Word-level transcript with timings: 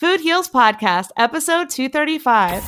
Food 0.00 0.20
Heals 0.20 0.48
Podcast, 0.48 1.08
episode 1.18 1.68
235. 1.68 2.64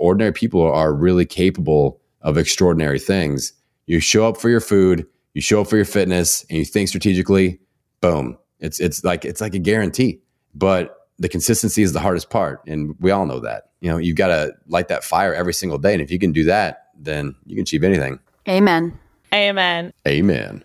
Ordinary 0.00 0.32
people 0.32 0.62
are 0.62 0.94
really 0.94 1.26
capable 1.26 2.00
of 2.22 2.38
extraordinary 2.38 2.98
things. 2.98 3.52
You 3.84 4.00
show 4.00 4.26
up 4.26 4.38
for 4.38 4.48
your 4.48 4.62
food, 4.62 5.06
you 5.34 5.42
show 5.42 5.60
up 5.60 5.66
for 5.66 5.76
your 5.76 5.84
fitness, 5.84 6.46
and 6.48 6.58
you 6.58 6.64
think 6.64 6.88
strategically, 6.88 7.60
boom. 8.00 8.38
It's 8.58 8.80
it's 8.80 9.04
like 9.04 9.26
it's 9.26 9.42
like 9.42 9.54
a 9.54 9.58
guarantee. 9.58 10.22
But 10.54 10.96
the 11.18 11.28
consistency 11.28 11.82
is 11.82 11.92
the 11.92 12.00
hardest 12.00 12.30
part. 12.30 12.62
And 12.66 12.96
we 13.00 13.10
all 13.10 13.26
know 13.26 13.40
that. 13.40 13.64
You 13.80 13.90
know, 13.90 13.98
you've 13.98 14.16
got 14.16 14.28
to 14.28 14.54
light 14.66 14.88
that 14.88 15.04
fire 15.04 15.34
every 15.34 15.52
single 15.52 15.76
day. 15.76 15.92
And 15.92 16.00
if 16.00 16.10
you 16.10 16.18
can 16.18 16.32
do 16.32 16.44
that, 16.44 16.86
then 16.98 17.34
you 17.44 17.54
can 17.54 17.64
achieve 17.64 17.84
anything. 17.84 18.18
Amen. 18.48 18.98
Amen. 19.34 19.92
Amen. 20.06 20.64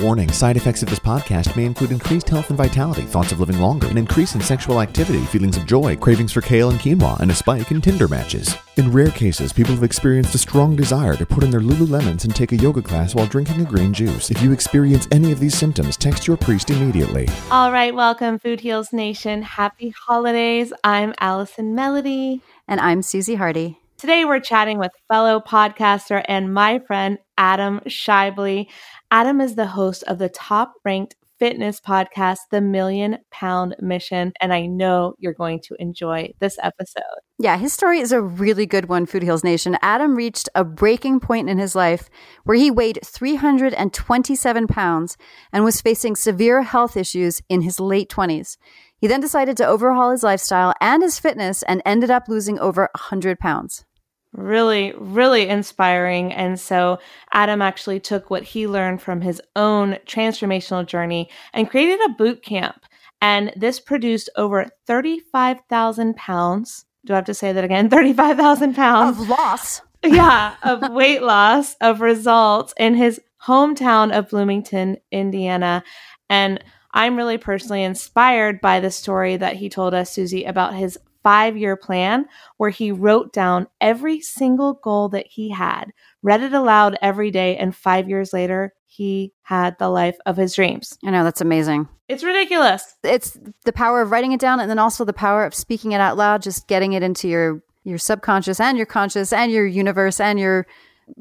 Warning 0.00 0.32
side 0.32 0.56
effects 0.56 0.82
of 0.82 0.88
this 0.88 0.98
podcast 0.98 1.54
may 1.56 1.66
include 1.66 1.90
increased 1.90 2.26
health 2.26 2.48
and 2.48 2.56
vitality, 2.56 3.02
thoughts 3.02 3.32
of 3.32 3.40
living 3.40 3.58
longer, 3.58 3.86
an 3.88 3.98
increase 3.98 4.34
in 4.34 4.40
sexual 4.40 4.80
activity, 4.80 5.20
feelings 5.26 5.58
of 5.58 5.66
joy, 5.66 5.94
cravings 5.94 6.32
for 6.32 6.40
kale 6.40 6.70
and 6.70 6.80
quinoa, 6.80 7.20
and 7.20 7.30
a 7.30 7.34
spike 7.34 7.70
in 7.70 7.82
Tinder 7.82 8.08
matches. 8.08 8.56
In 8.78 8.90
rare 8.90 9.10
cases, 9.10 9.52
people 9.52 9.74
have 9.74 9.82
experienced 9.82 10.34
a 10.34 10.38
strong 10.38 10.74
desire 10.74 11.16
to 11.16 11.26
put 11.26 11.44
in 11.44 11.50
their 11.50 11.60
Lululemons 11.60 12.24
and 12.24 12.34
take 12.34 12.52
a 12.52 12.56
yoga 12.56 12.80
class 12.80 13.14
while 13.14 13.26
drinking 13.26 13.60
a 13.60 13.64
green 13.66 13.92
juice. 13.92 14.30
If 14.30 14.40
you 14.40 14.52
experience 14.52 15.06
any 15.12 15.32
of 15.32 15.38
these 15.38 15.54
symptoms, 15.54 15.98
text 15.98 16.26
your 16.26 16.38
priest 16.38 16.70
immediately. 16.70 17.28
All 17.50 17.70
right, 17.70 17.94
welcome, 17.94 18.38
Food 18.38 18.60
Heals 18.60 18.94
Nation. 18.94 19.42
Happy 19.42 19.90
holidays. 19.90 20.72
I'm 20.82 21.12
Allison 21.20 21.74
Melody. 21.74 22.40
And 22.66 22.80
I'm 22.80 23.02
Susie 23.02 23.34
Hardy. 23.34 23.76
Today, 23.98 24.24
we're 24.24 24.40
chatting 24.40 24.78
with 24.78 24.92
fellow 25.08 25.40
podcaster 25.40 26.24
and 26.26 26.54
my 26.54 26.78
friend 26.78 27.18
Adam 27.36 27.80
Shively. 27.86 28.68
Adam 29.12 29.40
is 29.40 29.56
the 29.56 29.66
host 29.66 30.04
of 30.04 30.18
the 30.18 30.28
top 30.28 30.74
ranked 30.84 31.16
fitness 31.40 31.80
podcast, 31.80 32.38
The 32.50 32.60
Million 32.60 33.18
Pound 33.32 33.74
Mission. 33.80 34.32
And 34.40 34.52
I 34.52 34.66
know 34.66 35.14
you're 35.18 35.32
going 35.32 35.60
to 35.62 35.74
enjoy 35.80 36.32
this 36.38 36.58
episode. 36.62 37.02
Yeah, 37.38 37.56
his 37.56 37.72
story 37.72 37.98
is 37.98 38.12
a 38.12 38.20
really 38.20 38.66
good 38.66 38.88
one, 38.88 39.06
Food 39.06 39.24
Heals 39.24 39.42
Nation. 39.42 39.76
Adam 39.82 40.14
reached 40.14 40.48
a 40.54 40.62
breaking 40.62 41.18
point 41.18 41.48
in 41.48 41.58
his 41.58 41.74
life 41.74 42.08
where 42.44 42.56
he 42.56 42.70
weighed 42.70 43.00
327 43.04 44.66
pounds 44.68 45.16
and 45.52 45.64
was 45.64 45.80
facing 45.80 46.14
severe 46.14 46.62
health 46.62 46.96
issues 46.96 47.42
in 47.48 47.62
his 47.62 47.80
late 47.80 48.10
20s. 48.10 48.58
He 48.98 49.08
then 49.08 49.20
decided 49.20 49.56
to 49.56 49.66
overhaul 49.66 50.12
his 50.12 50.22
lifestyle 50.22 50.74
and 50.80 51.02
his 51.02 51.18
fitness 51.18 51.62
and 51.62 51.82
ended 51.84 52.10
up 52.10 52.28
losing 52.28 52.60
over 52.60 52.82
100 52.94 53.40
pounds 53.40 53.86
really, 54.32 54.92
really 54.96 55.48
inspiring. 55.48 56.32
And 56.32 56.58
so 56.58 56.98
Adam 57.32 57.62
actually 57.62 58.00
took 58.00 58.30
what 58.30 58.42
he 58.42 58.66
learned 58.66 59.02
from 59.02 59.20
his 59.20 59.40
own 59.56 59.98
transformational 60.06 60.86
journey 60.86 61.28
and 61.52 61.68
created 61.68 62.00
a 62.04 62.14
boot 62.14 62.42
camp. 62.42 62.84
And 63.20 63.52
this 63.56 63.80
produced 63.80 64.30
over 64.36 64.66
35,000 64.86 66.16
pounds. 66.16 66.86
Do 67.04 67.12
I 67.12 67.16
have 67.16 67.24
to 67.26 67.34
say 67.34 67.52
that 67.52 67.64
again? 67.64 67.90
35,000 67.90 68.74
pounds 68.74 69.20
of 69.20 69.28
loss. 69.28 69.82
yeah, 70.04 70.54
of 70.62 70.92
weight 70.92 71.22
loss, 71.22 71.74
of 71.80 72.00
results 72.00 72.72
in 72.78 72.94
his 72.94 73.20
hometown 73.44 74.16
of 74.16 74.30
Bloomington, 74.30 74.96
Indiana. 75.10 75.82
And 76.28 76.62
I'm 76.92 77.16
really 77.16 77.38
personally 77.38 77.82
inspired 77.82 78.60
by 78.60 78.80
the 78.80 78.90
story 78.90 79.36
that 79.36 79.56
he 79.56 79.68
told 79.68 79.94
us, 79.94 80.10
Susie, 80.10 80.44
about 80.44 80.74
his 80.74 80.98
five 81.22 81.56
year 81.56 81.76
plan 81.76 82.26
where 82.56 82.70
he 82.70 82.92
wrote 82.92 83.32
down 83.32 83.66
every 83.80 84.20
single 84.20 84.74
goal 84.74 85.08
that 85.10 85.26
he 85.28 85.50
had, 85.50 85.92
read 86.22 86.42
it 86.42 86.52
aloud 86.52 86.96
every 87.02 87.30
day, 87.30 87.56
and 87.56 87.74
five 87.74 88.08
years 88.08 88.32
later, 88.32 88.72
he 88.86 89.32
had 89.42 89.78
the 89.78 89.88
life 89.88 90.16
of 90.26 90.36
his 90.36 90.54
dreams. 90.54 90.98
I 91.04 91.10
know, 91.10 91.24
that's 91.24 91.40
amazing. 91.40 91.88
It's 92.08 92.24
ridiculous. 92.24 92.96
It's 93.04 93.38
the 93.64 93.72
power 93.72 94.02
of 94.02 94.10
writing 94.10 94.32
it 94.32 94.40
down 94.40 94.58
and 94.58 94.68
then 94.68 94.80
also 94.80 95.04
the 95.04 95.12
power 95.12 95.44
of 95.44 95.54
speaking 95.54 95.92
it 95.92 96.00
out 96.00 96.16
loud, 96.16 96.42
just 96.42 96.66
getting 96.66 96.92
it 96.92 97.02
into 97.02 97.28
your 97.28 97.62
your 97.82 97.98
subconscious 97.98 98.60
and 98.60 98.76
your 98.76 98.86
conscious 98.86 99.32
and 99.32 99.50
your 99.50 99.66
universe 99.66 100.20
and 100.20 100.38
your 100.38 100.66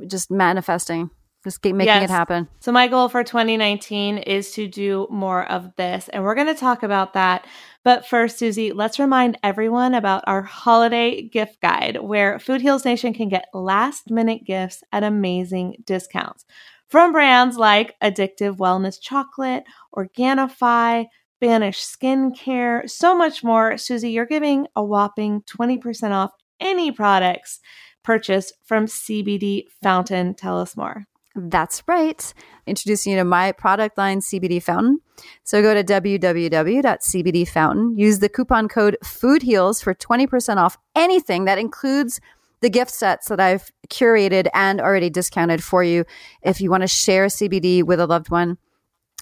just 0.08 0.30
manifesting 0.30 1.10
just 1.50 1.62
keep 1.62 1.76
making 1.76 1.94
yes. 1.94 2.10
it 2.10 2.14
happen. 2.14 2.48
So 2.60 2.72
my 2.72 2.88
goal 2.88 3.10
for 3.10 3.24
2019 3.24 4.20
is 4.20 4.52
to 4.54 4.68
do 4.68 5.08
more 5.10 5.46
of 5.52 5.76
this 5.76 6.10
and 6.10 6.24
we're 6.24 6.36
going 6.36 6.48
to 6.48 6.56
talk 6.56 6.84
about 6.84 7.14
that 7.14 7.46
but 7.84 8.06
first, 8.06 8.38
Susie, 8.38 8.74
let's 8.74 9.00
remind 9.00 9.38
everyone 9.42 9.94
about 9.94 10.24
our 10.28 10.42
holiday 10.42 11.22
gift 11.22 11.62
guide 11.62 12.02
where 12.02 12.38
Food 12.38 12.62
Heals 12.62 12.84
Nation 12.84 13.14
can 13.14 13.30
get 13.30 13.48
last 13.54 14.12
minute 14.12 14.44
gifts 14.46 14.84
at 14.92 15.04
amazing 15.04 15.78
discounts. 15.86 16.46
From 16.90 17.12
brands 17.12 17.58
like 17.58 17.96
Addictive 18.02 18.58
Wellness 18.58 19.00
Chocolate, 19.00 19.64
Organifi, 19.96 21.06
Banish 21.40 21.80
Skincare, 21.80 22.90
so 22.90 23.16
much 23.16 23.44
more. 23.44 23.78
Susie, 23.78 24.12
you're 24.12 24.26
giving 24.26 24.68
a 24.76 24.84
whopping 24.84 25.42
20% 25.44 26.12
off 26.12 26.32
any 26.60 26.92
products 26.92 27.62
purchased 28.04 28.54
from 28.66 28.88
CBD 28.88 29.64
Fountain. 29.82 30.34
Tell 30.34 30.60
us 30.60 30.76
more. 30.76 31.06
That's 31.36 31.84
right. 31.88 32.34
Introducing 32.66 33.14
you 33.14 33.20
to 33.20 33.24
my 33.24 33.52
product 33.52 33.98
line, 33.98 34.20
CBD 34.20 34.62
Fountain. 34.62 35.00
So 35.44 35.62
go 35.62 35.74
to 35.74 35.84
www.cbdfountain. 35.84 37.98
Use 37.98 38.20
the 38.20 38.30
coupon 38.30 38.68
code 38.68 38.98
FOODHEALS 39.04 39.84
for 39.84 39.94
20% 39.94 40.58
off 40.58 40.78
anything 40.96 41.46
that 41.46 41.58
includes 41.58 42.20
the 42.62 42.70
gift 42.70 42.92
sets 42.92 43.30
that 43.30 43.40
I've 43.40 43.72
curated 43.90 44.48
and 44.54 44.82
already 44.82 45.10
discounted 45.10 45.64
for 45.64 45.84
you. 45.84 46.06
If 46.42 46.62
you 46.62 46.70
want 46.70 46.82
to 46.82 46.88
share 46.88 47.28
CBD 47.28 47.84
with 47.84 48.00
a 48.00 48.08
loved 48.08 48.30
one, 48.30 48.58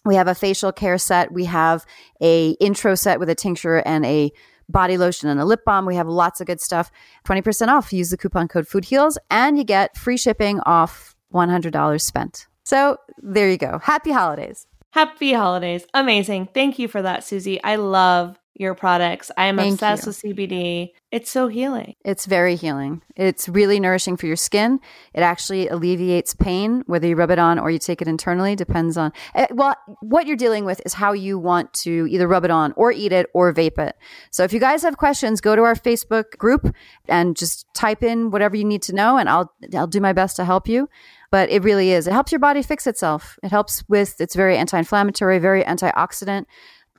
we 0.06 0.16
have 0.16 0.28
a 0.28 0.36
facial 0.36 0.72
care 0.72 0.98
set. 0.98 1.32
We 1.32 1.46
have 1.46 1.86
a 2.22 2.52
intro 2.60 2.96
set 2.96 3.20
with 3.20 3.30
a 3.30 3.36
tincture 3.36 3.84
and 3.86 4.06
a 4.06 4.32
body 4.70 4.98
lotion 4.98 5.30
and 5.30 5.40
a 5.40 5.46
lip 5.46 5.62
balm. 5.66 5.86
We 5.86 5.96
have 5.96 6.08
lots 6.08 6.42
of 6.42 6.48
good 6.48 6.62
stuff. 6.62 6.92
20% 7.26 7.68
off. 7.68 7.94
Use 7.94 8.10
the 8.10 8.18
coupon 8.18 8.48
code 8.48 8.68
FOODHEALS 8.68 9.18
and 9.30 9.58
you 9.58 9.64
get 9.64 9.98
free 9.98 10.18
shipping 10.18 10.60
off 10.62 11.16
$100 11.34 12.02
spent. 12.02 12.48
So 12.64 12.98
there 13.18 13.50
you 13.50 13.58
go. 13.58 13.80
Happy 13.80 14.12
holidays. 14.12 14.68
Happy 14.92 15.34
holidays. 15.34 15.86
Amazing. 15.94 16.50
Thank 16.54 16.80
you 16.80 16.88
for 16.88 17.02
that, 17.02 17.24
Susie. 17.24 17.62
I 17.64 17.76
love 17.76 18.40
your 18.60 18.74
products. 18.74 19.32
I 19.38 19.46
am 19.46 19.58
Thank 19.58 19.74
obsessed 19.74 20.24
you. 20.24 20.30
with 20.30 20.38
CBD. 20.38 20.92
It's 21.12 21.32
so 21.32 21.48
healing. 21.48 21.96
It's 22.04 22.26
very 22.26 22.56
healing. 22.56 23.02
It's 23.16 23.48
really 23.48 23.80
nourishing 23.80 24.18
for 24.18 24.26
your 24.26 24.36
skin. 24.36 24.80
It 25.14 25.22
actually 25.22 25.68
alleviates 25.68 26.34
pain, 26.34 26.84
whether 26.86 27.08
you 27.08 27.16
rub 27.16 27.32
it 27.32 27.40
on 27.40 27.60
or 27.60 27.72
you 27.72 27.80
take 27.80 28.02
it 28.02 28.08
internally, 28.08 28.56
depends 28.56 28.98
on. 28.98 29.14
Eh, 29.36 29.48
well, 29.52 29.76
what 30.02 30.28
you're 30.28 30.36
dealing 30.36 30.66
with 30.66 30.82
is 30.86 30.94
how 30.94 31.14
you 31.14 31.40
want 31.40 31.72
to 31.74 32.08
either 32.10 32.28
rub 32.28 32.44
it 32.44 32.52
on 32.52 32.74
or 32.76 32.92
eat 32.92 33.14
it 33.14 33.28
or 33.34 33.54
vape 33.54 33.78
it. 33.78 33.96
So 34.32 34.44
if 34.44 34.52
you 34.52 34.60
guys 34.60 34.82
have 34.82 34.98
questions, 34.98 35.40
go 35.40 35.56
to 35.56 35.62
our 35.62 35.76
Facebook 35.76 36.38
group 36.38 36.76
and 37.08 37.38
just 37.38 37.66
type 37.74 38.04
in 38.04 38.32
whatever 38.32 38.56
you 38.56 38.66
need 38.66 38.82
to 38.84 38.94
know, 38.94 39.18
and 39.18 39.30
I'll 39.30 39.54
I'll 39.76 39.88
do 39.88 40.02
my 40.02 40.14
best 40.14 40.36
to 40.38 40.46
help 40.46 40.68
you 40.68 40.90
but 41.32 41.50
it 41.50 41.64
really 41.64 41.92
is. 41.92 42.08
It 42.08 42.14
helps 42.14 42.32
your 42.32 42.40
body 42.40 42.62
fix 42.62 42.88
itself. 42.88 43.38
It 43.44 43.52
helps 43.52 43.84
with, 43.90 44.20
it's 44.22 44.36
very 44.36 44.58
anti 44.58 44.78
inflammatory, 44.78 45.40
very 45.40 45.64
antioxidant. 45.64 46.46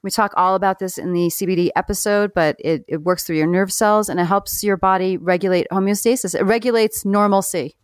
We 0.03 0.11
talk 0.11 0.33
all 0.37 0.55
about 0.55 0.79
this 0.79 0.99
in 0.99 1.12
the 1.12 1.29
CBD 1.29 1.71
episode, 1.77 2.33
but 2.35 2.57
it, 2.59 2.85
it 2.88 3.02
works 3.02 3.25
through 3.25 3.37
your 3.37 3.47
nerve 3.47 3.73
cells 3.73 4.09
and 4.09 4.21
it 4.21 4.25
helps 4.25 4.62
your 4.62 4.76
body 4.76 5.17
regulate 5.17 5.67
homeostasis. 5.71 6.35
It 6.35 6.45
regulates 6.45 7.05
normalcy, 7.05 7.76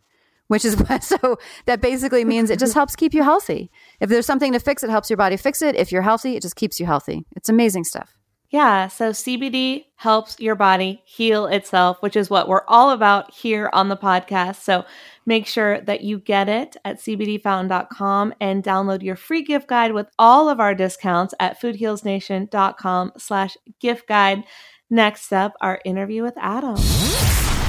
which 0.49 0.65
is 0.65 0.77
what, 0.89 1.03
so 1.03 1.39
that 1.67 1.81
basically 1.81 2.25
means 2.25 2.51
it 2.51 2.59
just 2.59 2.75
helps 2.81 2.97
keep 2.97 3.15
you 3.15 3.23
healthy. 3.23 3.71
If 4.01 4.09
there's 4.11 4.27
something 4.27 4.53
to 4.53 4.61
fix, 4.61 4.83
it 4.83 4.91
helps 4.91 5.11
your 5.11 5.17
body 5.17 5.37
fix 5.37 5.63
it. 5.63 5.77
If 5.77 5.93
you're 5.93 6.03
healthy, 6.03 6.37
it 6.37 6.43
just 6.43 6.57
keeps 6.57 6.81
you 6.81 6.87
healthy. 6.87 7.25
It's 7.37 7.49
amazing 7.49 7.85
stuff. 7.85 8.17
Yeah, 8.55 8.87
so 8.87 9.11
CBD 9.11 9.87
helps 9.97 10.39
your 10.39 10.55
body 10.55 11.03
heal 11.05 11.47
itself, 11.47 12.01
which 12.03 12.15
is 12.15 12.31
what 12.31 12.47
we're 12.47 12.65
all 12.69 12.91
about 12.93 13.35
here 13.35 13.69
on 13.73 13.89
the 13.89 13.97
podcast. 13.97 14.63
So 14.63 14.85
make 15.27 15.47
sure 15.47 15.81
that 15.83 16.03
you 16.03 16.19
get 16.19 16.49
it 16.49 16.77
at 16.85 16.99
cbdfountain.com 16.99 18.35
and 18.41 18.63
download 18.63 19.03
your 19.03 19.17
free 19.17 19.43
gift 19.43 19.69
guide 19.69 19.93
with 19.93 20.09
all 20.19 20.49
of 20.49 20.61
our 20.61 20.75
discounts 20.75 21.35
at 21.41 21.61
foodhealsnation.com 21.61 23.13
slash 23.19 23.57
gift 23.81 24.07
guide. 24.09 24.45
Next 24.91 25.33
up, 25.33 25.55
our 25.61 25.81
interview 25.85 26.23
with 26.23 26.35
Adam. 26.37 26.77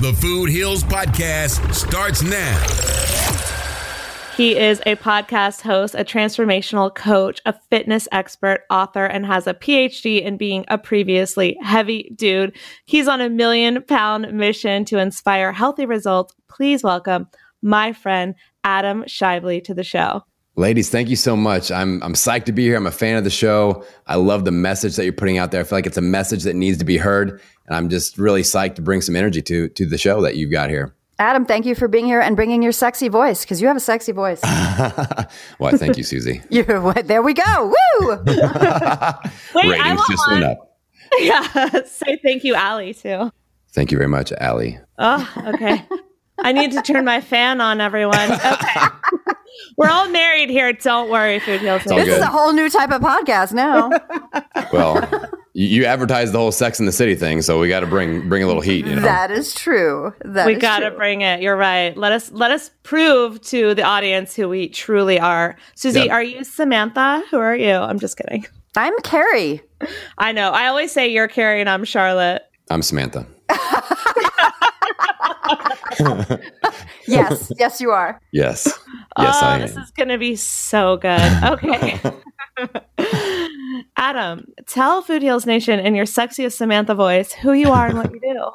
The 0.02 0.16
Food 0.22 0.50
Heals 0.50 0.84
Podcast 0.84 1.74
starts 1.74 2.22
now. 2.22 2.86
He 4.36 4.58
is 4.58 4.82
a 4.86 4.98
podcast 4.98 5.62
host, 5.62 5.96
a 5.96 6.04
transformational 6.04 6.94
coach, 6.94 7.40
a 7.46 7.54
fitness 7.70 8.06
expert, 8.12 8.66
author, 8.70 9.06
and 9.06 9.26
has 9.26 9.48
a 9.48 9.54
PhD 9.54 10.22
in 10.22 10.36
being 10.36 10.66
a 10.68 10.78
previously 10.78 11.58
heavy 11.62 12.12
dude. 12.14 12.58
He's 12.86 13.08
on 13.08 13.22
a 13.22 13.30
million 13.30 13.82
pound 13.82 14.34
mission 14.34 14.84
to 14.86 14.98
inspire 14.98 15.54
healthy 15.54 15.86
results. 15.86 16.36
Please 16.50 16.84
welcome 16.84 17.30
my 17.66 17.92
friend 17.92 18.36
Adam 18.64 19.04
Shively 19.04 19.62
to 19.66 19.74
the 19.74 19.84
show. 19.84 20.24
Ladies, 20.58 20.90
thank 20.90 21.10
you 21.10 21.18
so 21.18 21.36
much. 21.36 21.70
I'm 21.70 22.02
I'm 22.02 22.14
psyched 22.14 22.46
to 22.46 22.54
be 22.54 22.64
here. 22.64 22.78
I'm 22.78 22.88
a 22.88 22.92
fan 22.92 23.18
of 23.18 23.26
the 23.26 23.30
show. 23.30 23.84
I 24.08 24.16
love 24.16 24.46
the 24.46 24.52
message 24.52 24.96
that 24.96 25.04
you're 25.04 25.12
putting 25.12 25.38
out 25.38 25.52
there. 25.52 25.60
I 25.60 25.64
feel 25.66 25.78
like 25.78 25.86
it's 25.86 25.98
a 25.98 26.02
message 26.02 26.44
that 26.44 26.56
needs 26.56 26.78
to 26.78 26.86
be 26.86 26.96
heard, 26.98 27.42
and 27.68 27.76
I'm 27.76 27.90
just 27.90 28.18
really 28.18 28.42
psyched 28.42 28.76
to 28.76 28.82
bring 28.82 29.02
some 29.02 29.18
energy 29.18 29.42
to 29.42 29.68
to 29.68 29.86
the 29.86 29.98
show 29.98 30.22
that 30.22 30.38
you've 30.38 30.52
got 30.52 30.70
here. 30.70 30.96
Adam, 31.18 31.46
thank 31.46 31.66
you 31.66 31.76
for 31.76 31.88
being 31.88 32.06
here 32.06 32.20
and 32.20 32.36
bringing 32.36 32.62
your 32.62 32.74
sexy 32.74 33.08
voice 33.08 33.44
because 33.44 33.62
you 33.62 33.68
have 33.68 33.78
a 33.78 33.82
sexy 33.82 34.12
voice. 34.12 34.42
Why, 35.58 35.72
thank 35.72 35.98
you, 35.98 36.04
Susie. 36.04 36.42
You're, 36.50 36.94
there 37.04 37.22
we 37.22 37.34
go. 37.34 37.66
Woo! 37.68 38.10
Wait, 39.56 39.70
Ratings 39.70 40.02
just 40.10 40.30
went 40.30 40.44
up. 40.44 40.78
Yeah. 41.20 41.84
Say 41.86 42.18
thank 42.22 42.44
you, 42.44 42.56
Allie, 42.56 42.94
too. 42.94 43.32
Thank 43.72 43.92
you 43.92 43.98
very 43.98 44.10
much, 44.10 44.34
Allie. 44.34 44.78
Oh, 44.98 45.34
okay. 45.54 45.86
I 46.40 46.52
need 46.52 46.72
to 46.74 46.82
turn 46.82 47.06
my 47.06 47.22
fan 47.22 47.62
on, 47.62 47.82
everyone. 47.82 48.32
Okay. 48.46 48.82
We're 49.78 49.90
all 49.90 50.10
married 50.10 50.50
here. 50.50 50.72
Don't 50.74 51.10
worry, 51.10 51.40
Food 51.40 51.62
Heals. 51.62 51.84
This 51.84 51.92
good. 51.94 52.08
is 52.10 52.20
a 52.20 52.28
whole 52.28 52.52
new 52.54 52.70
type 52.70 52.92
of 52.92 53.02
podcast 53.02 53.54
now. 53.54 53.90
Well, 54.74 55.00
you, 55.54 55.68
you 55.68 55.86
advertise 55.86 56.32
the 56.32 56.38
whole 56.38 56.52
Sex 56.52 56.80
in 56.80 56.86
the 56.86 56.92
City 56.92 57.16
thing, 57.16 57.42
so 57.42 57.60
we 57.60 57.70
got 57.70 57.82
to 57.82 57.86
bring 57.88 58.28
bring 58.28 58.44
a 58.44 58.48
little 58.48 58.62
heat. 58.62 58.86
You 58.86 58.96
know? 58.96 59.02
That 59.02 59.32
is 59.32 59.54
true. 59.54 60.14
That 60.26 60.48
we 60.48 60.56
gotta 60.56 60.92
bring 60.92 61.22
it. 61.22 61.42
You're 61.42 61.56
right. 61.56 61.96
Let 61.96 62.12
us 62.12 62.32
let 62.32 62.52
us 62.52 62.72
prove 62.84 63.42
to 63.44 63.74
the 63.76 63.84
audience 63.84 64.36
who 64.36 64.50
we 64.50 64.68
truly 64.70 65.20
are. 65.20 65.56
Susie, 65.76 66.00
Yep. 66.02 66.12
are 66.12 66.24
you 66.24 66.44
Samantha? 66.44 67.24
Who 67.32 67.38
are 67.38 67.56
you? 67.56 67.74
I'm 67.74 68.00
just 68.00 68.18
kidding. 68.18 68.46
I'm 68.76 68.98
Carrie. 69.04 69.62
I 70.18 70.32
know. 70.32 70.52
I 70.52 70.68
always 70.68 70.92
say 70.92 71.08
you're 71.10 71.28
Carrie 71.30 71.62
and 71.62 71.70
I'm 71.70 71.86
Charlotte. 71.86 72.44
I'm 72.70 72.82
Samantha. 72.82 73.26
Yes, 77.08 77.52
yes, 77.60 77.80
you 77.80 77.92
are. 77.92 78.20
Yes. 78.32 78.66
Yes, 79.18 79.36
oh, 79.42 79.46
I 79.46 79.60
this 79.60 79.78
am. 79.78 79.84
is 79.84 79.92
gonna 79.92 80.18
be 80.18 80.36
so 80.36 80.98
good. 80.98 81.22
Okay. 81.44 82.02
Adam, 83.98 84.48
tell 84.66 85.02
Food 85.02 85.22
Heals 85.22 85.46
Nation 85.46 85.80
in 85.80 85.96
your 85.96 86.06
sexiest 86.06 86.54
Samantha 86.54 86.96
voice 86.96 87.32
who 87.34 87.54
you 87.54 87.70
are 87.70 87.88
and 87.88 87.98
what 87.98 88.12
you 88.12 88.20
do. 88.20 88.50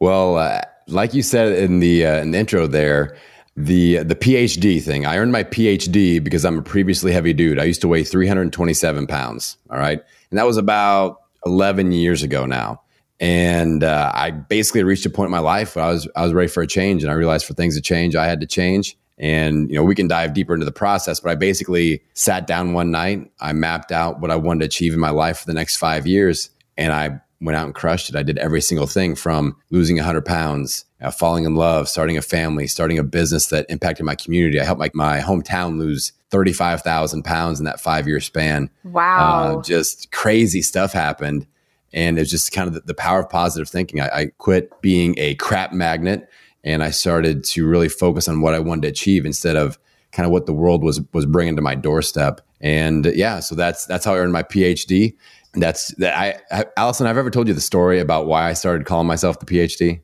Well, 0.00 0.36
uh, 0.36 0.62
like 0.88 1.14
you 1.14 1.22
said 1.22 1.52
in 1.58 1.80
the 1.80 2.06
uh, 2.06 2.20
in 2.20 2.32
the 2.32 2.38
intro 2.38 2.66
there, 2.66 3.16
the 3.56 3.98
the 4.02 4.14
PhD 4.14 4.82
thing. 4.82 5.06
I 5.06 5.18
earned 5.18 5.32
my 5.32 5.44
PhD 5.44 6.22
because 6.22 6.44
I'm 6.44 6.58
a 6.58 6.62
previously 6.62 7.12
heavy 7.12 7.32
dude. 7.32 7.58
I 7.58 7.64
used 7.64 7.80
to 7.82 7.88
weigh 7.88 8.04
327 8.04 9.06
pounds. 9.06 9.56
All 9.70 9.78
right, 9.78 10.02
and 10.30 10.38
that 10.38 10.46
was 10.46 10.56
about 10.56 11.20
11 11.46 11.92
years 11.92 12.22
ago 12.22 12.46
now. 12.46 12.81
And 13.22 13.84
uh, 13.84 14.10
I 14.12 14.32
basically 14.32 14.82
reached 14.82 15.06
a 15.06 15.10
point 15.10 15.28
in 15.28 15.30
my 15.30 15.38
life 15.38 15.76
where 15.76 15.84
I 15.84 15.92
was 15.92 16.08
I 16.16 16.24
was 16.24 16.32
ready 16.32 16.48
for 16.48 16.60
a 16.60 16.66
change, 16.66 17.04
and 17.04 17.10
I 17.10 17.14
realized 17.14 17.46
for 17.46 17.54
things 17.54 17.76
to 17.76 17.80
change, 17.80 18.16
I 18.16 18.26
had 18.26 18.40
to 18.40 18.48
change. 18.48 18.98
And 19.16 19.70
you 19.70 19.76
know, 19.76 19.84
we 19.84 19.94
can 19.94 20.08
dive 20.08 20.34
deeper 20.34 20.54
into 20.54 20.66
the 20.66 20.72
process, 20.72 21.20
but 21.20 21.30
I 21.30 21.36
basically 21.36 22.02
sat 22.14 22.48
down 22.48 22.72
one 22.72 22.90
night. 22.90 23.30
I 23.38 23.52
mapped 23.52 23.92
out 23.92 24.20
what 24.20 24.32
I 24.32 24.36
wanted 24.36 24.60
to 24.60 24.66
achieve 24.66 24.92
in 24.92 24.98
my 24.98 25.10
life 25.10 25.38
for 25.38 25.46
the 25.46 25.54
next 25.54 25.76
five 25.76 26.04
years, 26.04 26.50
and 26.76 26.92
I 26.92 27.20
went 27.40 27.56
out 27.56 27.66
and 27.66 27.74
crushed 27.76 28.08
it. 28.08 28.16
I 28.16 28.24
did 28.24 28.38
every 28.38 28.60
single 28.60 28.88
thing 28.88 29.14
from 29.14 29.56
losing 29.70 29.96
100 29.96 30.24
pounds, 30.24 30.84
uh, 31.00 31.12
falling 31.12 31.44
in 31.44 31.54
love, 31.54 31.88
starting 31.88 32.16
a 32.16 32.22
family, 32.22 32.66
starting 32.66 32.98
a 32.98 33.04
business 33.04 33.46
that 33.48 33.66
impacted 33.68 34.04
my 34.04 34.16
community. 34.16 34.60
I 34.60 34.64
helped 34.64 34.80
my, 34.80 34.90
my 34.94 35.20
hometown 35.20 35.78
lose 35.78 36.12
35,000 36.30 37.24
pounds 37.24 37.58
in 37.58 37.66
that 37.66 37.80
five 37.80 38.08
year 38.08 38.20
span. 38.20 38.70
Wow. 38.84 39.58
Uh, 39.58 39.62
just 39.62 40.10
crazy 40.12 40.62
stuff 40.62 40.92
happened. 40.92 41.46
And 41.92 42.18
it's 42.18 42.30
just 42.30 42.52
kind 42.52 42.68
of 42.68 42.74
the, 42.74 42.80
the 42.80 42.94
power 42.94 43.20
of 43.20 43.28
positive 43.30 43.68
thinking. 43.68 44.00
I, 44.00 44.08
I 44.08 44.26
quit 44.38 44.80
being 44.80 45.14
a 45.18 45.34
crap 45.36 45.72
magnet 45.72 46.28
and 46.64 46.82
I 46.82 46.90
started 46.90 47.44
to 47.44 47.66
really 47.66 47.88
focus 47.88 48.28
on 48.28 48.40
what 48.40 48.54
I 48.54 48.60
wanted 48.60 48.82
to 48.82 48.88
achieve 48.88 49.26
instead 49.26 49.56
of 49.56 49.78
kind 50.12 50.26
of 50.26 50.32
what 50.32 50.46
the 50.46 50.52
world 50.52 50.84
was 50.84 51.00
was 51.12 51.26
bringing 51.26 51.56
to 51.56 51.62
my 51.62 51.74
doorstep. 51.74 52.40
And 52.60 53.06
uh, 53.06 53.10
yeah, 53.10 53.40
so 53.40 53.54
that's 53.54 53.86
that's 53.86 54.04
how 54.04 54.14
I 54.14 54.18
earned 54.18 54.32
my 54.32 54.42
PhD. 54.42 55.14
And 55.54 55.62
that's 55.62 55.88
that. 55.96 56.16
I, 56.16 56.40
I 56.50 56.64
Allison, 56.76 57.06
I've 57.06 57.18
ever 57.18 57.30
told 57.30 57.48
you 57.48 57.54
the 57.54 57.60
story 57.60 57.98
about 58.00 58.26
why 58.26 58.48
I 58.48 58.52
started 58.52 58.86
calling 58.86 59.06
myself 59.06 59.38
the 59.38 59.46
PhD. 59.46 60.00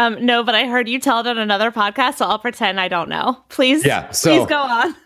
Um, 0.00 0.24
no, 0.24 0.42
but 0.42 0.54
I 0.54 0.66
heard 0.66 0.88
you 0.88 0.98
tell 0.98 1.20
it 1.20 1.26
on 1.26 1.36
another 1.38 1.70
podcast, 1.70 2.16
so 2.16 2.26
I'll 2.26 2.38
pretend 2.38 2.80
I 2.80 2.88
don't 2.88 3.08
know. 3.08 3.38
Please, 3.48 3.84
Yeah, 3.84 4.10
so- 4.12 4.38
please 4.38 4.48
go 4.48 4.56
on. 4.56 4.96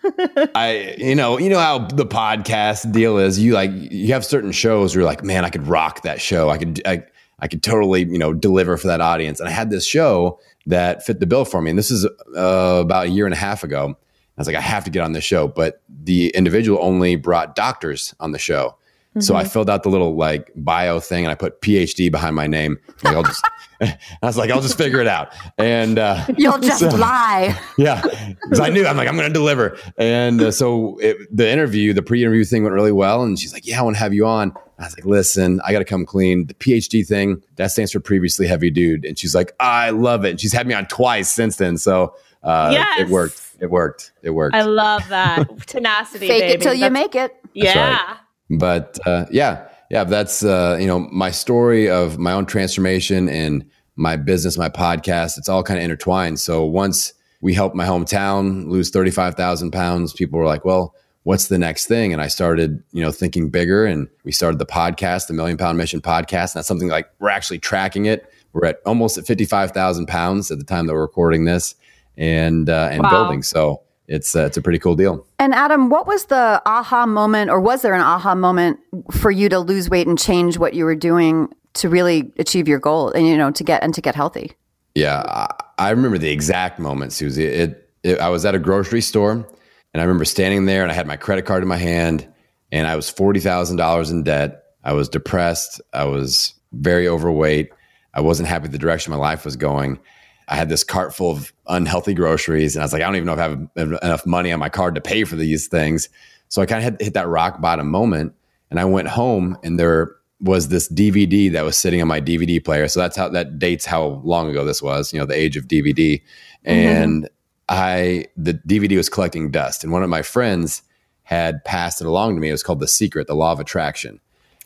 I, 0.55 0.95
you 0.99 1.15
know, 1.15 1.39
you 1.39 1.49
know 1.51 1.59
how 1.59 1.79
the 1.81 2.07
podcast 2.07 2.93
deal 2.93 3.19
is. 3.19 3.39
You 3.39 3.55
like, 3.55 3.71
you 3.73 4.13
have 4.13 4.25
certain 4.25 4.53
shows 4.53 4.95
where 4.95 5.03
you're 5.03 5.11
like, 5.11 5.25
man, 5.25 5.45
I 5.45 5.51
could 5.51 5.67
rock 5.67 6.03
that 6.03 6.21
show. 6.21 6.49
I 6.51 6.59
could, 6.59 6.81
I, 6.87 7.03
I 7.41 7.49
could 7.49 7.63
totally, 7.63 8.05
you 8.05 8.19
know, 8.19 8.33
deliver 8.33 8.77
for 8.77 8.87
that 8.87 9.01
audience. 9.01 9.41
And 9.41 9.49
I 9.49 9.53
had 9.53 9.71
this 9.71 9.85
show 9.87 10.39
that 10.67 11.05
fit 11.05 11.19
the 11.21 11.27
bill 11.27 11.45
for 11.45 11.61
me. 11.61 11.71
And 11.71 11.79
this 11.79 11.91
is 11.91 12.07
uh, 12.37 12.79
about 12.81 13.07
a 13.07 13.09
year 13.11 13.25
and 13.25 13.35
a 13.35 13.39
half 13.39 13.65
ago. 13.65 13.97
I 14.37 14.41
was 14.41 14.47
like, 14.47 14.57
I 14.57 14.61
have 14.61 14.85
to 14.85 14.91
get 14.91 15.01
on 15.03 15.13
this 15.13 15.25
show. 15.25 15.49
But 15.49 15.83
the 15.89 16.29
individual 16.29 16.79
only 16.81 17.17
brought 17.17 17.57
doctors 17.57 18.15
on 18.21 18.33
the 18.33 18.39
show. 18.39 18.77
So 19.21 19.37
I 19.37 19.45
filled 19.45 19.71
out 19.71 19.85
the 19.85 19.91
little 19.91 20.17
like 20.17 20.51
bio 20.57 20.99
thing 20.99 21.25
and 21.25 21.31
I 21.31 21.37
put 21.37 21.61
PhD 21.61 22.11
behind 22.11 22.35
my 22.35 22.49
name. 22.49 22.79
Like, 23.05 23.15
I'll 23.15 23.23
just, 23.23 23.47
I 24.23 24.27
was 24.27 24.37
like, 24.37 24.51
I'll 24.51 24.61
just 24.61 24.79
figure 24.79 25.01
it 25.01 25.07
out. 25.07 25.33
And 25.59 25.99
uh, 25.99 26.25
You'll 26.37 26.59
just 26.59 26.81
so- 26.81 26.89
lie. 26.97 27.59
yeah, 27.79 28.01
because 28.43 28.61
I 28.61 28.69
knew 28.71 28.87
I'm 28.87 28.97
like 28.97 29.09
I'm 29.09 29.17
going 29.17 29.29
to 29.29 29.33
deliver. 29.33 29.77
And 29.99 30.41
uh, 30.41 30.51
so 30.51 30.99
it, 30.99 31.17
the 31.35 31.51
interview, 31.51 31.93
the 31.93 32.03
pre-interview 32.03 32.45
thing 32.45 32.63
went 32.63 32.75
really 32.75 32.93
well. 32.93 33.23
And 33.23 33.39
she's 33.39 33.53
like, 33.53 33.67
"Yeah, 33.67 33.81
I 33.81 33.83
want 33.83 33.97
to 33.97 34.01
have 34.01 34.15
you 34.15 34.27
on." 34.27 34.53
I 34.79 34.85
was 34.85 34.97
like, 34.97 35.05
"Listen, 35.05 35.61
I 35.65 35.73
got 35.73 35.79
to 35.81 35.85
come 35.85 36.05
clean. 36.07 36.47
The 36.47 36.55
PhD 36.55 37.07
thing 37.07 37.43
that 37.57 37.71
stands 37.71 37.93
for 37.93 38.01
previously 38.01 38.47
heavy 38.47 38.71
dude." 38.71 39.05
And 39.05 39.19
she's 39.19 39.35
like, 39.35 39.53
"I 39.61 39.91
love 39.91 40.25
it." 40.25 40.31
And 40.31 40.41
she's 40.41 40.53
had 40.53 40.67
me 40.67 40.75
on 40.75 40.87
twice 40.87 41.31
since 41.31 41.57
then. 41.57 41.77
So 41.79 42.15
uh, 42.43 42.71
Yes. 42.73 43.01
it 43.01 43.09
worked. 43.09 43.41
It 43.61 43.71
worked. 43.71 44.13
It 44.23 44.31
worked. 44.31 44.55
I 44.57 44.63
love 44.63 45.09
that 45.09 45.67
tenacity. 45.67 46.27
Fake 46.29 46.43
baby. 46.43 46.55
it 46.55 46.61
till 46.63 46.75
you 46.75 46.91
make 46.91 47.15
it. 47.15 47.35
Yeah. 47.55 47.97
right. 47.97 48.17
but 48.51 48.99
uh, 49.07 49.27
yeah, 49.31 49.69
yeah, 49.91 50.05
that's 50.05 50.45
uh, 50.45 50.77
you 50.81 50.87
know 50.87 51.01
my 51.13 51.31
story 51.31 51.89
of 51.91 52.19
my 52.19 52.33
own 52.33 52.47
transformation 52.47 53.29
and 53.29 53.65
my 53.97 54.17
business, 54.17 54.59
my 54.59 54.69
podcast. 54.69 55.39
It's 55.39 55.49
all 55.49 55.63
kind 55.63 55.79
of 55.79 55.85
intertwined. 55.85 56.41
So 56.41 56.65
once 56.65 57.13
we 57.41 57.55
helped 57.55 57.77
my 57.77 57.87
hometown 57.87 58.69
lose 58.69 58.91
thirty 58.91 59.11
five 59.11 59.35
thousand 59.35 59.71
pounds, 59.71 60.13
people 60.13 60.39
were 60.39 60.47
like, 60.47 60.65
"Well, 60.65 60.95
what's 61.25 61.49
the 61.49 61.59
next 61.59 61.87
thing?" 61.87 62.13
And 62.13 62.21
I 62.21 62.29
started, 62.29 62.83
you 62.93 63.03
know, 63.03 63.13
thinking 63.13 63.51
bigger, 63.51 63.85
and 63.87 64.09
we 64.25 64.33
started 64.33 64.59
the 64.59 64.67
podcast, 64.67 65.29
the 65.29 65.35
Million 65.35 65.57
Pound 65.59 65.79
Mission 65.79 66.01
podcast. 66.01 66.55
And 66.55 66.61
that's 66.61 66.69
something 66.69 66.89
like 66.89 67.09
we're 67.21 67.31
actually 67.31 67.59
tracking 67.61 68.07
it. 68.07 68.27
We're 68.53 68.67
at 68.67 68.79
almost 68.87 69.19
at 69.19 69.27
fifty 69.27 69.45
five 69.45 69.71
thousand 69.73 70.07
pounds 70.07 70.51
at 70.51 70.59
the 70.59 70.65
time 70.65 70.87
that 70.87 70.95
we're 70.95 71.03
recording 71.03 71.45
this, 71.45 71.75
and 72.17 72.69
uh, 72.69 72.89
and 72.91 73.03
Wow. 73.03 73.11
building. 73.11 73.43
So 73.43 73.83
it's 74.07 74.37
uh, 74.37 74.45
it's 74.45 74.57
a 74.57 74.63
pretty 74.63 74.79
cool 74.79 74.97
deal. 74.97 75.27
And 75.39 75.55
Adam, 75.55 75.89
what 75.89 76.07
was 76.07 76.27
the 76.27 76.63
aha 76.67 77.07
moment, 77.07 77.51
or 77.51 77.61
was 77.61 77.83
there 77.83 77.95
an 77.95 78.01
aha 78.01 78.35
moment 78.35 78.79
for 79.13 79.31
you 79.31 79.49
to 79.49 79.59
lose 79.59 79.89
weight 79.89 80.07
and 80.07 80.19
change 80.19 80.59
what 80.59 80.75
you 80.75 80.85
were 80.85 80.95
doing 80.95 81.49
to 81.75 81.89
really 81.89 82.33
achieve 82.39 82.69
your 82.69 82.79
goal, 82.79 83.11
and 83.11 83.27
you 83.27 83.37
know, 83.37 83.51
to 83.51 83.65
get 83.65 83.83
and 83.83 83.95
to 83.95 84.01
get 84.01 84.15
healthy? 84.15 84.53
Yeah, 84.95 85.23
I, 85.27 85.49
I 85.79 85.91
remember 85.91 86.19
the 86.19 86.31
exact 86.31 86.79
moment, 86.79 87.13
Susie. 87.13 87.45
It, 87.45 87.91
it, 88.03 88.21
I 88.21 88.29
was 88.29 88.45
at 88.45 88.55
a 88.55 88.59
grocery 88.59 89.01
store, 89.01 89.33
and 89.33 90.01
I 90.01 90.03
remember 90.03 90.25
standing 90.25 90.67
there, 90.67 90.83
and 90.83 90.93
I 90.93 90.95
had 90.95 91.07
my 91.07 91.17
credit 91.17 91.47
card 91.47 91.63
in 91.63 91.69
my 91.69 91.79
hand, 91.79 92.29
and 92.71 92.87
I 92.87 92.97
was 92.97 93.11
forty 93.11 93.41
thousand 93.41 93.77
dollars 93.77 94.11
in 94.11 94.23
debt. 94.23 94.63
I 94.85 94.93
was 94.93 95.09
depressed. 95.09 95.81
I 95.93 96.05
was 96.05 96.53
very 96.73 97.09
overweight. 97.09 97.71
I 98.13 98.21
wasn't 98.21 98.49
happy 98.49 98.65
with 98.65 98.73
the 98.73 98.79
direction 98.79 99.11
my 99.11 99.17
life 99.17 99.45
was 99.45 99.57
going. 99.57 99.99
I 100.49 100.57
had 100.57 100.69
this 100.69 100.85
cart 100.85 101.15
full 101.15 101.31
of 101.31 101.53
unhealthy 101.67 102.15
groceries, 102.15 102.77
and 102.77 102.83
I 102.83 102.85
was 102.85 102.93
like, 102.93 103.03
I 103.03 103.07
don't 103.07 103.17
even 103.17 103.27
know 103.27 103.33
if 103.35 103.39
I 103.39 103.81
have 103.81 103.93
enough 104.03 104.27
money 104.27 104.53
on 104.53 104.59
my 104.59 104.69
card 104.69 104.95
to 104.95 105.01
pay 105.01 105.25
for 105.25 105.37
these 105.37 105.69
things. 105.69 106.09
So 106.49 106.61
I 106.63 106.67
kind 106.67 106.87
of 106.87 107.01
hit 107.01 107.15
that 107.15 107.29
rock 107.29 107.61
bottom 107.61 107.91
moment, 107.91 108.35
and 108.71 108.79
I 108.79 108.85
went 108.85 109.09
home, 109.09 109.57
and 109.63 109.79
there 109.79 110.15
was 110.41 110.69
this 110.69 110.93
DVD 110.93 111.51
that 111.53 111.65
was 111.65 111.79
sitting 111.79 112.03
on 112.03 112.09
my 112.09 112.21
DVD 112.21 112.63
player. 112.63 112.89
So 112.89 113.01
that's 113.01 113.17
how 113.17 113.29
that 113.31 113.59
dates 113.59 113.87
how 113.87 114.21
long 114.25 114.51
ago 114.51 114.65
this 114.65 114.83
was, 114.83 115.13
you 115.13 115.19
know, 115.19 115.27
the 115.27 115.37
age 115.37 115.57
of 115.57 115.67
DVD. 115.67 116.21
Mm-hmm. 116.21 116.69
And 116.69 117.29
I, 117.69 118.27
the 118.37 118.55
DVD 118.55 118.97
was 118.97 119.09
collecting 119.09 119.51
dust, 119.51 119.85
and 119.85 119.93
one 119.93 120.03
of 120.03 120.11
my 120.11 120.23
friends 120.23 120.83
had 121.23 121.65
passed 121.65 122.03
it 122.03 122.07
along 122.07 122.35
to 122.35 122.41
me. 122.41 122.51
It 122.51 122.53
was 122.53 122.63
called 122.63 122.81
The 122.81 122.89
Secret, 122.89 123.27
The 123.27 123.35
Law 123.35 123.53
of 123.53 123.61
Attraction. 123.61 124.21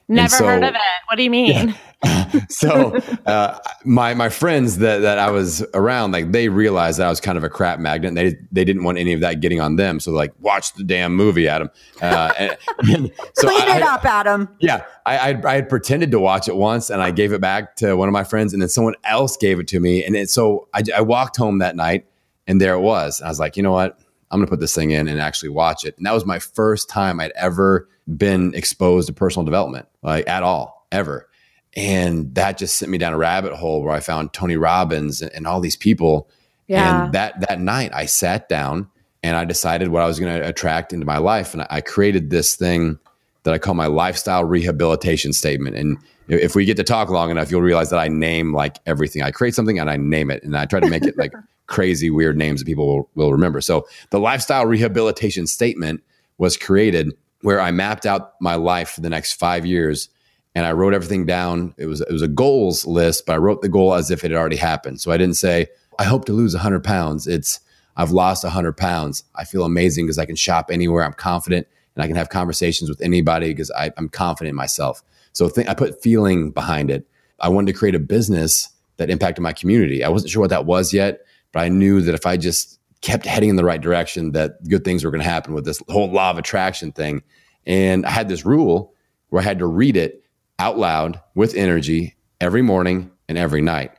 Never 0.08 0.28
so- 0.28 0.46
heard 0.46 0.62
of 0.64 0.74
it. 0.74 0.80
What 1.08 1.16
do 1.16 1.22
you 1.22 1.30
mean? 1.30 1.74
so 2.48 2.96
uh, 3.26 3.58
my 3.84 4.14
my 4.14 4.28
friends 4.28 4.78
that 4.78 4.98
that 4.98 5.18
I 5.18 5.30
was 5.32 5.64
around, 5.74 6.12
like 6.12 6.30
they 6.30 6.48
realized 6.48 7.00
that 7.00 7.06
I 7.06 7.10
was 7.10 7.20
kind 7.20 7.36
of 7.36 7.42
a 7.42 7.48
crap 7.48 7.80
magnet. 7.80 8.08
And 8.10 8.16
they 8.16 8.36
they 8.52 8.64
didn't 8.64 8.84
want 8.84 8.98
any 8.98 9.14
of 9.14 9.20
that 9.22 9.40
getting 9.40 9.60
on 9.60 9.74
them. 9.76 9.98
So 9.98 10.12
like, 10.12 10.32
watch 10.38 10.74
the 10.74 10.84
damn 10.84 11.16
movie, 11.16 11.48
Adam. 11.48 11.70
Uh, 12.00 12.32
and, 12.38 12.56
and 12.94 13.12
so 13.34 13.48
Clean 13.48 13.68
I- 13.68 13.78
it 13.78 13.82
up, 13.82 14.04
Adam. 14.04 14.48
yeah, 14.60 14.84
I, 15.06 15.32
I 15.32 15.42
I 15.44 15.54
had 15.56 15.68
pretended 15.68 16.12
to 16.12 16.20
watch 16.20 16.46
it 16.46 16.54
once, 16.54 16.88
and 16.88 17.02
I 17.02 17.10
gave 17.10 17.32
it 17.32 17.40
back 17.40 17.74
to 17.76 17.94
one 17.96 18.08
of 18.08 18.12
my 18.12 18.24
friends, 18.24 18.52
and 18.52 18.62
then 18.62 18.68
someone 18.68 18.94
else 19.02 19.36
gave 19.36 19.58
it 19.58 19.66
to 19.68 19.80
me, 19.80 20.04
and 20.04 20.14
it, 20.14 20.30
so 20.30 20.68
I, 20.74 20.82
I 20.96 21.00
walked 21.00 21.36
home 21.36 21.58
that 21.58 21.74
night, 21.74 22.06
and 22.46 22.60
there 22.60 22.74
it 22.74 22.80
was. 22.80 23.18
And 23.18 23.26
I 23.26 23.30
was 23.30 23.40
like, 23.40 23.56
you 23.56 23.64
know 23.64 23.72
what? 23.72 23.98
I'm 24.30 24.38
gonna 24.38 24.48
put 24.50 24.60
this 24.60 24.74
thing 24.74 24.90
in 24.92 25.08
and 25.08 25.20
actually 25.20 25.48
watch 25.48 25.84
it. 25.84 25.96
And 25.96 26.06
that 26.06 26.12
was 26.12 26.24
my 26.26 26.38
first 26.38 26.88
time 26.88 27.18
I'd 27.18 27.32
ever 27.34 27.88
been 28.16 28.54
exposed 28.54 29.08
to 29.08 29.12
personal 29.12 29.44
development, 29.44 29.86
like 30.02 30.28
at 30.28 30.42
all, 30.42 30.86
ever. 30.90 31.28
And 31.76 32.34
that 32.34 32.58
just 32.58 32.78
sent 32.78 32.90
me 32.90 32.98
down 32.98 33.12
a 33.12 33.18
rabbit 33.18 33.52
hole 33.52 33.82
where 33.82 33.92
I 33.92 34.00
found 34.00 34.32
Tony 34.32 34.56
Robbins 34.56 35.20
and, 35.20 35.30
and 35.32 35.46
all 35.46 35.60
these 35.60 35.76
people. 35.76 36.28
Yeah. 36.66 37.04
And 37.04 37.12
that 37.12 37.40
that 37.48 37.60
night, 37.60 37.90
I 37.94 38.06
sat 38.06 38.48
down 38.48 38.88
and 39.22 39.36
I 39.36 39.44
decided 39.44 39.88
what 39.88 40.02
I 40.02 40.06
was 40.06 40.18
going 40.18 40.40
to 40.40 40.48
attract 40.48 40.92
into 40.92 41.06
my 41.06 41.18
life, 41.18 41.52
and 41.52 41.62
I, 41.62 41.66
I 41.70 41.80
created 41.80 42.30
this 42.30 42.56
thing 42.56 42.98
that 43.42 43.54
I 43.54 43.58
call 43.58 43.74
my 43.74 43.86
lifestyle 43.86 44.44
rehabilitation 44.44 45.32
statement. 45.32 45.76
And 45.76 45.98
if 46.28 46.54
we 46.54 46.64
get 46.64 46.76
to 46.76 46.84
talk 46.84 47.08
long 47.08 47.30
enough, 47.30 47.50
you'll 47.50 47.62
realize 47.62 47.90
that 47.90 47.98
I 47.98 48.08
name 48.08 48.52
like 48.52 48.78
everything. 48.84 49.22
I 49.22 49.30
create 49.30 49.54
something 49.54 49.78
and 49.78 49.88
I 49.88 49.96
name 49.96 50.30
it, 50.30 50.42
and 50.42 50.56
I 50.56 50.66
try 50.66 50.80
to 50.80 50.88
make 50.88 51.04
it 51.04 51.16
like 51.16 51.32
crazy, 51.66 52.10
weird 52.10 52.36
names 52.36 52.60
that 52.60 52.66
people 52.66 52.86
will, 52.86 53.10
will 53.14 53.32
remember. 53.32 53.60
So 53.60 53.86
the 54.10 54.20
lifestyle 54.20 54.66
rehabilitation 54.66 55.46
statement 55.46 56.02
was 56.38 56.56
created 56.56 57.14
where 57.42 57.61
I 57.61 57.71
mapped 57.71 58.07
out 58.07 58.35
my 58.40 58.54
life 58.54 58.90
for 58.90 59.00
the 59.00 59.11
next 59.11 59.35
five 59.35 59.64
years 59.64 60.09
and 60.54 60.66
I 60.66 60.73
wrote 60.73 60.95
everything 60.95 61.26
down. 61.26 61.75
It 61.78 61.87
was 61.87 62.00
it 62.00 62.12
was 62.12 62.23
a 62.23 62.28
goals 62.28 62.87
list, 62.87 63.26
but 63.26 63.35
I 63.35 63.37
wrote 63.37 63.62
the 63.62 63.68
goal 63.68 63.95
as 63.95 64.11
if 64.11 64.25
it 64.25 64.30
had 64.30 64.38
already 64.38 64.57
happened. 64.57 65.00
So 65.00 65.12
I 65.12 65.16
didn't 65.16 65.37
say 65.37 65.68
I 65.99 66.04
hope 66.04 66.25
to 66.26 66.33
lose 66.33 66.54
100 66.54 66.83
pounds. 66.83 67.26
It's 67.26 67.61
I've 67.97 68.12
lost 68.12 68.45
100 68.45 68.76
pounds. 68.76 69.25
I 69.35 69.45
feel 69.45 69.64
amazing 69.64 70.07
because 70.07 70.18
I 70.18 70.26
can 70.26 70.37
shop 70.37 70.71
anywhere. 70.71 71.04
I'm 71.04 71.12
confident 71.12 71.66
and 71.95 72.04
I 72.04 72.07
can 72.07 72.16
have 72.16 72.28
conversations 72.28 72.88
with 72.88 73.00
anybody 73.00 73.49
because 73.49 73.73
I'm 73.76 74.09
confident 74.09 74.50
in 74.50 74.57
myself. 74.57 75.02
So 75.33 75.49
th- 75.49 75.66
I 75.66 75.75
put 75.75 76.00
feeling 76.00 76.50
behind 76.50 76.90
it. 76.90 77.07
I 77.40 77.49
wanted 77.49 77.73
to 77.73 77.78
create 77.78 77.95
a 77.95 78.00
business 78.00 78.68
that 78.99 79.11
impacted 79.11 79.42
my 79.42 79.52
community. 79.52 80.04
I 80.04 80.09
wasn't 80.09 80.30
sure 80.30 80.40
what 80.40 80.50
that 80.50 80.64
was 80.64 80.92
yet, 80.92 81.25
but 81.52 81.61
I 81.61 81.68
knew 81.68 82.00
that 82.02 82.14
if 82.14 82.26
I 82.26 82.37
just 82.37 82.77
kept 83.00 83.26
heading 83.26 83.50
in 83.50 83.56
the 83.56 83.64
right 83.64 83.80
direction, 83.80 84.32
that 84.32 84.62
good 84.68 84.84
things 84.84 85.04
were 85.04 85.10
going 85.10 85.22
to 85.22 85.28
happen 85.28 85.54
with 85.54 85.64
this 85.64 85.82
whole 85.88 86.10
law 86.10 86.30
of 86.30 86.38
attraction 86.38 86.92
thing. 86.92 87.22
And 87.66 88.04
I 88.06 88.10
had 88.10 88.28
this 88.28 88.44
rule 88.44 88.94
where 89.28 89.42
I 89.42 89.44
had 89.44 89.58
to 89.60 89.66
read 89.66 89.96
it 89.96 90.24
out 90.58 90.78
loud 90.78 91.20
with 91.34 91.54
energy 91.54 92.16
every 92.40 92.62
morning 92.62 93.10
and 93.28 93.38
every 93.38 93.60
night. 93.60 93.92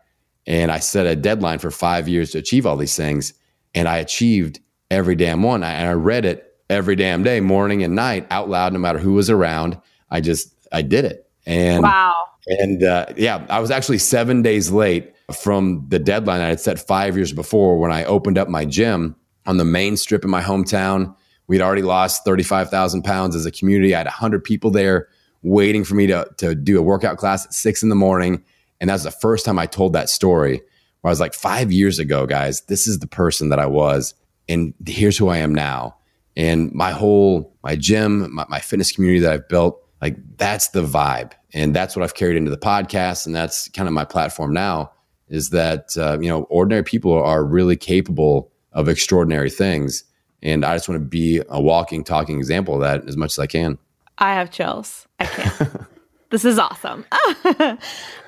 And 0.47 0.71
I 0.71 0.79
set 0.79 1.05
a 1.05 1.15
deadline 1.15 1.59
for 1.59 1.71
five 1.71 2.07
years 2.07 2.31
to 2.31 2.39
achieve 2.39 2.65
all 2.65 2.77
these 2.77 2.95
things. 2.95 3.33
And 3.75 3.87
I 3.87 3.97
achieved 3.97 4.59
every 4.89 5.15
damn 5.15 5.43
one. 5.43 5.63
And 5.63 5.87
I 5.87 5.93
read 5.93 6.25
it 6.25 6.57
every 6.69 6.95
damn 6.95 7.23
day, 7.23 7.39
morning 7.39 7.83
and 7.83 7.95
night, 7.95 8.27
out 8.31 8.49
loud, 8.49 8.73
no 8.73 8.79
matter 8.79 8.99
who 8.99 9.13
was 9.13 9.29
around. 9.29 9.79
I 10.09 10.21
just, 10.21 10.53
I 10.71 10.81
did 10.81 11.05
it. 11.05 11.29
And 11.45 11.83
wow. 11.83 12.15
And 12.49 12.83
uh, 12.83 13.07
yeah, 13.15 13.45
I 13.49 13.59
was 13.59 13.71
actually 13.71 13.99
seven 13.99 14.41
days 14.41 14.71
late 14.71 15.13
from 15.33 15.85
the 15.87 15.99
deadline 15.99 16.41
I 16.41 16.47
had 16.47 16.59
set 16.59 16.79
five 16.79 17.15
years 17.15 17.31
before 17.31 17.77
when 17.77 17.91
I 17.91 18.03
opened 18.05 18.37
up 18.37 18.47
my 18.47 18.65
gym 18.65 19.15
on 19.45 19.57
the 19.57 19.65
main 19.65 19.97
strip 19.97 20.23
in 20.23 20.29
my 20.29 20.41
hometown. 20.41 21.15
We'd 21.47 21.61
already 21.61 21.81
lost 21.83 22.25
35,000 22.25 23.03
pounds 23.03 23.35
as 23.35 23.45
a 23.45 23.51
community. 23.51 23.93
I 23.93 23.99
had 23.99 24.07
100 24.07 24.43
people 24.43 24.71
there 24.71 25.07
waiting 25.41 25.83
for 25.83 25.95
me 25.95 26.07
to, 26.07 26.27
to 26.37 26.55
do 26.55 26.79
a 26.79 26.81
workout 26.81 27.17
class 27.17 27.45
at 27.45 27.53
six 27.53 27.83
in 27.83 27.89
the 27.89 27.95
morning. 27.95 28.43
And 28.81 28.89
that 28.89 28.93
was 28.93 29.03
the 29.03 29.11
first 29.11 29.45
time 29.45 29.59
I 29.59 29.65
told 29.65 29.93
that 29.93 30.09
story 30.09 30.61
where 31.01 31.09
I 31.09 31.11
was 31.11 31.19
like, 31.19 31.33
five 31.33 31.71
years 31.71 31.99
ago, 31.99 32.25
guys, 32.25 32.61
this 32.61 32.87
is 32.87 32.99
the 32.99 33.07
person 33.07 33.49
that 33.49 33.59
I 33.59 33.65
was. 33.65 34.13
And 34.47 34.73
here's 34.85 35.17
who 35.17 35.29
I 35.29 35.37
am 35.37 35.53
now. 35.53 35.97
And 36.35 36.71
my 36.73 36.91
whole, 36.91 37.53
my 37.63 37.75
gym, 37.75 38.33
my, 38.33 38.45
my 38.49 38.59
fitness 38.59 38.91
community 38.91 39.19
that 39.21 39.33
I've 39.33 39.49
built, 39.49 39.81
like 40.01 40.17
that's 40.37 40.69
the 40.69 40.83
vibe. 40.83 41.33
And 41.53 41.75
that's 41.75 41.95
what 41.95 42.03
I've 42.03 42.15
carried 42.15 42.37
into 42.37 42.51
the 42.51 42.57
podcast. 42.57 43.25
And 43.25 43.35
that's 43.35 43.67
kind 43.69 43.87
of 43.87 43.93
my 43.93 44.05
platform 44.05 44.53
now 44.53 44.91
is 45.27 45.51
that, 45.51 45.95
uh, 45.97 46.17
you 46.19 46.27
know, 46.27 46.43
ordinary 46.43 46.83
people 46.83 47.13
are 47.13 47.43
really 47.43 47.75
capable 47.75 48.51
of 48.73 48.89
extraordinary 48.89 49.49
things. 49.49 50.03
And 50.41 50.63
I 50.63 50.75
just 50.75 50.87
want 50.87 51.01
to 51.01 51.05
be 51.05 51.41
a 51.49 51.61
walking, 51.61 52.03
talking 52.03 52.37
example 52.37 52.75
of 52.75 52.81
that 52.81 53.07
as 53.07 53.17
much 53.17 53.33
as 53.33 53.39
I 53.39 53.47
can. 53.47 53.77
I 54.17 54.33
have 54.33 54.51
chills. 54.51 55.07
I 55.19 55.25
can't. 55.25 55.71
this 56.29 56.45
is 56.45 56.57
awesome. 56.57 57.05
I 57.11 57.77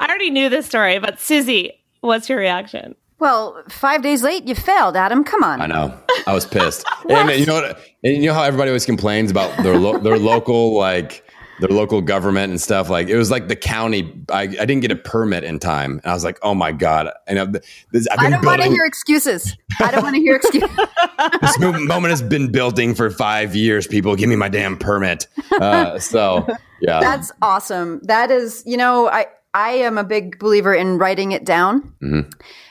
already 0.02 0.30
knew 0.30 0.50
this 0.50 0.66
story, 0.66 1.00
but 1.00 1.20
Susie, 1.20 1.72
what's 2.02 2.30
your 2.30 2.38
reaction? 2.38 2.96
Well, 3.20 3.62
five 3.70 4.02
days 4.02 4.24
late, 4.24 4.48
you 4.48 4.56
failed, 4.56 4.98
Adam. 4.98 5.24
Come 5.24 5.44
on. 5.44 5.62
I 5.62 5.68
know. 5.68 5.96
I 6.26 6.34
was 6.34 6.46
pissed. 6.46 6.86
and 7.10 7.30
you 7.40 7.46
know 7.46 7.54
what? 7.54 7.80
And 8.04 8.18
you 8.18 8.26
know 8.26 8.34
how 8.34 8.42
everybody 8.42 8.72
always 8.72 8.86
complains 8.86 9.30
about 9.30 9.56
their 9.64 9.78
lo- 9.78 10.00
their 10.00 10.18
local 10.18 10.76
like 10.76 11.24
their 11.62 11.70
local 11.70 12.02
government 12.02 12.50
and 12.50 12.60
stuff. 12.60 12.90
Like 12.90 13.08
it 13.08 13.16
was 13.16 13.32
like 13.32 13.48
the 13.48 13.56
county. 13.56 14.12
I, 14.30 14.42
I 14.42 14.48
didn't 14.48 14.82
get 14.82 14.92
a 14.92 14.96
permit 14.96 15.44
in 15.44 15.60
time, 15.60 16.02
and 16.04 16.06
I 16.06 16.14
was 16.14 16.24
like, 16.24 16.40
"Oh 16.42 16.54
my 16.54 16.72
god!" 16.72 17.10
And 17.28 17.40
I've, 17.40 17.54
this, 17.54 18.08
I've 18.12 18.20
I 18.20 18.30
don't 18.30 18.44
want 18.44 18.62
to 18.62 18.70
hear 18.70 18.84
excuses. 18.84 19.56
I 19.80 19.92
don't 19.92 20.04
want 20.04 20.16
to 20.16 20.22
hear 20.22 20.36
excuses. 20.36 20.70
this 21.42 21.60
moment 21.60 22.10
has 22.10 22.22
been 22.22 22.52
building 22.52 22.96
for 22.96 23.10
five 23.10 23.56
years. 23.56 23.88
People, 23.88 24.16
give 24.16 24.28
me 24.28 24.36
my 24.36 24.50
damn 24.50 24.78
permit. 24.78 25.28
Uh, 25.52 26.00
so 26.00 26.48
yeah, 26.82 27.00
that's 27.00 27.32
awesome. 27.42 28.02
That 28.04 28.32
is, 28.32 28.64
you 28.66 28.76
know, 28.78 29.08
I 29.08 29.28
I 29.54 29.72
am 29.72 29.98
a 29.98 30.04
big 30.04 30.40
believer 30.40 30.74
in 30.74 30.98
writing 30.98 31.32
it 31.32 31.46
down. 31.46 31.94
Mm-hmm. 32.02 32.30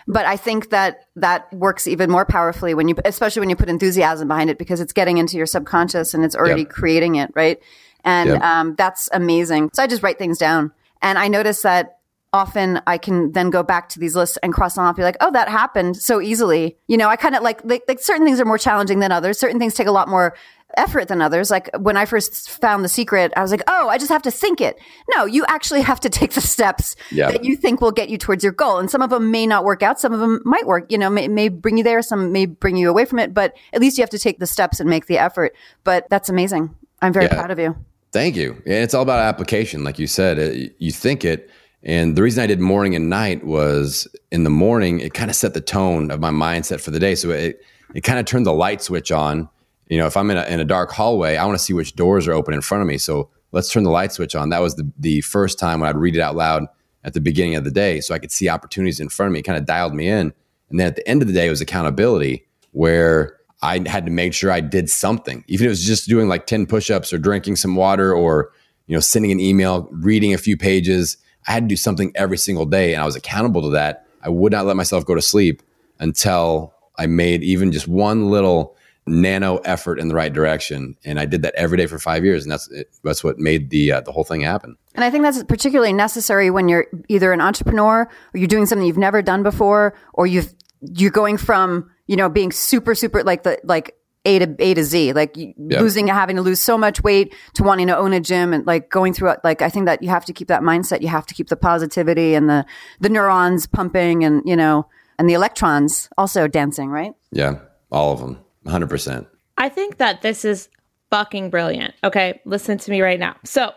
But 0.09 0.27
I 0.27 0.37
think 0.37 0.71
that 0.71 1.05
that 1.17 1.53
works 1.53 1.87
even 1.87 2.11
more 2.11 2.25
powerfully 2.25 2.75
when 2.75 2.89
you, 2.89 2.97
especially 3.05 3.41
when 3.41 3.51
you 3.51 3.57
put 3.57 3.69
enthusiasm 3.69 4.27
behind 4.27 4.51
it, 4.51 4.59
because 4.59 4.81
it's 4.81 4.93
getting 4.93 5.19
into 5.19 5.37
your 5.37 5.47
subconscious 5.47 6.15
and 6.15 6.25
it's 6.25 6.35
already 6.35 6.63
yep. 6.63 6.71
creating 6.71 7.15
it, 7.15 7.31
right? 7.37 7.61
And 8.05 8.31
yep. 8.31 8.43
um, 8.43 8.75
that's 8.77 9.09
amazing. 9.13 9.71
So 9.73 9.83
I 9.83 9.87
just 9.87 10.03
write 10.03 10.19
things 10.19 10.39
down. 10.39 10.73
And 11.03 11.19
I 11.19 11.29
notice 11.29 11.63
that 11.63 11.99
often 12.33 12.81
I 12.87 12.99
can 12.99 13.33
then 13.33 13.51
go 13.51 13.63
back 13.63 13.89
to 13.91 13.99
these 13.99 14.15
lists 14.15 14.39
and 14.43 14.53
cross 14.53 14.75
them 14.75 14.85
off, 14.85 14.97
be 14.97 15.03
like, 15.03 15.17
oh, 15.21 15.33
that 15.33 15.49
happened 15.49 15.97
so 15.97 16.21
easily. 16.21 16.77
You 16.87 16.97
know, 16.97 17.09
I 17.09 17.17
kind 17.17 17.35
of 17.35 17.43
like, 17.43 17.65
like, 17.65 17.83
like 17.89 18.01
certain 18.01 18.25
things 18.25 18.41
are 18.41 18.45
more 18.45 18.59
challenging 18.59 19.01
than 19.01 19.11
others. 19.11 19.39
Certain 19.39 19.59
things 19.59 19.75
take 19.75 19.89
a 19.89 19.93
lot 19.93 20.09
more 20.09 20.37
effort 20.77 21.09
than 21.09 21.21
others. 21.21 21.51
Like 21.51 21.69
when 21.77 21.97
I 21.97 22.05
first 22.05 22.51
found 22.51 22.85
the 22.85 22.89
secret, 22.89 23.33
I 23.37 23.43
was 23.43 23.51
like, 23.51 23.63
oh, 23.67 23.89
I 23.89 23.99
just 23.99 24.11
have 24.11 24.23
to 24.23 24.31
think 24.31 24.61
it. 24.61 24.79
No, 25.17 25.25
you 25.25 25.45
actually 25.49 25.81
have 25.81 25.99
to 26.01 26.09
take 26.09 26.33
the 26.33 26.41
steps 26.41 26.95
yeah. 27.11 27.33
that 27.33 27.43
you 27.43 27.57
think 27.57 27.81
will 27.81 27.91
get 27.91 28.09
you 28.09 28.19
towards 28.19 28.45
your 28.45 28.53
goal. 28.53 28.79
And 28.79 28.89
some 28.89 29.03
of 29.03 29.11
them 29.11 29.33
may 29.33 29.45
not 29.47 29.65
work 29.65 29.83
out. 29.83 29.99
Some 29.99 30.13
of 30.13 30.21
them 30.21 30.41
might 30.45 30.67
work, 30.69 30.93
you 30.93 30.99
know, 30.99 31.11
may, 31.11 31.27
may 31.27 31.49
bring 31.49 31.79
you 31.79 31.83
there. 31.83 32.01
Some 32.03 32.31
may 32.31 32.47
bring 32.47 32.77
you 32.77 32.89
away 32.89 33.07
from 33.07 33.19
it, 33.19 33.35
but 33.35 33.55
at 33.73 33.81
least 33.81 33.99
you 33.99 34.03
have 34.03 34.11
to 34.11 34.19
take 34.21 34.39
the 34.39 34.47
steps 34.47 34.79
and 34.79 34.89
make 34.89 35.07
the 35.07 35.19
effort. 35.19 35.57
But 35.83 36.09
that's 36.11 36.29
amazing. 36.29 36.77
I'm 37.03 37.13
very 37.13 37.27
yeah. 37.27 37.35
proud 37.35 37.51
of 37.51 37.59
you. 37.59 37.77
Thank 38.13 38.37
you. 38.37 38.53
And 38.67 38.75
it's 38.75 38.95
all 38.95 39.03
about 39.03 39.21
application. 39.21 39.85
Like 39.85 39.99
you 39.99 40.07
said, 40.07 40.39
it, 40.39 40.75
you 40.79 40.91
think 40.91 41.25
it. 41.25 41.51
And 41.83 42.17
the 42.17 42.23
reason 42.23 42.43
I 42.43 42.47
did 42.47 42.61
morning 42.61 42.95
and 42.95 43.09
night 43.09 43.45
was 43.45 44.09
in 44.31 44.45
the 44.45 44.51
morning, 44.51 45.01
it 45.01 45.15
kind 45.15 45.31
of 45.31 45.37
set 45.37 45.55
the 45.55 45.61
tone 45.61 46.11
of 46.11 46.21
my 46.21 46.31
mindset 46.31 46.81
for 46.81 46.91
the 46.91 46.99
day. 46.99 47.15
So 47.15 47.31
it, 47.31 47.63
it 47.95 48.03
kind 48.03 48.19
of 48.19 48.27
turned 48.27 48.47
the 48.47 48.53
light 48.53 48.83
switch 48.83 49.11
on. 49.13 49.49
You 49.89 49.99
know, 49.99 50.07
if 50.07 50.17
I'm 50.17 50.31
in 50.31 50.37
a, 50.37 50.45
in 50.45 50.61
a 50.61 50.65
dark 50.65 50.91
hallway, 50.91 51.37
I 51.37 51.47
want 51.47 51.59
to 51.59 51.65
see 51.65 51.73
which 51.73 51.97
doors 51.97 52.29
are 52.29 52.33
open 52.33 52.53
in 52.53 52.61
front 52.61 52.83
of 52.83 52.89
me. 52.89 52.99
So 52.99 53.31
let's 53.53 53.73
turn 53.73 53.85
the 53.85 53.91
light 53.91 54.13
switch 54.13 54.35
on. 54.35 54.51
That 54.51 54.61
was 54.61 54.75
the, 54.75 54.91
the 54.99 55.21
first 55.23 55.59
time 55.59 55.81
when 55.81 55.89
I'd 55.89 55.97
read 55.97 56.17
it 56.17 56.21
out 56.21 56.37
loud 56.37 56.67
at 57.03 57.15
the 57.15 57.21
beginning 57.21 57.55
of 57.55 57.65
the 57.65 57.71
day 57.71 58.01
so 58.01 58.15
I 58.15 58.19
could 58.19 58.31
see 58.31 58.49
opportunities 58.49 59.01
in 59.01 59.09
front 59.09 59.29
of 59.29 59.33
me. 59.33 59.41
It 59.41 59.45
kind 59.45 59.59
of 59.59 59.65
dialed 59.65 59.95
me 59.95 60.09
in. 60.09 60.33
And 60.69 60.79
then 60.79 60.87
at 60.87 60.97
the 60.97 61.09
end 61.09 61.23
of 61.23 61.29
the 61.29 61.35
day, 61.35 61.47
it 61.47 61.51
was 61.51 61.61
accountability 61.61 62.47
where 62.73 63.40
I 63.63 63.87
had 63.87 64.07
to 64.07 64.11
make 64.11 64.33
sure 64.33 64.51
I 64.51 64.61
did 64.61 64.89
something, 64.89 65.45
even 65.47 65.67
if 65.67 65.69
it 65.69 65.71
was 65.71 65.85
just 65.85 66.09
doing 66.09 66.29
like 66.29 66.47
10 66.47 66.67
push-ups 66.67 67.13
or 67.13 67.19
drinking 67.19 67.57
some 67.57 67.77
water 67.77 68.15
or, 68.15 68.53
you 68.87 68.97
know, 68.97 69.01
sending 69.01 69.31
an 69.31 69.41
email, 69.41 69.89
reading 69.91 70.33
a 70.33 70.39
few 70.39 70.57
pages. 70.57 71.17
I 71.47 71.53
had 71.53 71.65
to 71.65 71.69
do 71.69 71.77
something 71.77 72.13
every 72.15 72.39
single 72.39 72.67
day 72.67 72.95
and 72.95 73.03
I 73.03 73.07
was 73.07 73.17
accountable 73.17 73.63
to 73.63 73.71
that. 73.71 74.07
I 74.23 74.29
would 74.29 74.53
not 74.53 74.67
let 74.67 74.77
myself 74.77 75.05
go 75.05 75.15
to 75.15 75.23
sleep 75.23 75.63
until 75.99 76.75
I 76.99 77.07
made 77.07 77.43
even 77.43 77.73
just 77.73 77.89
one 77.89 78.31
little 78.31 78.77
nano 79.07 79.57
effort 79.59 79.99
in 79.99 80.09
the 80.09 80.15
right 80.15 80.33
direction. 80.33 80.97
And 81.05 81.19
I 81.19 81.27
did 81.27 81.43
that 81.43 81.55
every 81.55 81.79
day 81.79 81.87
for 81.87 81.99
five 81.99 82.25
years. 82.25 82.45
And 82.45 82.53
that's, 82.53 82.71
that's 83.03 83.25
what 83.25 83.39
made 83.39 83.71
the, 83.71 83.93
uh, 83.93 84.01
the 84.03 84.13
whole 84.13 84.25
thing 84.25 84.41
happen. 84.43 84.77
And 84.95 85.05
I 85.05 85.11
think 85.11 85.25
that's 85.25 85.43
particularly 85.45 85.93
necessary 85.93 86.51
when 86.51 86.69
you're 86.69 86.87
either 87.09 87.33
an 87.33 87.41
entrepreneur 87.41 88.03
or 88.03 88.39
you're 88.39 88.49
doing 88.49 88.67
something 88.67 88.87
you've 88.87 88.99
never 88.99 89.23
done 89.23 89.43
before, 89.43 89.95
or 90.13 90.27
you've, 90.27 90.55
you're 90.81 91.11
going 91.11 91.37
from 91.37 91.91
you 92.11 92.17
know, 92.17 92.29
being 92.29 92.51
super, 92.51 92.93
super 92.97 93.23
like 93.23 93.45
the, 93.45 93.57
like 93.63 93.95
A 94.25 94.41
to 94.41 94.57
A 94.59 94.75
to 94.75 94.83
Z, 94.83 95.13
like 95.13 95.37
yep. 95.37 95.55
losing, 95.57 96.09
having 96.09 96.35
to 96.35 96.43
lose 96.43 96.59
so 96.59 96.77
much 96.77 97.05
weight 97.05 97.33
to 97.55 97.63
wanting 97.63 97.87
to 97.87 97.97
own 97.97 98.13
a 98.13 98.19
gym 98.19 98.53
and 98.53 98.67
like 98.67 98.91
going 98.91 99.15
through 99.15 99.31
it. 99.31 99.39
Like, 99.45 99.63
I 99.63 99.69
think 99.69 99.87
that 99.87 100.03
you 100.03 100.09
have 100.09 100.25
to 100.25 100.33
keep 100.33 100.49
that 100.49 100.61
mindset. 100.61 101.03
You 101.03 101.09
have 101.09 101.25
to 101.27 101.35
keep 101.35 101.51
the 101.51 101.57
positivity 101.57 102.35
and 102.35 102.51
the, 102.51 102.67
the 102.99 103.09
neurons 103.09 103.69
pumping 103.69 104.25
and, 104.25 104.43
you 104.45 104.57
know, 104.57 104.89
and 105.21 105.31
the 105.31 105.35
electrons 105.35 106.09
also 106.19 106.49
dancing, 106.49 106.91
right? 106.91 107.13
Yeah. 107.31 107.61
All 107.93 108.13
of 108.13 108.19
them. 108.19 108.41
100%. 108.67 109.29
I 109.57 109.69
think 109.69 109.99
that 109.99 110.23
this 110.23 110.45
is 110.45 110.69
fucking 111.11 111.51
brilliant. 111.51 111.95
Okay. 112.03 112.41
Listen 112.45 112.77
to 112.77 112.91
me 112.91 113.03
right 113.03 113.21
now. 113.21 113.37
So, 113.45 113.73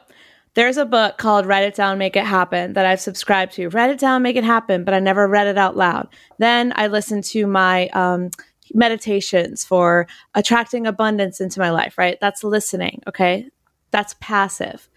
there's 0.55 0.77
a 0.77 0.85
book 0.85 1.17
called 1.17 1.45
Write 1.45 1.63
It 1.63 1.75
Down, 1.75 1.97
Make 1.97 2.15
It 2.15 2.25
Happen 2.25 2.73
that 2.73 2.85
I've 2.85 2.99
subscribed 2.99 3.53
to. 3.53 3.69
Write 3.69 3.89
it 3.89 3.99
down, 3.99 4.21
make 4.21 4.35
it 4.35 4.43
happen, 4.43 4.83
but 4.83 4.93
I 4.93 4.99
never 4.99 5.27
read 5.27 5.47
it 5.47 5.57
out 5.57 5.75
loud. 5.75 6.09
Then 6.37 6.73
I 6.75 6.87
listened 6.87 7.23
to 7.25 7.47
my 7.47 7.87
um, 7.89 8.29
meditations 8.73 9.63
for 9.63 10.07
attracting 10.35 10.85
abundance 10.85 11.41
into 11.41 11.59
my 11.59 11.71
life, 11.71 11.97
right? 11.97 12.17
That's 12.21 12.43
listening, 12.43 13.01
okay? 13.07 13.49
That's 13.91 14.15
passive. 14.19 14.89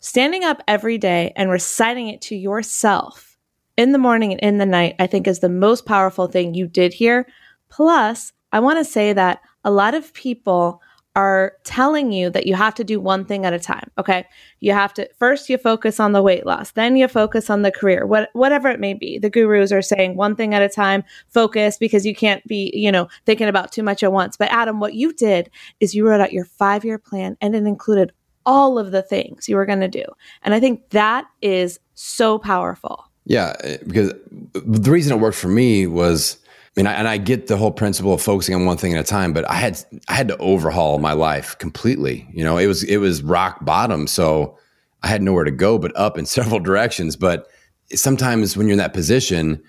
Standing 0.00 0.44
up 0.44 0.62
every 0.66 0.98
day 0.98 1.32
and 1.36 1.50
reciting 1.50 2.08
it 2.08 2.20
to 2.22 2.36
yourself 2.36 3.38
in 3.76 3.92
the 3.92 3.98
morning 3.98 4.32
and 4.32 4.40
in 4.40 4.58
the 4.58 4.66
night, 4.66 4.96
I 4.98 5.06
think 5.06 5.26
is 5.26 5.40
the 5.40 5.48
most 5.48 5.86
powerful 5.86 6.26
thing 6.26 6.54
you 6.54 6.66
did 6.66 6.94
here. 6.94 7.26
Plus, 7.68 8.32
I 8.50 8.60
want 8.60 8.78
to 8.78 8.84
say 8.84 9.12
that 9.12 9.40
a 9.64 9.70
lot 9.70 9.94
of 9.94 10.12
people 10.12 10.82
are 11.14 11.52
telling 11.64 12.10
you 12.10 12.30
that 12.30 12.46
you 12.46 12.54
have 12.54 12.74
to 12.74 12.84
do 12.84 12.98
one 12.98 13.24
thing 13.24 13.44
at 13.44 13.52
a 13.52 13.58
time. 13.58 13.90
Okay. 13.98 14.24
You 14.60 14.72
have 14.72 14.94
to 14.94 15.08
first 15.18 15.50
you 15.50 15.58
focus 15.58 16.00
on 16.00 16.12
the 16.12 16.22
weight 16.22 16.46
loss, 16.46 16.72
then 16.72 16.96
you 16.96 17.06
focus 17.06 17.50
on 17.50 17.62
the 17.62 17.70
career, 17.70 18.06
what, 18.06 18.30
whatever 18.32 18.68
it 18.68 18.80
may 18.80 18.94
be. 18.94 19.18
The 19.18 19.28
gurus 19.28 19.72
are 19.72 19.82
saying 19.82 20.16
one 20.16 20.36
thing 20.36 20.54
at 20.54 20.62
a 20.62 20.68
time, 20.68 21.04
focus 21.28 21.76
because 21.76 22.06
you 22.06 22.14
can't 22.14 22.46
be, 22.46 22.70
you 22.74 22.90
know, 22.90 23.08
thinking 23.26 23.48
about 23.48 23.72
too 23.72 23.82
much 23.82 24.02
at 24.02 24.12
once. 24.12 24.36
But 24.36 24.50
Adam, 24.50 24.80
what 24.80 24.94
you 24.94 25.12
did 25.12 25.50
is 25.80 25.94
you 25.94 26.06
wrote 26.06 26.20
out 26.20 26.32
your 26.32 26.46
five 26.46 26.84
year 26.84 26.98
plan 26.98 27.36
and 27.40 27.54
it 27.54 27.64
included 27.64 28.12
all 28.46 28.78
of 28.78 28.90
the 28.90 29.02
things 29.02 29.48
you 29.48 29.56
were 29.56 29.66
going 29.66 29.80
to 29.80 29.88
do. 29.88 30.04
And 30.42 30.54
I 30.54 30.60
think 30.60 30.90
that 30.90 31.26
is 31.42 31.78
so 31.94 32.38
powerful. 32.38 33.04
Yeah. 33.24 33.54
Because 33.86 34.14
the 34.52 34.90
reason 34.90 35.16
it 35.16 35.20
worked 35.20 35.36
for 35.36 35.48
me 35.48 35.86
was 35.86 36.38
mean, 36.76 36.86
I, 36.86 36.92
and 36.94 37.06
I 37.06 37.18
get 37.18 37.48
the 37.48 37.56
whole 37.56 37.70
principle 37.70 38.14
of 38.14 38.22
focusing 38.22 38.54
on 38.54 38.64
one 38.64 38.78
thing 38.78 38.94
at 38.94 39.00
a 39.00 39.06
time, 39.06 39.32
but 39.32 39.48
I 39.48 39.54
had 39.54 39.78
I 40.08 40.14
had 40.14 40.28
to 40.28 40.36
overhaul 40.38 40.98
my 40.98 41.12
life 41.12 41.56
completely. 41.58 42.26
You 42.32 42.44
know, 42.44 42.56
it 42.56 42.66
was 42.66 42.82
it 42.84 42.96
was 42.96 43.22
rock 43.22 43.64
bottom, 43.64 44.06
so 44.06 44.58
I 45.02 45.08
had 45.08 45.22
nowhere 45.22 45.44
to 45.44 45.50
go 45.50 45.78
but 45.78 45.94
up 45.96 46.16
in 46.16 46.26
several 46.38 46.60
directions. 46.60 47.16
But 47.16 47.48
sometimes 47.94 48.56
when 48.56 48.66
you're 48.66 48.72
in 48.72 48.78
that 48.78 48.94
position, 48.94 49.62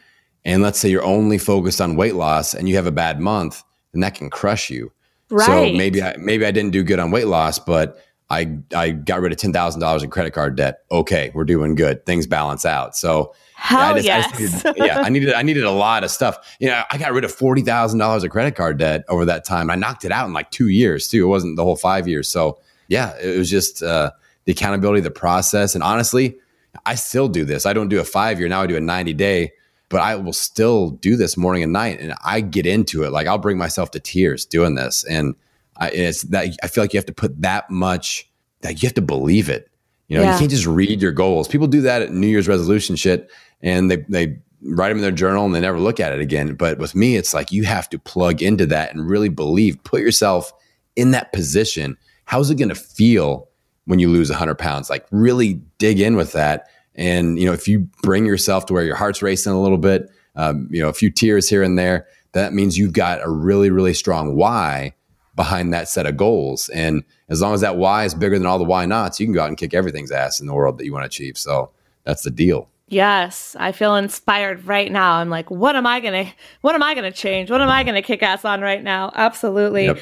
and 0.45 0.61
let's 0.61 0.79
say 0.79 0.89
you're 0.89 1.03
only 1.03 1.37
focused 1.37 1.81
on 1.81 1.95
weight 1.95 2.15
loss, 2.15 2.53
and 2.53 2.69
you 2.69 2.75
have 2.75 2.87
a 2.87 2.91
bad 2.91 3.19
month, 3.19 3.63
then 3.91 4.01
that 4.01 4.15
can 4.15 4.29
crush 4.29 4.69
you. 4.69 4.91
Right. 5.29 5.45
So 5.45 5.77
maybe 5.77 6.01
I 6.01 6.15
maybe 6.17 6.45
I 6.45 6.51
didn't 6.51 6.71
do 6.71 6.83
good 6.83 6.99
on 6.99 7.11
weight 7.11 7.27
loss, 7.27 7.59
but 7.59 7.97
I 8.29 8.59
I 8.73 8.91
got 8.91 9.19
rid 9.19 9.31
of 9.31 9.37
ten 9.37 9.51
thousand 9.51 9.81
dollars 9.81 10.03
in 10.03 10.09
credit 10.09 10.31
card 10.31 10.55
debt. 10.55 10.79
Okay, 10.91 11.31
we're 11.33 11.43
doing 11.43 11.75
good. 11.75 12.05
Things 12.05 12.27
balance 12.27 12.65
out. 12.65 12.95
So 12.95 13.33
Hell 13.63 13.97
yeah, 13.97 14.17
I 14.17 14.37
yes. 14.39 14.65
I 14.65 14.71
needed, 14.71 14.85
yeah, 14.85 14.99
I 14.99 15.09
needed 15.09 15.33
I 15.33 15.41
needed 15.41 15.63
a 15.63 15.71
lot 15.71 16.03
of 16.03 16.11
stuff. 16.11 16.57
You 16.59 16.67
know, 16.67 16.83
I 16.91 16.97
got 16.97 17.13
rid 17.13 17.23
of 17.23 17.31
forty 17.31 17.61
thousand 17.61 17.97
dollars 17.97 18.25
of 18.25 18.29
credit 18.29 18.55
card 18.55 18.77
debt 18.77 19.05
over 19.07 19.23
that 19.23 19.45
time. 19.45 19.71
I 19.71 19.75
knocked 19.75 20.03
it 20.03 20.11
out 20.11 20.27
in 20.27 20.33
like 20.33 20.51
two 20.51 20.67
years 20.67 21.07
too. 21.07 21.23
It 21.23 21.29
wasn't 21.29 21.55
the 21.55 21.63
whole 21.63 21.77
five 21.77 22.05
years. 22.05 22.27
So 22.27 22.59
yeah, 22.89 23.15
it 23.21 23.37
was 23.37 23.49
just 23.49 23.81
uh, 23.81 24.11
the 24.43 24.51
accountability, 24.51 24.99
the 24.99 25.11
process, 25.11 25.75
and 25.75 25.83
honestly, 25.83 26.37
I 26.85 26.95
still 26.95 27.29
do 27.29 27.45
this. 27.45 27.65
I 27.65 27.71
don't 27.71 27.87
do 27.87 28.01
a 28.01 28.03
five 28.03 28.37
year 28.37 28.49
now. 28.49 28.63
I 28.63 28.67
do 28.67 28.75
a 28.75 28.81
ninety 28.81 29.13
day, 29.13 29.53
but 29.87 30.01
I 30.01 30.17
will 30.17 30.33
still 30.33 30.89
do 30.89 31.15
this 31.15 31.37
morning 31.37 31.63
and 31.63 31.71
night, 31.71 32.01
and 32.01 32.13
I 32.21 32.41
get 32.41 32.65
into 32.65 33.03
it. 33.03 33.13
Like 33.13 33.27
I'll 33.27 33.37
bring 33.37 33.57
myself 33.57 33.91
to 33.91 33.99
tears 34.01 34.43
doing 34.43 34.75
this, 34.75 35.05
and 35.05 35.35
I, 35.77 35.89
it's 35.91 36.23
that 36.23 36.53
I 36.61 36.67
feel 36.67 36.83
like 36.83 36.91
you 36.91 36.97
have 36.97 37.05
to 37.05 37.13
put 37.13 37.41
that 37.41 37.69
much. 37.69 38.29
That 38.59 38.83
you 38.83 38.87
have 38.87 38.95
to 38.95 39.01
believe 39.01 39.47
it. 39.47 39.69
You 40.13 40.19
know, 40.19 40.25
Yeah. 40.25 40.33
you 40.33 40.39
can't 40.39 40.51
just 40.51 40.67
read 40.67 41.01
your 41.01 41.11
goals. 41.11 41.47
People 41.47 41.65
do 41.65 41.81
that 41.81 42.03
at 42.03 42.13
New 42.13 42.27
Year's 42.27 42.47
resolution 42.47 42.95
shit, 42.95 43.29
and 43.61 43.89
they 43.89 43.97
they 44.09 44.37
write 44.61 44.89
them 44.89 44.99
in 44.99 45.01
their 45.01 45.11
journal 45.11 45.43
and 45.43 45.53
they 45.55 45.59
never 45.59 45.79
look 45.79 45.99
at 45.99 46.13
it 46.13 46.21
again. 46.21 46.53
But 46.53 46.77
with 46.77 46.93
me, 46.93 47.15
it's 47.17 47.33
like 47.33 47.51
you 47.51 47.63
have 47.63 47.89
to 47.89 47.97
plug 47.99 48.41
into 48.43 48.65
that 48.67 48.93
and 48.93 49.09
really 49.09 49.27
believe. 49.27 49.83
Put 49.83 50.01
yourself 50.01 50.53
in 50.95 51.11
that 51.11 51.33
position. 51.33 51.97
How's 52.25 52.49
it 52.51 52.55
going 52.55 52.69
to 52.69 52.75
feel 52.75 53.49
when 53.85 53.97
you 53.99 54.07
lose 54.07 54.29
100 54.29 54.55
pounds? 54.59 54.89
Like 54.89 55.05
really 55.11 55.59
dig 55.79 55.99
in 55.99 56.15
with 56.15 56.31
that. 56.33 56.67
And 56.95 57.39
you 57.39 57.45
know, 57.47 57.53
if 57.53 57.67
you 57.67 57.89
bring 58.03 58.25
yourself 58.27 58.67
to 58.67 58.73
where 58.73 58.85
your 58.85 58.95
heart's 58.95 59.21
racing 59.23 59.51
a 59.51 59.59
little 59.61 59.79
bit, 59.79 60.09
um, 60.35 60.67
you 60.71 60.79
know, 60.81 60.89
a 60.89 60.93
few 60.93 61.09
tears 61.09 61.49
here 61.49 61.63
and 61.63 61.77
there, 61.77 62.05
that 62.33 62.53
means 62.53 62.77
you've 62.77 62.93
got 62.93 63.19
a 63.23 63.29
really 63.29 63.71
really 63.71 63.93
strong 63.95 64.35
why 64.35 64.93
behind 65.35 65.73
that 65.73 65.89
set 65.89 66.05
of 66.05 66.15
goals. 66.15 66.69
And 66.69 67.03
as 67.33 67.41
long 67.41 67.53
as 67.53 67.61
that 67.61 67.75
why 67.75 68.05
is 68.05 68.13
bigger 68.15 68.37
than 68.37 68.45
all 68.47 68.57
the 68.57 68.63
why 68.63 68.85
nots, 68.85 69.19
you 69.19 69.25
can 69.25 69.33
go 69.33 69.41
out 69.41 69.49
and 69.49 69.57
kick 69.57 69.73
everything's 69.73 70.11
ass 70.11 70.39
in 70.39 70.47
the 70.47 70.53
world 70.53 70.77
that 70.77 70.85
you 70.85 70.93
want 70.93 71.03
to 71.03 71.07
achieve. 71.07 71.37
So 71.37 71.71
that's 72.05 72.23
the 72.23 72.31
deal. 72.31 72.69
Yes, 72.87 73.55
I 73.59 73.71
feel 73.71 73.95
inspired 73.95 74.65
right 74.65 74.91
now. 74.91 75.13
I'm 75.13 75.29
like, 75.29 75.49
what 75.49 75.75
am 75.75 75.87
I 75.87 75.99
gonna 75.99 76.31
what 76.61 76.75
am 76.75 76.83
I 76.83 76.93
gonna 76.93 77.11
change? 77.11 77.49
What 77.49 77.61
am 77.61 77.69
I 77.69 77.83
gonna 77.83 78.01
kick 78.01 78.21
ass 78.23 78.45
on 78.45 78.61
right 78.61 78.83
now? 78.83 79.11
Absolutely. 79.15 79.85
Yep. 79.85 79.97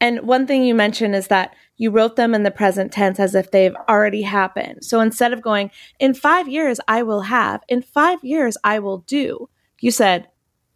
And 0.00 0.20
one 0.20 0.46
thing 0.46 0.62
you 0.62 0.74
mentioned 0.74 1.14
is 1.16 1.28
that 1.28 1.54
you 1.78 1.90
wrote 1.90 2.16
them 2.16 2.34
in 2.34 2.42
the 2.42 2.50
present 2.50 2.92
tense 2.92 3.18
as 3.18 3.34
if 3.34 3.50
they've 3.50 3.74
already 3.88 4.22
happened. 4.22 4.84
So 4.84 5.00
instead 5.00 5.32
of 5.32 5.42
going, 5.42 5.70
in 5.98 6.14
five 6.14 6.46
years 6.48 6.78
I 6.86 7.02
will 7.02 7.22
have, 7.22 7.62
in 7.68 7.82
five 7.82 8.22
years 8.22 8.56
I 8.62 8.78
will 8.78 8.98
do, 8.98 9.48
you 9.80 9.90
said, 9.90 10.28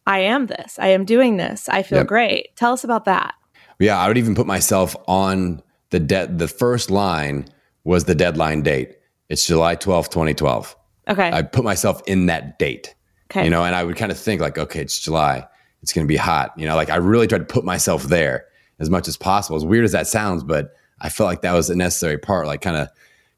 I 0.06 0.20
am 0.20 0.46
this. 0.46 0.78
I 0.78 0.88
am 0.88 1.04
doing 1.04 1.36
this. 1.36 1.68
I 1.68 1.82
feel 1.82 1.98
Yep. 1.98 2.06
great. 2.06 2.56
Tell 2.56 2.72
us 2.72 2.82
about 2.82 3.04
that. 3.04 3.34
Yeah, 3.78 3.98
I 3.98 4.08
would 4.08 4.18
even 4.18 4.34
put 4.34 4.46
myself 4.46 4.96
on 5.06 5.62
the 5.90 6.00
debt. 6.00 6.38
The 6.38 6.48
first 6.48 6.90
line 6.90 7.46
was 7.84 8.04
the 8.04 8.14
deadline 8.14 8.62
date. 8.62 8.96
It's 9.28 9.46
July 9.46 9.74
twelfth, 9.74 10.10
2012. 10.10 10.76
Okay. 11.08 11.30
I 11.32 11.42
put 11.42 11.64
myself 11.64 12.02
in 12.06 12.26
that 12.26 12.58
date. 12.58 12.94
okay. 13.30 13.44
you 13.44 13.50
know 13.50 13.64
and 13.64 13.74
i 13.74 13.82
would 13.82 13.96
kind 13.96 14.12
of 14.12 14.18
think 14.18 14.40
like 14.40 14.58
okay 14.58 14.80
it's 14.80 14.98
july 15.00 15.46
it's 15.82 15.92
going 15.92 16.04
to 16.06 16.08
be 16.08 16.16
hot 16.16 16.52
you 16.56 16.66
know 16.66 16.76
like 16.76 16.90
i 16.90 16.96
really 16.96 17.26
tried 17.26 17.38
to 17.38 17.44
put 17.44 17.64
myself 17.64 18.04
there 18.04 18.44
as 18.78 18.90
much 18.90 19.08
as 19.08 19.16
possible 19.16 19.56
as 19.56 19.64
weird 19.64 19.84
as 19.84 19.92
that 19.92 20.06
sounds 20.06 20.42
but 20.44 20.74
i 21.00 21.08
felt 21.08 21.26
like 21.28 21.42
that 21.42 21.52
was 21.52 21.70
a 21.70 21.76
necessary 21.76 22.18
part 22.18 22.46
like 22.46 22.60
kind 22.60 22.76
of 22.76 22.88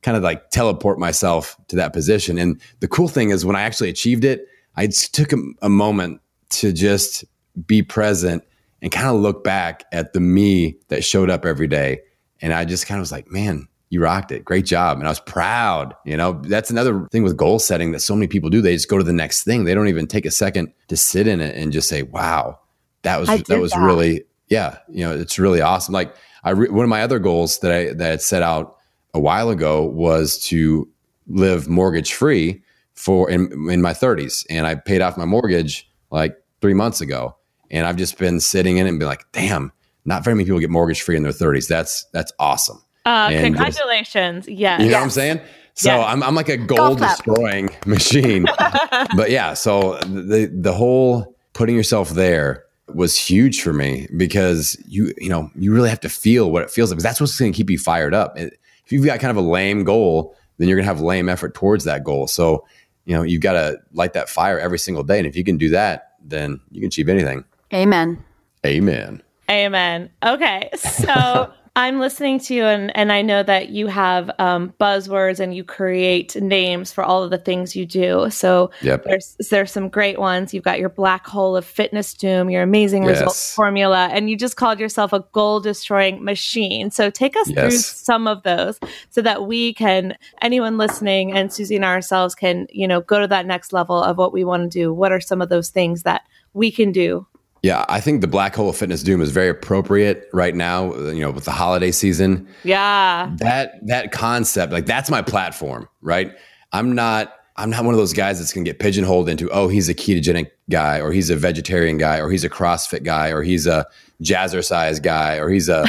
kind 0.03 0.17
of 0.17 0.23
like 0.23 0.51
teleport 0.51 0.99
myself 0.99 1.57
to 1.69 1.77
that 1.77 1.93
position 1.93 2.39
and 2.39 2.61
the 2.81 2.89
cool 2.89 3.09
thing 3.09 3.31
is 3.31 3.45
when 3.45 3.57
i 3.57 3.63
actually 3.63 3.89
achieved 3.91 4.25
it 4.25 4.47
i 4.77 4.87
just 4.87 5.15
took 5.15 5.33
a, 5.33 5.39
a 5.63 5.69
moment 5.69 6.21
to 6.51 6.73
just 6.73 7.25
be 7.67 7.83
present 7.83 8.43
and 8.83 8.91
kind 8.93 9.09
of 9.15 9.21
look 9.21 9.45
back 9.45 9.85
at 9.93 10.13
the 10.13 10.21
me 10.21 10.77
that 10.89 11.05
showed 11.05 11.31
up 11.31 11.45
every 11.47 11.69
day 11.69 12.01
and 12.43 12.53
i 12.53 12.65
just 12.65 12.87
kind 12.87 12.99
of 12.99 13.03
was 13.03 13.13
like 13.13 13.31
man 13.31 13.67
you 13.93 14.01
rocked 14.01 14.33
it. 14.33 14.43
Great 14.43 14.65
job. 14.65 14.97
And 14.97 15.07
I 15.07 15.11
was 15.11 15.21
proud. 15.21 15.95
You 16.07 16.17
know, 16.17 16.41
that's 16.47 16.71
another 16.71 17.07
thing 17.13 17.23
with 17.23 17.37
goal 17.37 17.59
setting 17.59 17.93
that 17.93 18.01
so 18.01 18.17
many 18.17 18.27
people 18.27 18.49
do. 18.49 18.63
They 18.63 18.73
just 18.73 18.89
go 18.89 18.97
to 18.97 19.05
the 19.05 19.13
next 19.13 19.45
thing. 19.45 19.65
They 19.65 19.75
don't 19.75 19.89
even 19.89 20.07
take 20.07 20.25
a 20.25 20.31
second 20.31 20.73
to 20.89 20.97
sit 20.97 21.27
in 21.27 21.43
it 21.43 21.55
and 21.55 21.73
just 21.73 21.91
say, 21.91 22.03
wow, 22.03 22.59
that 23.03 23.21
was, 23.21 23.29
that 23.29 23.61
was 23.61 23.73
that. 23.73 23.81
really, 23.81 24.25
yeah, 24.49 24.79
you 24.89 25.05
know, 25.05 25.15
it's 25.15 25.39
really 25.39 25.61
awesome. 25.61 25.93
Like 25.93 26.17
I, 26.43 26.53
re- 26.53 26.71
one 26.71 26.85
of 26.85 26.89
my 26.89 27.03
other 27.03 27.19
goals 27.19 27.59
that 27.59 27.71
I, 27.71 27.93
that 27.93 28.07
I 28.07 28.11
had 28.13 28.23
set 28.23 28.43
out 28.43 28.79
a 29.13 29.21
while 29.21 29.51
ago 29.51 29.85
was 29.85 30.39
to 30.47 30.89
live 31.27 31.69
mortgage 31.69 32.15
free 32.15 32.63
for 32.95 33.29
in, 33.29 33.69
in 33.69 33.83
my 33.83 33.93
thirties. 33.93 34.47
And 34.49 34.67
I 34.67 34.77
paid 34.77 35.03
off 35.03 35.19
my 35.19 35.27
mortgage 35.27 35.87
like 36.11 36.35
three 36.63 36.73
months 36.73 37.03
ago. 37.03 37.37
And 37.71 37.87
I've 37.87 37.97
just 37.97 38.17
been 38.17 38.41
sitting 38.41 38.79
in 38.79 38.87
it 38.87 38.89
and 38.89 38.99
been 38.99 39.09
like, 39.09 39.31
damn, 39.33 39.71
not 40.05 40.25
very 40.25 40.35
many 40.35 40.45
people 40.45 40.61
get 40.61 40.71
mortgage 40.71 41.03
free 41.03 41.17
in 41.17 41.23
their 41.23 41.33
thirties. 41.33 41.69
That's, 41.69 42.05
that's 42.13 42.33
awesome. 42.39 42.83
uh, 43.07 43.29
and 43.31 43.33
just- 43.33 43.45
congratulations. 43.79 44.49
yes. 44.49 44.81
You 44.83 44.89
know 44.89 44.97
what 44.99 45.05
I'm 45.05 45.11
saying? 45.11 45.41
So 45.75 45.89
Yes. 45.95 46.05
I'm, 46.07 46.23
I'm 46.23 46.35
like 46.35 46.49
a 46.51 46.57
goal 46.59 46.77
Golf 46.77 46.99
clap. 46.99 47.17
destroying 47.17 47.71
machine. 47.87 48.45
but 49.17 49.31
yeah, 49.31 49.55
so 49.55 49.99
the 50.01 50.47
the 50.55 50.73
whole 50.75 51.35
putting 51.55 51.75
yourself 51.75 52.11
there 52.11 52.65
was 52.89 53.17
huge 53.17 53.63
for 53.63 53.73
me 53.73 54.07
because 54.19 54.77
you 54.87 55.15
you 55.17 55.31
know 55.31 55.51
you 55.57 55.73
really 55.73 55.89
have 55.89 56.01
to 56.01 56.11
feel 56.11 56.51
what 56.51 56.63
it 56.63 56.71
feels 56.71 56.91
like 56.91 56.97
because 56.97 57.05
that's 57.05 57.21
what's 57.23 57.39
going 57.39 57.53
to 57.53 57.57
keep 57.57 57.71
you 57.71 57.79
fired 57.79 58.13
up. 58.13 58.39
It- 58.39 58.59
If 58.85 58.93
you've 58.93 59.07
got 59.07 59.19
kind 59.21 59.31
of 59.31 59.43
a 59.43 59.49
lame 59.49 59.85
goal, 59.85 60.37
then 60.59 60.69
you're 60.69 60.77
going 60.77 60.85
to 60.87 60.93
have 60.93 61.01
lame 61.01 61.31
effort 61.31 61.55
towards 61.55 61.85
that 61.85 62.05
goal. 62.05 62.27
So 62.27 62.67
you 63.07 63.17
know 63.17 63.23
you've 63.23 63.41
got 63.41 63.55
to 63.55 63.79
light 63.95 64.13
that 64.13 64.29
fire 64.29 64.59
every 64.61 64.79
single 64.79 65.03
day, 65.05 65.17
and 65.19 65.27
if 65.27 65.37
you 65.37 65.43
can 65.45 65.57
do 65.57 65.71
that, 65.71 66.13
then 66.23 66.61
you 66.71 66.81
can 66.83 66.89
achieve 66.89 67.09
anything. 67.09 67.45
Amen. 67.73 68.23
Amen. 68.67 69.23
Amen. 69.53 70.09
Okay. 70.25 70.71
So 70.75 71.53
I'm 71.75 72.01
listening 72.01 72.39
to 72.41 72.55
you, 72.55 72.65
and, 72.65 72.95
and 72.95 73.11
I 73.11 73.23
know 73.23 73.43
that 73.43 73.71
you 73.71 73.87
have 73.87 74.31
um, 74.39 74.75
buzzwords 74.79 75.41
and 75.41 75.55
you 75.55 75.65
create 75.65 76.37
names 76.37 76.93
for 76.93 77.03
all 77.03 77.23
of 77.23 77.31
the 77.31 77.39
things 77.39 77.75
you 77.75 77.87
do. 77.87 78.29
So 78.31 78.71
Yep. 78.83 79.05
there's 79.05 79.37
there's 79.51 79.73
some 79.73 79.89
great 79.89 80.19
ones. 80.19 80.53
You've 80.53 80.65
got 80.65 80.79
your 80.79 80.91
black 80.91 81.27
hole 81.27 81.57
of 81.57 81.65
fitness 81.65 82.13
doom, 82.13 82.51
your 82.51 82.63
amazing 82.63 83.05
results 83.05 83.55
formula, 83.55 84.09
and 84.13 84.29
you 84.29 84.37
just 84.37 84.57
called 84.57 84.79
yourself 84.81 85.15
a 85.15 85.25
goal 85.33 85.61
destroying 85.61 86.23
machine. 86.23 86.91
So 86.91 87.09
take 87.09 87.37
us 87.37 87.51
through 87.51 87.71
some 87.71 88.27
of 88.27 88.43
those 88.43 88.79
so 89.09 89.23
that 89.23 89.47
we 89.47 89.73
can 89.73 90.17
anyone 90.43 90.77
listening 90.77 91.33
and 91.33 91.51
Susie 91.51 91.77
and 91.77 91.87
ourselves 91.87 92.35
can, 92.35 92.67
you 92.71 92.87
know, 92.87 93.01
go 93.01 93.19
to 93.19 93.27
that 93.29 93.47
next 93.47 93.73
level 93.73 94.03
of 94.03 94.19
what 94.19 94.33
we 94.33 94.45
want 94.45 94.71
to 94.71 94.79
do. 94.79 94.93
What 94.93 95.11
are 95.11 95.21
some 95.21 95.41
of 95.41 95.49
those 95.49 95.71
things 95.71 96.03
that 96.03 96.23
we 96.53 96.71
can 96.71 96.93
do 96.93 97.27
Yeah, 97.63 97.85
I 97.89 98.01
think 98.01 98.23
the 98.23 98.27
black 98.27 98.57
hole 98.57 98.69
of 98.69 98.77
fitness 98.77 99.05
doom 99.05 99.23
is 99.23 99.31
very 99.31 99.49
appropriate 99.49 100.29
right 100.33 100.55
now. 100.55 100.95
You 100.95 101.21
know, 101.21 101.31
with 101.31 101.45
the 101.45 101.53
holiday 101.53 101.93
season. 101.93 102.49
yeah 102.65 103.31
that 103.39 103.75
that 103.87 104.11
concept 104.13 104.73
like 104.73 104.87
that's 104.87 105.11
my 105.11 105.23
platform 105.23 105.89
right 106.01 106.33
i'm 106.73 106.95
not 106.95 107.35
i'm 107.57 107.71
not 107.71 107.85
one 107.85 107.95
of 107.95 107.99
those 107.99 108.13
guys 108.13 108.39
that's 108.39 108.53
going 108.53 108.65
to 108.65 108.69
get 108.71 108.79
pigeonholed 108.79 109.29
into 109.29 109.49
oh 109.51 109.69
he's 109.69 109.89
a 109.89 109.95
ketogenic 109.95 110.51
guy 110.71 111.01
or 111.01 111.13
he's 111.13 111.31
a 111.31 111.37
vegetarian 111.37 111.99
guy 111.99 112.19
or 112.19 112.31
he's 112.31 112.45
a 112.45 112.51
crossfit 112.51 113.05
guy 113.05 113.29
or 113.29 113.43
he's 113.43 113.67
a 113.67 113.87
jazzercise 114.23 115.03
guy 115.03 115.37
or 115.37 115.49
he's 115.49 115.69
a 115.69 115.89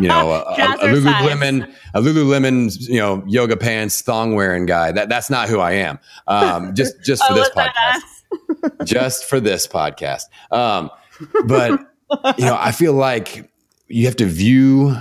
you 0.00 0.08
know 0.08 0.30
a, 0.32 0.40
a, 0.40 0.52
a 0.52 0.78
lululemon 0.94 1.72
a 1.94 2.00
lululemon 2.00 2.88
you 2.88 2.98
know 2.98 3.22
yoga 3.26 3.56
pants 3.56 4.00
thong 4.02 4.34
wearing 4.34 4.64
guy 4.66 4.92
that 4.92 5.08
that's 5.08 5.28
not 5.30 5.48
who 5.48 5.60
i 5.60 5.72
am 5.72 5.98
um 6.28 6.74
just 6.74 7.02
just 7.04 7.22
for 7.26 7.34
this 7.40 7.50
podcast 7.50 8.00
just 8.84 9.24
for 9.24 9.40
this 9.40 9.66
podcast. 9.66 10.24
Um, 10.50 10.90
but 11.44 11.80
you 12.38 12.44
know, 12.44 12.56
I 12.58 12.72
feel 12.72 12.92
like 12.92 13.50
you 13.88 14.06
have 14.06 14.16
to 14.16 14.26
view 14.26 14.96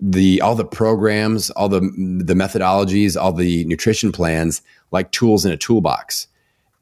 the 0.00 0.40
all 0.40 0.54
the 0.54 0.64
programs, 0.64 1.50
all 1.50 1.68
the 1.68 1.80
the 1.80 2.34
methodologies, 2.34 3.20
all 3.20 3.32
the 3.32 3.64
nutrition 3.64 4.12
plans 4.12 4.62
like 4.92 5.12
tools 5.12 5.44
in 5.44 5.52
a 5.52 5.56
toolbox. 5.56 6.28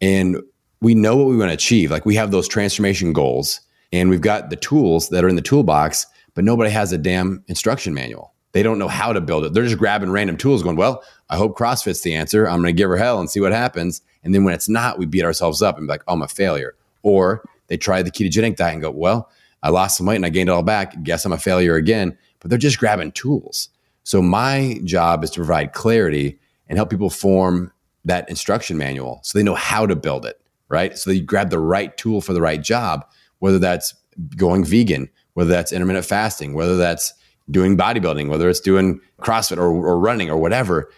And 0.01 0.43
we 0.81 0.95
know 0.95 1.17
what 1.17 1.29
we 1.29 1.37
want 1.37 1.51
to 1.51 1.55
achieve. 1.55 1.91
Like 1.91 2.05
we 2.05 2.15
have 2.17 2.31
those 2.31 2.49
transformation 2.49 3.13
goals 3.13 3.61
and 3.93 4.11
we've 4.11 4.21
got 4.21 4.51
the 4.51 4.57
tools 4.57 5.09
that 5.11 5.25
are 5.25 5.29
in 5.29 5.37
the 5.37 5.43
toolbox, 5.43 6.07
but 6.35 6.45
nobody 6.45 6.71
has 6.71 6.93
a 6.93 6.99
damn 6.99 7.43
instruction 7.49 7.95
manual. 7.95 8.33
They 8.53 8.63
don't 8.63 8.79
know 8.79 8.89
how 8.89 9.13
to 9.13 9.21
build 9.21 9.45
it. 9.45 9.53
They're 9.53 9.65
just 9.65 9.79
grabbing 9.79 10.11
random 10.11 10.37
tools 10.37 10.63
going, 10.63 10.77
well, 10.77 11.03
I 11.31 11.37
hope 11.37 11.59
CrossFit's 11.59 12.03
the 12.03 12.15
answer. 12.15 12.47
I'm 12.47 12.61
going 12.61 12.75
to 12.75 12.79
give 12.79 12.89
her 12.89 12.97
hell 12.97 13.19
and 13.19 13.29
see 13.29 13.41
what 13.41 13.53
happens. 13.53 14.03
And 14.23 14.35
then 14.35 14.45
when 14.45 14.55
it's 14.55 14.69
not, 14.69 14.99
we 14.99 15.07
beat 15.07 15.25
ourselves 15.25 15.63
up 15.63 15.77
and 15.77 15.87
be 15.87 15.93
like, 15.93 16.03
oh, 16.07 16.13
I'm 16.13 16.23
a 16.23 16.29
failure. 16.29 16.75
Or 17.03 17.45
they 17.69 17.77
try 17.77 18.03
the 18.03 18.11
ketogenic 18.11 18.57
diet 18.57 18.75
and 18.75 18.83
go, 18.83 18.91
well, 18.91 19.31
I 19.63 19.71
lost 19.71 19.97
some 19.97 20.07
weight 20.07 20.17
and 20.17 20.27
I 20.27 20.31
gained 20.31 20.49
it 20.49 20.53
all 20.53 20.63
back. 20.63 21.03
Guess 21.03 21.25
I'm 21.25 21.33
a 21.33 21.39
failure 21.39 21.77
again. 21.77 22.17
But 22.41 22.51
they're 22.51 22.59
just 22.59 22.79
grabbing 22.79 23.13
tools. 23.13 23.71
So 24.03 24.21
my 24.21 24.79
job 24.85 25.25
is 25.25 25.31
to 25.31 25.41
provide 25.41 25.73
clarity 25.73 26.39
and 26.69 26.77
help 26.77 26.91
people 26.91 27.11
form 27.11 27.73
that 28.05 28.29
instruction 28.29 28.77
manual 28.77 29.21
so 29.23 29.39
they 29.39 29.43
know 29.43 29.55
how 29.55 29.87
to 29.87 29.97
build 29.97 30.27
it, 30.27 30.39
right? 30.69 30.99
So 30.99 31.11
they 31.11 31.21
grab 31.21 31.49
the 31.49 31.59
right 31.59 31.97
tool 31.97 32.21
for 32.21 32.35
the 32.35 32.43
right 32.43 32.63
job, 32.63 33.07
whether 33.39 33.59
that's 33.59 33.95
going 34.37 34.65
vegan, 34.65 35.09
whether 35.33 35.51
that's 35.51 35.73
intermittent 35.73 36.05
fasting, 36.05 36.53
whether 36.53 36.77
that's 36.77 37.15
doing 37.51 37.77
bodybuilding, 37.77 38.29
whether 38.29 38.49
it's 38.49 38.61
doing 38.61 39.01
CrossFit 39.21 39.57
or, 39.57 39.69
or 39.69 39.99
running 39.99 40.31
or 40.31 40.37
whatever. 40.37 40.91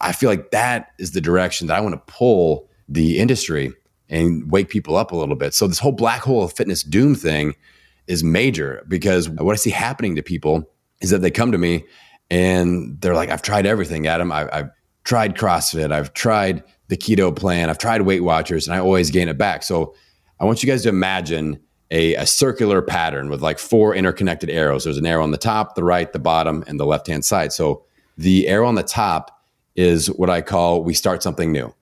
I 0.00 0.12
feel 0.12 0.30
like 0.30 0.50
that 0.50 0.92
is 0.98 1.12
the 1.12 1.20
direction 1.20 1.66
that 1.66 1.76
I 1.76 1.80
want 1.80 1.94
to 1.94 2.12
pull 2.12 2.68
the 2.88 3.18
industry 3.18 3.72
and 4.08 4.50
wake 4.50 4.68
people 4.68 4.96
up 4.96 5.12
a 5.12 5.16
little 5.16 5.36
bit. 5.36 5.54
So 5.54 5.66
this 5.66 5.78
whole 5.78 5.92
black 5.92 6.22
hole 6.22 6.44
of 6.44 6.52
fitness 6.52 6.82
doom 6.82 7.14
thing 7.14 7.54
is 8.06 8.24
major 8.24 8.84
because 8.88 9.28
what 9.28 9.52
I 9.52 9.56
see 9.56 9.70
happening 9.70 10.16
to 10.16 10.22
people 10.22 10.68
is 11.00 11.10
that 11.10 11.18
they 11.18 11.30
come 11.30 11.52
to 11.52 11.58
me 11.58 11.84
and 12.30 13.00
they're 13.00 13.14
like, 13.14 13.30
I've 13.30 13.42
tried 13.42 13.66
everything, 13.66 14.06
Adam. 14.06 14.32
I, 14.32 14.48
I've 14.52 14.70
tried 15.04 15.36
CrossFit. 15.36 15.92
I've 15.92 16.12
tried 16.14 16.62
the 16.88 16.96
keto 16.96 17.34
plan. 17.34 17.70
I've 17.70 17.78
tried 17.78 18.02
Weight 18.02 18.22
Watchers 18.22 18.66
and 18.66 18.74
I 18.74 18.78
always 18.78 19.10
gain 19.10 19.28
it 19.28 19.38
back. 19.38 19.62
So 19.62 19.94
I 20.40 20.44
want 20.44 20.62
you 20.62 20.68
guys 20.68 20.82
to 20.82 20.88
imagine 20.88 21.60
a, 21.90 22.14
a, 22.16 22.26
circular 22.26 22.82
pattern 22.82 23.30
with 23.30 23.40
like 23.40 23.58
four 23.58 23.94
interconnected 23.94 24.50
arrows. 24.50 24.84
There's 24.84 24.98
an 24.98 25.06
arrow 25.06 25.22
on 25.22 25.30
the 25.30 25.38
top, 25.38 25.74
the 25.74 25.84
right, 25.84 26.12
the 26.12 26.18
bottom, 26.18 26.62
and 26.66 26.78
the 26.78 26.84
left 26.84 27.06
hand 27.06 27.24
side. 27.24 27.52
So 27.52 27.84
the 28.18 28.46
arrow 28.46 28.68
on 28.68 28.74
the 28.74 28.82
top 28.82 29.42
is 29.74 30.08
what 30.08 30.28
I 30.28 30.42
call 30.42 30.84
we 30.84 30.92
start 30.92 31.22
something 31.22 31.50
new. 31.50 31.74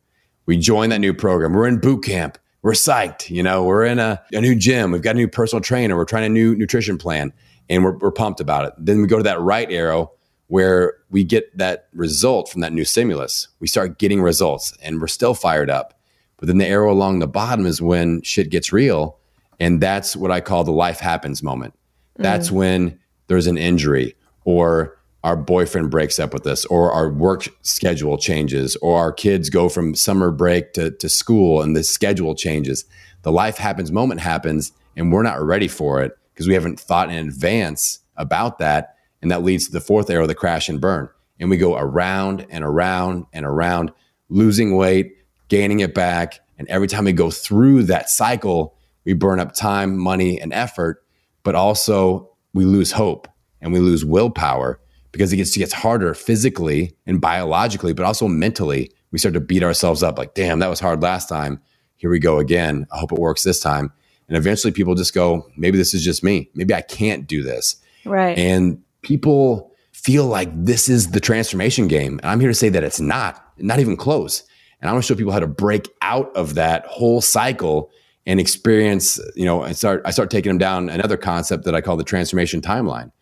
We 0.47 0.57
join 0.57 0.91
that 0.91 1.01
new 1.01 1.13
program. 1.13 1.53
We're 1.53 1.67
in 1.67 1.79
boot 1.79 2.05
camp. 2.05 2.39
We're 2.63 2.73
psyched. 2.73 3.31
You 3.31 3.43
know, 3.43 3.65
we're 3.65 3.85
in 3.85 3.99
a, 3.99 4.23
a 4.33 4.41
new 4.41 4.55
gym. 4.55 4.93
We've 4.93 5.03
got 5.03 5.15
a 5.15 5.19
new 5.19 5.29
personal 5.29 5.61
trainer. 5.61 5.97
We're 5.97 6.05
trying 6.05 6.25
a 6.25 6.29
new 6.29 6.57
nutrition 6.57 6.99
plan 6.99 7.33
and 7.69 7.85
we're, 7.85 7.97
we're 7.99 8.13
pumped 8.13 8.41
about 8.41 8.65
it. 8.67 8.73
Then 8.79 9.03
we 9.03 9.09
go 9.09 9.19
to 9.19 9.23
that 9.25 9.41
right 9.41 9.71
arrow 9.71 10.13
where 10.49 10.95
we 11.11 11.25
get 11.25 11.57
that 11.59 11.89
result 11.93 12.49
from 12.49 12.61
that 12.61 12.73
new 12.73 12.85
stimulus. 12.85 13.49
We 13.61 13.67
start 13.67 13.99
getting 13.99 14.23
results 14.23 14.77
and 14.83 15.01
we're 15.01 15.09
still 15.09 15.35
fired 15.35 15.71
up. 15.71 15.99
But 16.39 16.47
then 16.47 16.59
the 16.59 16.67
arrow 16.67 16.93
along 16.93 17.19
the 17.19 17.27
bottom 17.27 17.67
is 17.67 17.83
when 17.83 18.23
shit 18.23 18.51
gets 18.51 18.73
real. 18.73 19.19
And 19.59 19.81
that's 19.81 20.15
what 20.15 20.31
I 20.31 20.41
call 20.41 20.65
the 20.65 20.73
life 20.73 21.01
happens 21.01 21.43
moment. 21.43 21.75
That's 22.17 22.51
mm. 22.51 22.53
when 22.53 23.01
there's 23.27 23.47
an 23.47 23.59
injury 23.59 24.15
or 24.45 24.96
our 25.27 25.37
boyfriend 25.37 25.91
breaks 25.91 26.21
up 26.21 26.33
with 26.33 26.47
us 26.47 26.65
or 26.67 26.93
our 26.93 27.11
work 27.11 27.49
schedule 27.63 28.17
changes 28.17 28.77
or 28.77 28.97
our 28.97 29.13
kids 29.13 29.51
go 29.51 29.69
from 29.69 29.93
summer 29.93 30.31
break 30.31 30.73
to, 30.73 30.93
to 30.93 31.09
school 31.09 31.63
and 31.63 31.75
the 31.75 31.83
schedule 31.83 32.37
changes. 32.37 32.85
The 33.23 33.33
life 33.33 33.59
happens 33.59 33.91
moment 33.91 34.21
happens 34.21 34.71
and 34.95 35.11
we're 35.11 35.25
not 35.25 35.43
ready 35.43 35.67
for 35.67 36.01
it 36.01 36.17
because 36.33 36.47
we 36.47 36.55
haven't 36.55 36.79
thought 36.79 37.11
in 37.11 37.27
advance 37.27 37.99
about 38.17 38.61
that 38.61 38.95
and 39.21 39.33
that 39.33 39.43
leads 39.43 39.67
to 39.67 39.73
the 39.73 39.81
fourth 39.81 40.09
arrow, 40.11 40.29
the 40.29 40.35
crash 40.37 40.69
and 40.69 40.81
burn. 40.81 41.09
And 41.41 41.51
we 41.51 41.57
go 41.57 41.77
around 41.77 42.47
and 42.49 42.63
around 42.63 43.27
and 43.33 43.45
around, 43.45 43.91
losing 44.29 44.77
weight, 44.77 45.17
gaining 45.49 45.81
it 45.81 45.93
back. 45.93 46.39
And 46.57 46.69
every 46.69 46.87
time 46.87 47.05
we 47.05 47.13
go 47.13 47.33
through 47.33 47.83
that 47.85 48.11
cycle, 48.11 48.77
we 49.05 49.13
burn 49.13 49.41
up 49.41 49.57
time, 49.57 49.99
money, 49.99 50.41
and 50.41 50.53
effort, 50.53 51.05
but 51.43 51.57
also 51.57 52.31
we 52.55 52.65
lose 52.65 52.93
hope 52.93 53.27
and 53.61 53.73
we 53.73 53.81
lose 53.81 54.05
willpower 54.05 54.79
because 55.13 55.33
it 55.33 55.37
gets, 55.37 55.57
it 55.57 55.61
gets 55.61 55.73
harder 55.73 56.15
physically 56.15 56.97
and 57.07 57.21
biologically, 57.21 57.93
but 57.93 58.05
also 58.05 58.29
mentally. 58.29 58.91
We 59.13 59.19
start 59.19 59.35
to 59.35 59.41
beat 59.41 59.63
ourselves 59.63 60.03
up 60.03 60.19
like, 60.19 60.35
damn, 60.35 60.59
that 60.59 60.69
was 60.69 60.81
hard 60.81 61.03
last 61.03 61.29
time. 61.29 61.61
Here 61.97 62.11
we 62.11 62.19
go 62.19 62.39
again. 62.39 62.87
I 62.93 62.99
hope 62.99 63.13
it 63.13 63.19
works 63.19 63.43
this 63.43 63.61
time. 63.61 63.93
And 64.29 64.37
eventually 64.37 64.73
people 64.73 64.95
just 64.95 65.15
go, 65.15 65.49
maybe 65.57 65.79
this 65.79 65.95
is 65.95 66.05
just 66.05 66.23
me. 66.23 66.51
Maybe 66.55 66.75
I 66.75 66.83
can't 66.83 67.27
do 67.27 67.43
this. 67.43 67.77
Right. 68.05 68.37
And 68.37 68.83
people 69.03 69.73
feel 69.93 70.27
like 70.27 70.51
this 70.53 70.89
is 70.89 71.13
the 71.13 71.21
transformation 71.21 71.89
game. 71.89 72.19
And 72.19 72.31
I'm 72.31 72.41
here 72.41 72.51
to 72.51 72.55
say 72.55 72.69
that 72.69 72.85
it's 72.85 73.01
not, 73.01 73.43
not 73.59 73.79
even 73.79 73.97
close. 73.97 74.43
And 74.81 74.91
I 74.91 74.93
want 74.93 75.05
to 75.05 75.09
show 75.09 75.17
people 75.17 75.33
how 75.33 75.41
to 75.41 75.47
break 75.47 75.89
out 76.03 76.35
of 76.37 76.55
that 76.55 76.85
whole 76.87 77.21
cycle 77.21 77.91
and 78.27 78.41
experience, 78.41 79.21
you 79.35 79.45
know, 79.45 79.63
I 79.63 79.73
start 79.73 80.03
I 80.05 80.11
start 80.11 80.31
taking 80.31 80.51
them 80.51 80.59
down 80.59 80.89
another 80.89 81.17
concept 81.17 81.65
that 81.65 81.75
I 81.75 81.81
call 81.81 81.97
the 81.97 82.05
transformation 82.05 82.61
timeline, 82.61 83.13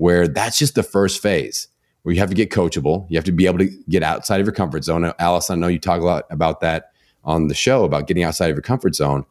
where 0.00 0.26
that's 0.26 0.58
just 0.58 0.76
the 0.76 0.82
first 0.82 1.20
phase 1.20 1.68
where 2.02 2.14
you 2.14 2.20
have 2.20 2.30
to 2.30 2.34
get 2.34 2.48
coachable. 2.48 3.04
You 3.10 3.18
have 3.18 3.24
to 3.26 3.32
be 3.32 3.44
able 3.44 3.58
to 3.58 3.66
get 3.90 4.02
outside 4.02 4.40
of 4.40 4.46
your 4.46 4.54
comfort 4.54 4.82
zone. 4.82 5.12
Alice, 5.18 5.50
I 5.50 5.56
know 5.56 5.66
you 5.66 5.78
talk 5.78 6.00
a 6.00 6.04
lot 6.04 6.24
about 6.30 6.60
that 6.60 6.92
on 7.22 7.48
the 7.48 7.54
show 7.54 7.84
about 7.84 8.06
getting 8.06 8.22
outside 8.22 8.48
of 8.48 8.56
your 8.56 8.62
comfort 8.62 8.94
zone. 8.94 9.26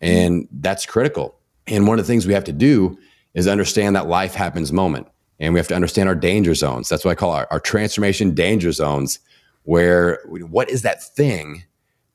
And 0.00 0.48
that's 0.50 0.86
critical. 0.86 1.38
And 1.68 1.86
one 1.86 2.00
of 2.00 2.04
the 2.04 2.12
things 2.12 2.26
we 2.26 2.34
have 2.34 2.42
to 2.44 2.52
do 2.52 2.98
is 3.34 3.46
understand 3.46 3.94
that 3.94 4.08
life 4.08 4.34
happens 4.34 4.72
moment 4.72 5.06
and 5.38 5.54
we 5.54 5.60
have 5.60 5.68
to 5.68 5.76
understand 5.76 6.08
our 6.08 6.16
danger 6.16 6.56
zones. 6.56 6.88
That's 6.88 7.04
what 7.04 7.12
I 7.12 7.14
call 7.14 7.30
our, 7.30 7.46
our 7.52 7.60
transformation 7.60 8.34
danger 8.34 8.72
zones, 8.72 9.20
where 9.62 10.18
what 10.26 10.68
is 10.68 10.82
that 10.82 11.00
thing 11.00 11.62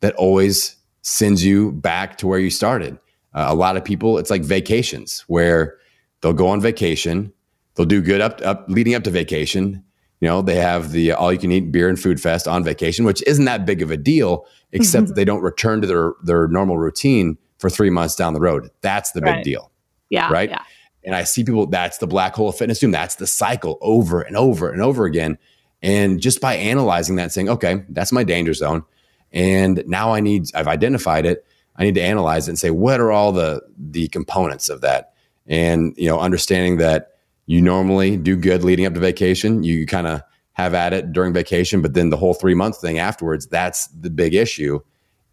that 0.01 0.13
always 0.15 0.75
sends 1.03 1.45
you 1.45 1.71
back 1.71 2.17
to 2.17 2.27
where 2.27 2.39
you 2.39 2.49
started? 2.49 2.99
Uh, 3.33 3.45
a 3.47 3.55
lot 3.55 3.77
of 3.77 3.85
people, 3.85 4.17
it's 4.17 4.29
like 4.29 4.41
vacations 4.41 5.23
where 5.27 5.77
they'll 6.19 6.33
go 6.33 6.49
on 6.49 6.59
vacation, 6.59 7.31
they'll 7.75 7.85
do 7.85 8.01
good 8.01 8.21
up, 8.21 8.41
up 8.43 8.65
leading 8.67 8.95
up 8.95 9.03
to 9.03 9.11
vacation. 9.11 9.83
You 10.19 10.29
know, 10.29 10.41
they 10.41 10.55
have 10.55 10.91
the 10.91 11.11
all 11.11 11.33
you 11.33 11.39
can 11.39 11.51
eat 11.51 11.71
beer 11.71 11.89
and 11.89 11.99
food 11.99 12.19
fest 12.21 12.47
on 12.47 12.63
vacation, 12.63 13.05
which 13.05 13.21
isn't 13.23 13.45
that 13.45 13.65
big 13.65 13.81
of 13.81 13.91
a 13.91 13.97
deal, 13.97 14.45
except 14.71 15.07
that 15.07 15.15
they 15.15 15.25
don't 15.25 15.41
return 15.41 15.81
to 15.81 15.87
their, 15.87 16.13
their 16.23 16.47
normal 16.47 16.77
routine 16.77 17.37
for 17.57 17.69
three 17.69 17.89
months 17.89 18.15
down 18.15 18.33
the 18.33 18.39
road. 18.39 18.69
That's 18.81 19.11
the 19.11 19.21
big 19.21 19.43
deal. 19.43 19.71
Yeah. 20.09 20.31
Right. 20.31 20.49
Yeah. 20.49 20.63
And 21.05 21.15
I 21.15 21.23
see 21.23 21.43
people, 21.43 21.65
that's 21.67 21.97
the 21.97 22.07
black 22.07 22.33
hole 22.33 22.49
of 22.49 22.57
fitness 22.57 22.79
doom. 22.79 22.91
That's 22.91 23.15
the 23.15 23.27
cycle 23.27 23.77
over 23.81 24.21
and 24.21 24.37
over 24.37 24.69
and 24.69 24.81
over 24.81 25.05
again. 25.05 25.37
And 25.81 26.21
just 26.21 26.39
by 26.39 26.55
analyzing 26.55 27.17
that, 27.17 27.31
saying, 27.31 27.49
okay, 27.49 27.83
that's 27.89 28.11
my 28.11 28.23
danger 28.23 28.53
zone. 28.53 28.83
And 29.31 29.83
now 29.85 30.13
I 30.13 30.21
need, 30.21 30.45
I've 30.55 30.67
identified 30.67 31.25
it. 31.25 31.45
I 31.75 31.83
need 31.83 31.95
to 31.95 32.01
analyze 32.01 32.47
it 32.47 32.51
and 32.51 32.59
say, 32.59 32.69
what 32.69 32.99
are 32.99 33.11
all 33.11 33.31
the 33.31 33.61
the 33.77 34.07
components 34.09 34.69
of 34.69 34.81
that? 34.81 35.13
And, 35.47 35.93
you 35.97 36.07
know, 36.07 36.19
understanding 36.19 36.77
that 36.77 37.12
you 37.45 37.61
normally 37.61 38.17
do 38.17 38.35
good 38.35 38.63
leading 38.63 38.85
up 38.85 38.93
to 38.93 38.99
vacation. 38.99 39.63
You 39.63 39.85
kind 39.85 40.07
of 40.07 40.21
have 40.53 40.73
at 40.73 40.93
it 40.93 41.11
during 41.11 41.33
vacation, 41.33 41.81
but 41.81 41.93
then 41.93 42.09
the 42.09 42.17
whole 42.17 42.33
three 42.33 42.55
month 42.55 42.79
thing 42.79 42.99
afterwards, 42.99 43.47
that's 43.47 43.87
the 43.87 44.09
big 44.09 44.33
issue. 44.33 44.79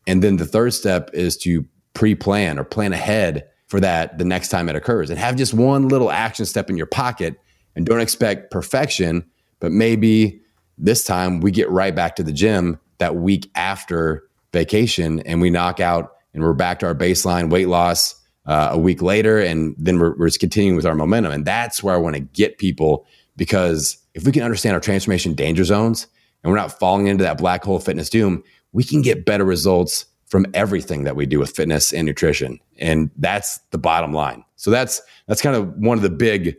And 0.06 0.22
then 0.22 0.36
the 0.36 0.46
third 0.46 0.74
step 0.74 1.10
is 1.12 1.36
to 1.38 1.66
pre 1.94 2.14
plan 2.14 2.58
or 2.58 2.64
plan 2.64 2.92
ahead 2.92 3.46
for 3.70 3.80
that 3.80 4.18
the 4.18 4.24
next 4.24 4.48
time 4.48 4.68
it 4.68 4.76
occurs 4.76 5.10
and 5.10 5.18
have 5.18 5.36
just 5.36 5.54
one 5.54 5.88
little 5.88 6.10
action 6.10 6.44
step 6.44 6.68
in 6.68 6.76
your 6.76 6.86
pocket 6.86 7.40
and 7.76 7.86
don't 7.86 8.00
expect 8.00 8.50
perfection 8.50 9.24
but 9.60 9.70
maybe 9.70 10.40
this 10.76 11.04
time 11.04 11.40
we 11.40 11.52
get 11.52 11.70
right 11.70 11.94
back 11.94 12.16
to 12.16 12.22
the 12.22 12.32
gym 12.32 12.80
that 12.98 13.14
week 13.14 13.48
after 13.54 14.24
vacation 14.52 15.20
and 15.20 15.40
we 15.40 15.50
knock 15.50 15.78
out 15.78 16.16
and 16.34 16.42
we're 16.42 16.52
back 16.52 16.80
to 16.80 16.86
our 16.86 16.94
baseline 16.94 17.48
weight 17.48 17.68
loss 17.68 18.19
uh, 18.50 18.70
a 18.72 18.78
week 18.78 19.00
later 19.00 19.38
and 19.38 19.74
then 19.78 19.98
we're, 19.98 20.16
we're 20.16 20.26
just 20.26 20.40
continuing 20.40 20.76
with 20.76 20.84
our 20.84 20.94
momentum. 20.94 21.32
And 21.32 21.44
that's 21.44 21.82
where 21.82 21.94
i 21.94 21.98
want 21.98 22.16
to 22.16 22.20
get 22.20 22.58
people 22.58 23.06
because 23.36 23.96
if 24.14 24.24
we 24.24 24.32
can 24.32 24.42
understand 24.42 24.74
our 24.74 24.80
transformation 24.80 25.34
danger 25.34 25.64
zones 25.64 26.08
and 26.42 26.50
we're 26.50 26.58
not 26.58 26.78
falling 26.78 27.06
into 27.06 27.22
that 27.24 27.38
black 27.38 27.62
hole 27.64 27.78
fitness 27.78 28.10
doom 28.10 28.42
we 28.72 28.84
can 28.84 29.02
get 29.02 29.24
better 29.24 29.44
results 29.44 30.06
from 30.26 30.46
everything 30.54 31.04
that 31.04 31.16
we 31.16 31.26
do 31.26 31.38
with 31.38 31.50
fitness 31.50 31.92
and 31.92 32.06
nutrition. 32.06 32.60
And 32.78 33.10
that's 33.16 33.58
the 33.72 33.78
bottom 33.78 34.12
line. 34.12 34.44
So 34.56 34.70
that's 34.70 35.02
that's 35.26 35.42
kind 35.42 35.56
of 35.56 35.76
one 35.76 35.98
of 35.98 36.02
the 36.02 36.10
big 36.10 36.56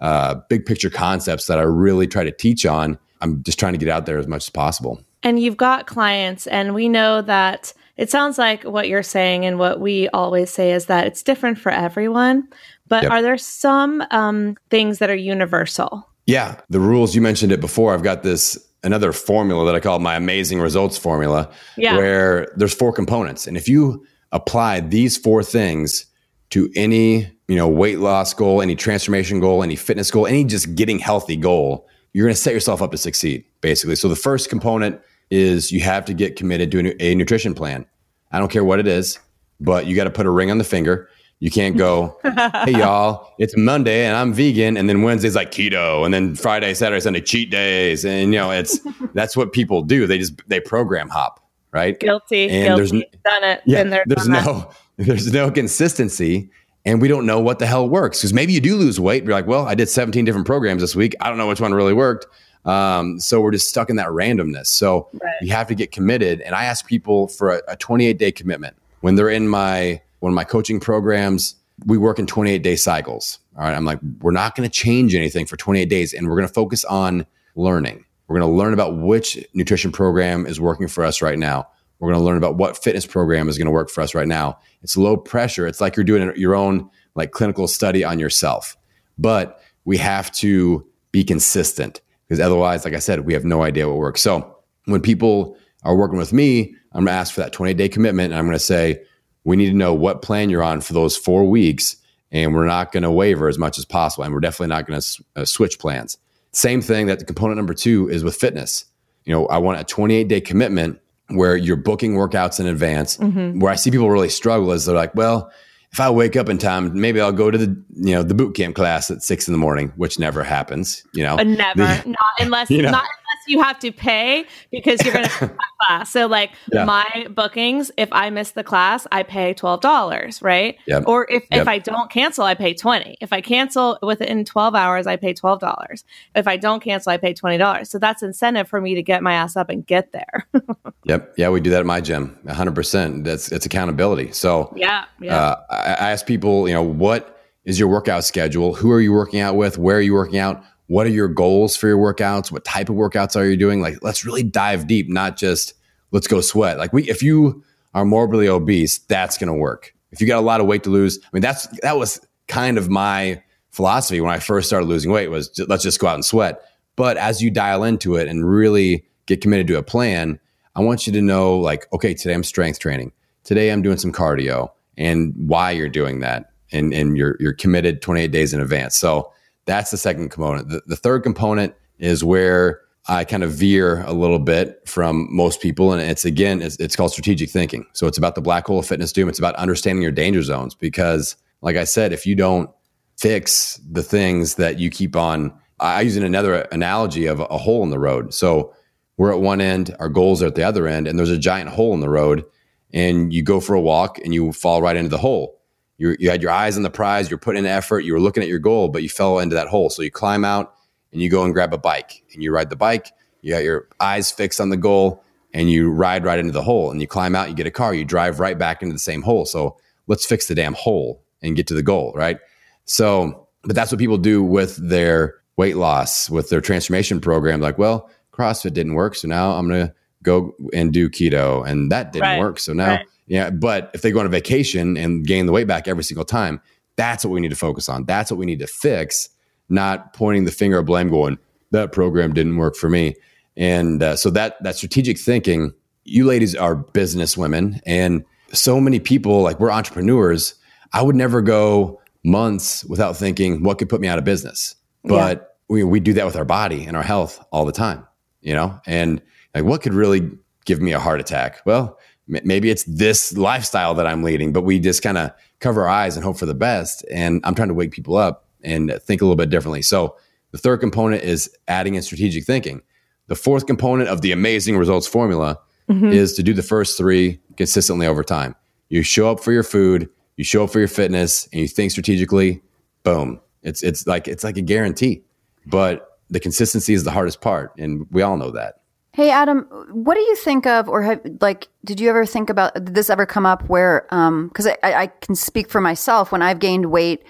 uh, 0.00 0.36
big 0.48 0.66
picture 0.66 0.90
concepts 0.90 1.46
that 1.46 1.58
i 1.58 1.62
really 1.62 2.06
try 2.06 2.24
to 2.24 2.32
teach 2.32 2.66
on. 2.66 2.98
I'm 3.20 3.42
just 3.42 3.58
trying 3.58 3.72
to 3.72 3.78
get 3.78 3.88
out 3.88 4.06
there 4.06 4.18
as 4.18 4.26
much 4.26 4.44
as 4.44 4.50
possible. 4.50 5.02
And 5.22 5.40
you've 5.40 5.56
got 5.56 5.86
clients 5.86 6.46
and 6.46 6.74
we 6.74 6.88
know 6.88 7.22
that 7.22 7.72
it 7.96 8.10
sounds 8.10 8.38
like 8.38 8.64
what 8.64 8.88
you're 8.88 9.02
saying 9.02 9.44
and 9.44 9.58
what 9.58 9.80
we 9.80 10.08
always 10.08 10.50
say 10.50 10.72
is 10.72 10.86
that 10.86 11.06
it's 11.06 11.22
different 11.22 11.58
for 11.58 11.70
everyone 11.70 12.48
but 12.88 13.04
yep. 13.04 13.12
are 13.12 13.22
there 13.22 13.38
some 13.38 14.02
um, 14.10 14.56
things 14.70 14.98
that 14.98 15.10
are 15.10 15.16
universal 15.16 16.08
yeah 16.26 16.60
the 16.70 16.80
rules 16.80 17.14
you 17.14 17.20
mentioned 17.20 17.52
it 17.52 17.60
before 17.60 17.94
i've 17.94 18.02
got 18.02 18.22
this 18.22 18.58
another 18.84 19.12
formula 19.12 19.64
that 19.64 19.74
I 19.74 19.80
call 19.80 19.98
my 19.98 20.14
amazing 20.14 20.60
results 20.60 20.96
formula, 20.96 21.50
yeah. 21.76 21.96
where 21.96 22.52
there's 22.54 22.74
four 22.74 22.92
components. 22.92 23.46
And 23.46 23.56
if 23.56 23.68
you 23.68 24.06
apply 24.30 24.80
these 24.80 25.16
four 25.16 25.42
things 25.42 26.06
to 26.50 26.70
any, 26.76 27.30
you 27.48 27.56
know, 27.56 27.66
weight 27.66 27.98
loss 27.98 28.34
goal, 28.34 28.62
any 28.62 28.76
transformation 28.76 29.40
goal, 29.40 29.62
any 29.62 29.74
fitness 29.74 30.10
goal, 30.10 30.26
any 30.26 30.44
just 30.44 30.74
getting 30.74 30.98
healthy 30.98 31.36
goal, 31.36 31.88
you're 32.12 32.26
going 32.26 32.34
to 32.34 32.40
set 32.40 32.54
yourself 32.54 32.82
up 32.82 32.92
to 32.92 32.98
succeed, 32.98 33.44
basically. 33.60 33.96
So 33.96 34.08
the 34.08 34.16
first 34.16 34.50
component 34.50 35.00
is 35.30 35.72
you 35.72 35.80
have 35.80 36.04
to 36.06 36.14
get 36.14 36.36
committed 36.36 36.70
to 36.72 37.02
a 37.02 37.14
nutrition 37.14 37.54
plan. 37.54 37.86
I 38.32 38.38
don't 38.38 38.50
care 38.50 38.64
what 38.64 38.78
it 38.78 38.86
is, 38.86 39.18
but 39.60 39.86
you 39.86 39.96
got 39.96 40.04
to 40.04 40.10
put 40.10 40.26
a 40.26 40.30
ring 40.30 40.50
on 40.50 40.58
the 40.58 40.64
finger. 40.64 41.08
You 41.40 41.50
can't 41.50 41.76
go, 41.76 42.18
hey 42.22 42.72
y'all, 42.72 43.34
it's 43.38 43.56
Monday 43.56 44.06
and 44.06 44.16
I'm 44.16 44.32
vegan, 44.32 44.76
and 44.76 44.88
then 44.88 45.02
Wednesday's 45.02 45.34
like 45.34 45.50
keto, 45.50 46.04
and 46.04 46.14
then 46.14 46.34
Friday, 46.36 46.72
Saturday, 46.74 47.00
Sunday 47.00 47.20
cheat 47.20 47.50
days, 47.50 48.04
and 48.04 48.32
you 48.32 48.38
know 48.38 48.50
it's 48.50 48.80
that's 49.14 49.36
what 49.36 49.52
people 49.52 49.82
do. 49.82 50.06
They 50.06 50.18
just 50.18 50.40
they 50.48 50.60
program 50.60 51.08
hop, 51.08 51.44
right? 51.72 51.98
Guilty, 51.98 52.48
and 52.48 52.76
guilty. 52.76 52.98
There's, 52.98 53.22
done 53.24 53.44
it. 53.44 53.62
Yeah, 53.66 53.84
there, 53.84 54.04
there's 54.06 54.28
no 54.28 54.42
that. 54.42 54.76
there's 55.06 55.32
no 55.32 55.50
consistency, 55.50 56.50
and 56.84 57.02
we 57.02 57.08
don't 57.08 57.26
know 57.26 57.40
what 57.40 57.58
the 57.58 57.66
hell 57.66 57.88
works 57.88 58.20
because 58.20 58.32
maybe 58.32 58.52
you 58.52 58.60
do 58.60 58.76
lose 58.76 58.98
weight. 59.00 59.24
You're 59.24 59.32
like, 59.32 59.46
well, 59.46 59.66
I 59.66 59.74
did 59.74 59.88
17 59.88 60.24
different 60.24 60.46
programs 60.46 60.82
this 60.82 60.96
week. 60.96 61.14
I 61.20 61.28
don't 61.28 61.36
know 61.36 61.48
which 61.48 61.60
one 61.60 61.74
really 61.74 61.94
worked. 61.94 62.26
Um, 62.64 63.20
so 63.20 63.40
we're 63.40 63.50
just 63.50 63.68
stuck 63.68 63.90
in 63.90 63.96
that 63.96 64.08
randomness. 64.08 64.66
So 64.68 65.08
right. 65.12 65.34
you 65.42 65.52
have 65.52 65.66
to 65.68 65.74
get 65.74 65.92
committed. 65.92 66.40
And 66.40 66.54
I 66.54 66.64
ask 66.64 66.86
people 66.86 67.28
for 67.28 67.56
a, 67.56 67.62
a 67.68 67.76
28 67.76 68.18
day 68.18 68.32
commitment 68.32 68.76
when 69.04 69.16
they're 69.16 69.28
in 69.28 69.48
my 69.48 70.00
one 70.20 70.32
of 70.32 70.34
my 70.34 70.44
coaching 70.44 70.80
programs, 70.80 71.56
we 71.84 71.98
work 71.98 72.18
in 72.18 72.26
28 72.26 72.62
day 72.62 72.76
cycles. 72.76 73.38
All 73.54 73.64
right. 73.64 73.74
I'm 73.74 73.84
like, 73.84 73.98
we're 74.20 74.32
not 74.32 74.54
going 74.54 74.66
to 74.66 74.72
change 74.72 75.14
anything 75.14 75.44
for 75.44 75.58
28 75.58 75.84
days 75.90 76.14
and 76.14 76.26
we're 76.26 76.36
going 76.36 76.48
to 76.48 76.54
focus 76.54 76.86
on 76.86 77.26
learning. 77.54 78.06
We're 78.26 78.38
going 78.38 78.50
to 78.50 78.56
learn 78.56 78.72
about 78.72 78.96
which 78.96 79.38
nutrition 79.52 79.92
program 79.92 80.46
is 80.46 80.58
working 80.58 80.88
for 80.88 81.04
us 81.04 81.20
right 81.20 81.38
now. 81.38 81.68
We're 81.98 82.10
going 82.12 82.20
to 82.20 82.24
learn 82.24 82.38
about 82.38 82.56
what 82.56 82.82
fitness 82.82 83.04
program 83.04 83.50
is 83.50 83.58
going 83.58 83.66
to 83.66 83.72
work 83.72 83.90
for 83.90 84.00
us 84.00 84.14
right 84.14 84.26
now. 84.26 84.58
It's 84.82 84.96
low 84.96 85.18
pressure. 85.18 85.66
It's 85.66 85.82
like 85.82 85.96
you're 85.96 86.04
doing 86.04 86.32
your 86.36 86.54
own 86.54 86.88
like 87.14 87.32
clinical 87.32 87.68
study 87.68 88.04
on 88.04 88.18
yourself. 88.18 88.76
But 89.18 89.60
we 89.84 89.98
have 89.98 90.32
to 90.36 90.86
be 91.12 91.24
consistent 91.24 92.00
because 92.28 92.40
otherwise, 92.40 92.84
like 92.84 92.94
I 92.94 92.98
said, 92.98 93.20
we 93.20 93.34
have 93.34 93.44
no 93.44 93.62
idea 93.62 93.88
what 93.88 93.98
works. 93.98 94.22
So 94.22 94.56
when 94.86 95.00
people 95.00 95.56
are 95.82 95.96
working 95.96 96.18
with 96.18 96.32
me, 96.32 96.74
I'm 96.92 97.04
going 97.04 97.06
to 97.06 97.12
ask 97.12 97.34
for 97.34 97.40
that 97.40 97.52
28 97.52 97.76
day 97.76 97.88
commitment. 97.88 98.32
And 98.32 98.38
I'm 98.38 98.46
going 98.46 98.56
to 98.56 98.64
say, 98.64 99.02
we 99.44 99.56
need 99.56 99.70
to 99.70 99.76
know 99.76 99.92
what 99.92 100.22
plan 100.22 100.50
you're 100.50 100.62
on 100.62 100.80
for 100.80 100.92
those 100.94 101.16
four 101.16 101.44
weeks. 101.44 101.96
And 102.32 102.54
we're 102.54 102.66
not 102.66 102.92
going 102.92 103.02
to 103.02 103.10
waver 103.10 103.48
as 103.48 103.58
much 103.58 103.78
as 103.78 103.84
possible. 103.84 104.24
And 104.24 104.32
we're 104.32 104.40
definitely 104.40 104.74
not 104.74 104.86
going 104.86 105.00
to 105.00 105.24
uh, 105.36 105.44
switch 105.44 105.78
plans. 105.78 106.18
Same 106.52 106.80
thing 106.80 107.06
that 107.06 107.18
the 107.18 107.24
component 107.24 107.56
number 107.56 107.74
two 107.74 108.08
is 108.08 108.24
with 108.24 108.36
fitness. 108.36 108.86
You 109.24 109.32
know, 109.32 109.46
I 109.46 109.58
want 109.58 109.80
a 109.80 109.84
28 109.84 110.28
day 110.28 110.40
commitment 110.40 111.00
where 111.28 111.56
you're 111.56 111.76
booking 111.76 112.14
workouts 112.14 112.60
in 112.60 112.66
advance. 112.66 113.16
Mm-hmm. 113.16 113.60
Where 113.60 113.72
I 113.72 113.76
see 113.76 113.90
people 113.90 114.10
really 114.10 114.28
struggle 114.28 114.72
is 114.72 114.86
they're 114.86 114.94
like, 114.94 115.14
well, 115.14 115.50
if 115.94 116.00
I 116.00 116.10
wake 116.10 116.34
up 116.34 116.48
in 116.48 116.58
time, 116.58 117.00
maybe 117.00 117.20
I'll 117.20 117.30
go 117.30 117.52
to 117.52 117.56
the 117.56 117.66
you 117.94 118.16
know 118.16 118.24
the 118.24 118.34
boot 118.34 118.56
camp 118.56 118.74
class 118.74 119.12
at 119.12 119.22
six 119.22 119.46
in 119.46 119.52
the 119.52 119.58
morning, 119.58 119.92
which 119.94 120.18
never 120.18 120.42
happens. 120.42 121.04
You 121.12 121.22
know, 121.22 121.36
never, 121.36 122.02
not 122.04 122.18
unless 122.40 122.68
you 122.70 122.82
know. 122.82 122.90
not 122.90 123.06
you 123.46 123.62
have 123.62 123.78
to 123.80 123.92
pay 123.92 124.46
because 124.70 125.02
you're 125.04 125.14
going 125.14 125.28
to 125.38 125.56
class. 125.80 126.10
So 126.10 126.26
like 126.26 126.52
yeah. 126.72 126.84
my 126.84 127.26
bookings, 127.30 127.90
if 127.96 128.08
I 128.12 128.30
miss 128.30 128.52
the 128.52 128.64
class, 128.64 129.06
I 129.12 129.22
pay 129.22 129.54
twelve 129.54 129.80
dollars, 129.80 130.42
right? 130.42 130.76
Yep. 130.86 131.04
Or 131.06 131.30
if 131.30 131.44
yep. 131.50 131.62
if 131.62 131.68
I 131.68 131.78
don't 131.78 132.10
cancel, 132.10 132.44
I 132.44 132.54
pay 132.54 132.74
twenty. 132.74 133.16
If 133.20 133.32
I 133.32 133.40
cancel 133.40 133.98
within 134.02 134.44
twelve 134.44 134.74
hours, 134.74 135.06
I 135.06 135.16
pay 135.16 135.32
twelve 135.32 135.60
dollars. 135.60 136.04
If 136.34 136.46
I 136.46 136.56
don't 136.56 136.82
cancel, 136.82 137.12
I 137.12 137.16
pay 137.16 137.34
twenty 137.34 137.58
dollars. 137.58 137.90
So 137.90 137.98
that's 137.98 138.22
incentive 138.22 138.68
for 138.68 138.80
me 138.80 138.94
to 138.94 139.02
get 139.02 139.22
my 139.22 139.34
ass 139.34 139.56
up 139.56 139.68
and 139.68 139.86
get 139.86 140.12
there. 140.12 140.46
yep. 141.04 141.34
Yeah, 141.36 141.50
we 141.50 141.60
do 141.60 141.70
that 141.70 141.80
at 141.80 141.86
my 141.86 142.00
gym. 142.00 142.38
hundred 142.48 142.74
percent. 142.74 143.24
That's 143.24 143.52
it's 143.52 143.66
accountability. 143.66 144.32
So 144.32 144.72
yeah, 144.76 145.04
yeah. 145.20 145.36
Uh, 145.36 145.60
I, 145.70 145.76
I 145.76 146.10
ask 146.12 146.26
people, 146.26 146.68
you 146.68 146.74
know, 146.74 146.82
what 146.82 147.30
is 147.64 147.78
your 147.78 147.88
workout 147.88 148.24
schedule? 148.24 148.74
Who 148.74 148.90
are 148.90 149.00
you 149.00 149.12
working 149.12 149.40
out 149.40 149.56
with? 149.56 149.78
Where 149.78 149.96
are 149.96 150.00
you 150.00 150.14
working 150.14 150.38
out? 150.38 150.62
What 150.86 151.06
are 151.06 151.10
your 151.10 151.28
goals 151.28 151.76
for 151.76 151.88
your 151.88 151.98
workouts? 151.98 152.52
What 152.52 152.64
type 152.64 152.88
of 152.88 152.96
workouts 152.96 153.36
are 153.36 153.46
you 153.46 153.56
doing? 153.56 153.80
Like 153.80 154.02
let's 154.02 154.24
really 154.24 154.42
dive 154.42 154.86
deep 154.86 155.08
not 155.08 155.36
just 155.36 155.74
let's 156.10 156.26
go 156.26 156.40
sweat. 156.40 156.78
Like 156.78 156.92
we 156.92 157.08
if 157.08 157.22
you 157.22 157.62
are 157.94 158.04
morbidly 158.04 158.48
obese 158.48 158.98
that's 158.98 159.38
going 159.38 159.48
to 159.48 159.54
work. 159.54 159.94
If 160.10 160.20
you 160.20 160.26
got 160.26 160.38
a 160.38 160.46
lot 160.46 160.60
of 160.60 160.66
weight 160.66 160.84
to 160.84 160.90
lose 160.90 161.18
i 161.18 161.28
mean 161.32 161.42
that's 161.42 161.66
that 161.80 161.96
was 161.96 162.20
kind 162.46 162.78
of 162.78 162.88
my 162.88 163.42
philosophy 163.70 164.20
when 164.20 164.32
i 164.32 164.38
first 164.38 164.68
started 164.68 164.86
losing 164.86 165.10
weight 165.10 165.28
was 165.28 165.50
let's 165.66 165.82
just 165.82 165.98
go 165.98 166.06
out 166.06 166.14
and 166.14 166.24
sweat. 166.24 166.62
But 166.96 167.16
as 167.16 167.42
you 167.42 167.50
dial 167.50 167.82
into 167.82 168.14
it 168.16 168.28
and 168.28 168.48
really 168.48 169.04
get 169.26 169.40
committed 169.40 169.66
to 169.68 169.78
a 169.78 169.82
plan 169.82 170.38
i 170.76 170.80
want 170.80 171.06
you 171.06 171.12
to 171.12 171.22
know 171.22 171.56
like 171.56 171.86
okay 171.92 172.14
today 172.14 172.34
i'm 172.34 172.44
strength 172.44 172.78
training. 172.78 173.12
Today 173.44 173.70
i'm 173.70 173.82
doing 173.82 173.98
some 173.98 174.12
cardio 174.12 174.70
and 174.96 175.34
why 175.36 175.70
you're 175.70 175.88
doing 175.88 176.20
that 176.20 176.52
and 176.72 176.92
and 176.92 177.16
you're 177.16 177.36
you're 177.40 177.52
committed 177.54 178.02
28 178.02 178.30
days 178.30 178.52
in 178.52 178.60
advance. 178.60 178.96
So 178.96 179.32
that's 179.66 179.90
the 179.90 179.96
second 179.96 180.30
component. 180.30 180.68
The, 180.68 180.82
the 180.86 180.96
third 180.96 181.22
component 181.22 181.74
is 181.98 182.22
where 182.22 182.82
I 183.06 183.24
kind 183.24 183.42
of 183.42 183.52
veer 183.52 184.02
a 184.02 184.12
little 184.12 184.38
bit 184.38 184.80
from 184.88 185.28
most 185.30 185.60
people. 185.60 185.92
And 185.92 186.00
it's 186.00 186.24
again, 186.24 186.62
it's, 186.62 186.76
it's, 186.76 186.96
called 186.96 187.12
strategic 187.12 187.50
thinking. 187.50 187.86
So 187.92 188.06
it's 188.06 188.18
about 188.18 188.34
the 188.34 188.40
black 188.40 188.66
hole 188.66 188.78
of 188.78 188.86
fitness 188.86 189.12
doom. 189.12 189.28
It's 189.28 189.38
about 189.38 189.54
understanding 189.56 190.02
your 190.02 190.12
danger 190.12 190.42
zones. 190.42 190.74
Because, 190.74 191.36
like 191.60 191.76
I 191.76 191.84
said, 191.84 192.12
if 192.12 192.26
you 192.26 192.34
don't 192.34 192.70
fix 193.18 193.80
the 193.90 194.02
things 194.02 194.54
that 194.54 194.78
you 194.78 194.90
keep 194.90 195.16
on, 195.16 195.52
I 195.80 196.02
use 196.02 196.16
another 196.16 196.62
analogy 196.72 197.26
of 197.26 197.40
a 197.40 197.58
hole 197.58 197.82
in 197.82 197.90
the 197.90 197.98
road. 197.98 198.32
So 198.32 198.74
we're 199.16 199.32
at 199.32 199.40
one 199.40 199.60
end, 199.60 199.94
our 200.00 200.08
goals 200.08 200.42
are 200.42 200.46
at 200.46 200.54
the 200.54 200.64
other 200.64 200.88
end, 200.88 201.06
and 201.06 201.18
there's 201.18 201.30
a 201.30 201.38
giant 201.38 201.70
hole 201.70 201.94
in 201.94 202.00
the 202.00 202.08
road. 202.08 202.44
And 202.92 203.32
you 203.32 203.42
go 203.42 203.60
for 203.60 203.74
a 203.74 203.80
walk 203.80 204.18
and 204.18 204.32
you 204.32 204.52
fall 204.52 204.80
right 204.80 204.96
into 204.96 205.10
the 205.10 205.18
hole 205.18 205.60
you 205.98 206.16
you 206.18 206.30
had 206.30 206.42
your 206.42 206.50
eyes 206.50 206.76
on 206.76 206.82
the 206.82 206.90
prize, 206.90 207.30
you're 207.30 207.38
putting 207.38 207.64
in 207.64 207.70
effort, 207.70 208.00
you 208.00 208.12
were 208.12 208.20
looking 208.20 208.42
at 208.42 208.48
your 208.48 208.58
goal, 208.58 208.88
but 208.88 209.02
you 209.02 209.08
fell 209.08 209.38
into 209.38 209.54
that 209.54 209.68
hole. 209.68 209.90
So 209.90 210.02
you 210.02 210.10
climb 210.10 210.44
out 210.44 210.74
and 211.12 211.22
you 211.22 211.30
go 211.30 211.44
and 211.44 211.54
grab 211.54 211.72
a 211.72 211.78
bike 211.78 212.24
and 212.32 212.42
you 212.42 212.52
ride 212.52 212.70
the 212.70 212.76
bike. 212.76 213.12
You 213.40 213.52
got 213.52 213.62
your 213.62 213.88
eyes 214.00 214.30
fixed 214.30 214.60
on 214.60 214.70
the 214.70 214.76
goal 214.76 215.22
and 215.52 215.70
you 215.70 215.90
ride 215.90 216.24
right 216.24 216.38
into 216.38 216.52
the 216.52 216.62
hole 216.62 216.90
and 216.90 217.00
you 217.00 217.06
climb 217.06 217.36
out, 217.36 217.48
you 217.48 217.54
get 217.54 217.66
a 217.66 217.70
car, 217.70 217.94
you 217.94 218.04
drive 218.04 218.40
right 218.40 218.58
back 218.58 218.82
into 218.82 218.92
the 218.92 218.98
same 218.98 219.22
hole. 219.22 219.46
So 219.46 219.76
let's 220.08 220.26
fix 220.26 220.48
the 220.48 220.54
damn 220.54 220.74
hole 220.74 221.22
and 221.42 221.54
get 221.54 221.66
to 221.68 221.74
the 221.74 221.82
goal, 221.82 222.12
right? 222.16 222.38
So, 222.86 223.48
but 223.62 223.76
that's 223.76 223.92
what 223.92 223.98
people 223.98 224.18
do 224.18 224.42
with 224.42 224.76
their 224.76 225.36
weight 225.56 225.76
loss, 225.76 226.28
with 226.28 226.50
their 226.50 226.60
transformation 226.60 227.20
program. 227.20 227.60
Like, 227.60 227.78
well, 227.78 228.10
CrossFit 228.32 228.72
didn't 228.72 228.94
work. 228.94 229.14
So 229.14 229.28
now 229.28 229.52
I'm 229.52 229.68
going 229.68 229.86
to 229.86 229.94
go 230.22 230.54
and 230.72 230.92
do 230.92 231.08
keto 231.08 231.66
and 231.66 231.92
that 231.92 232.12
didn't 232.12 232.28
right. 232.28 232.40
work. 232.40 232.58
So 232.58 232.72
now 232.72 232.96
right. 232.96 233.06
Yeah, 233.26 233.50
but 233.50 233.90
if 233.94 234.02
they 234.02 234.10
go 234.10 234.20
on 234.20 234.26
a 234.26 234.30
vacation 234.30 234.96
and 234.96 235.26
gain 235.26 235.46
the 235.46 235.52
weight 235.52 235.66
back 235.66 235.88
every 235.88 236.04
single 236.04 236.24
time, 236.24 236.60
that's 236.96 237.24
what 237.24 237.30
we 237.32 237.40
need 237.40 237.50
to 237.50 237.56
focus 237.56 237.88
on. 237.88 238.04
That's 238.04 238.30
what 238.30 238.38
we 238.38 238.46
need 238.46 238.58
to 238.58 238.66
fix, 238.66 239.30
not 239.68 240.12
pointing 240.12 240.44
the 240.44 240.52
finger 240.52 240.78
of 240.78 240.86
blame, 240.86 241.08
going 241.08 241.38
that 241.74 241.92
program 241.92 242.32
didn't 242.32 242.56
work 242.56 242.76
for 242.76 242.88
me. 242.88 243.14
And 243.56 244.02
uh, 244.02 244.16
so 244.16 244.30
that 244.30 244.62
that 244.62 244.76
strategic 244.76 245.18
thinking, 245.18 245.72
you 246.04 246.24
ladies 246.24 246.54
are 246.54 246.74
business 246.74 247.36
women, 247.36 247.80
and 247.86 248.24
so 248.52 248.80
many 248.80 248.98
people 248.98 249.42
like 249.42 249.60
we're 249.60 249.70
entrepreneurs. 249.70 250.54
I 250.92 251.02
would 251.02 251.16
never 251.16 251.42
go 251.42 252.00
months 252.24 252.84
without 252.84 253.16
thinking 253.16 253.62
what 253.62 253.78
could 253.78 253.88
put 253.88 254.00
me 254.00 254.08
out 254.08 254.18
of 254.18 254.24
business, 254.24 254.74
but 255.04 255.38
yeah. 255.38 255.46
we 255.68 255.84
we 255.84 256.00
do 256.00 256.12
that 256.14 256.26
with 256.26 256.36
our 256.36 256.44
body 256.44 256.84
and 256.84 256.96
our 256.96 257.02
health 257.02 257.44
all 257.52 257.64
the 257.64 257.72
time, 257.72 258.06
you 258.40 258.54
know. 258.54 258.80
And 258.86 259.22
like, 259.54 259.64
what 259.64 259.82
could 259.82 259.94
really 259.94 260.30
give 260.64 260.80
me 260.80 260.92
a 260.92 261.00
heart 261.00 261.20
attack? 261.20 261.60
Well, 261.64 261.98
maybe 262.26 262.70
it's 262.70 262.84
this 262.84 263.36
lifestyle 263.36 263.94
that 263.94 264.06
I'm 264.06 264.22
leading, 264.22 264.52
but 264.52 264.62
we 264.62 264.78
just 264.78 265.02
kind 265.02 265.18
of 265.18 265.30
cover 265.60 265.82
our 265.82 265.88
eyes 265.88 266.16
and 266.16 266.24
hope 266.24 266.38
for 266.38 266.46
the 266.46 266.54
best. 266.54 267.04
And 267.10 267.40
I'm 267.44 267.54
trying 267.54 267.68
to 267.68 267.74
wake 267.74 267.90
people 267.90 268.16
up 268.16 268.46
and 268.62 268.92
think 269.02 269.20
a 269.20 269.24
little 269.24 269.36
bit 269.36 269.50
differently. 269.50 269.82
So 269.82 270.16
the 270.52 270.58
third 270.58 270.80
component 270.80 271.22
is 271.22 271.50
adding 271.68 271.94
in 271.94 272.02
strategic 272.02 272.44
thinking. 272.44 272.82
The 273.26 273.34
fourth 273.34 273.66
component 273.66 274.08
of 274.08 274.20
the 274.20 274.32
amazing 274.32 274.76
results 274.76 275.06
formula 275.06 275.58
mm-hmm. 275.88 276.12
is 276.12 276.34
to 276.34 276.42
do 276.42 276.52
the 276.52 276.62
first 276.62 276.96
three 276.96 277.40
consistently 277.56 278.06
over 278.06 278.22
time. 278.22 278.54
You 278.88 279.02
show 279.02 279.30
up 279.30 279.40
for 279.40 279.52
your 279.52 279.62
food, 279.62 280.08
you 280.36 280.44
show 280.44 280.64
up 280.64 280.70
for 280.70 280.78
your 280.78 280.88
fitness, 280.88 281.48
and 281.52 281.62
you 281.62 281.68
think 281.68 281.90
strategically. 281.90 282.62
Boom! 283.02 283.40
It's 283.62 283.82
it's 283.82 284.06
like 284.06 284.28
it's 284.28 284.44
like 284.44 284.56
a 284.56 284.62
guarantee. 284.62 285.22
But 285.66 286.18
the 286.30 286.40
consistency 286.40 286.94
is 286.94 287.04
the 287.04 287.10
hardest 287.10 287.40
part, 287.40 287.72
and 287.78 288.06
we 288.10 288.22
all 288.22 288.36
know 288.36 288.50
that. 288.50 288.80
Hey, 289.14 289.30
Adam, 289.30 289.60
what 289.92 290.14
do 290.14 290.20
you 290.20 290.34
think 290.34 290.66
of, 290.66 290.88
or 290.88 291.02
have, 291.02 291.20
like, 291.40 291.68
did 291.84 292.00
you 292.00 292.10
ever 292.10 292.26
think 292.26 292.50
about, 292.50 292.74
did 292.74 292.96
this 292.96 293.08
ever 293.08 293.26
come 293.26 293.46
up 293.46 293.62
where, 293.68 294.12
um, 294.12 294.50
cause 294.50 294.66
I, 294.66 294.76
I 294.82 295.06
can 295.06 295.36
speak 295.36 295.70
for 295.70 295.80
myself 295.80 296.32
when 296.32 296.42
I've 296.42 296.58
gained 296.58 296.86
weight, 296.86 297.22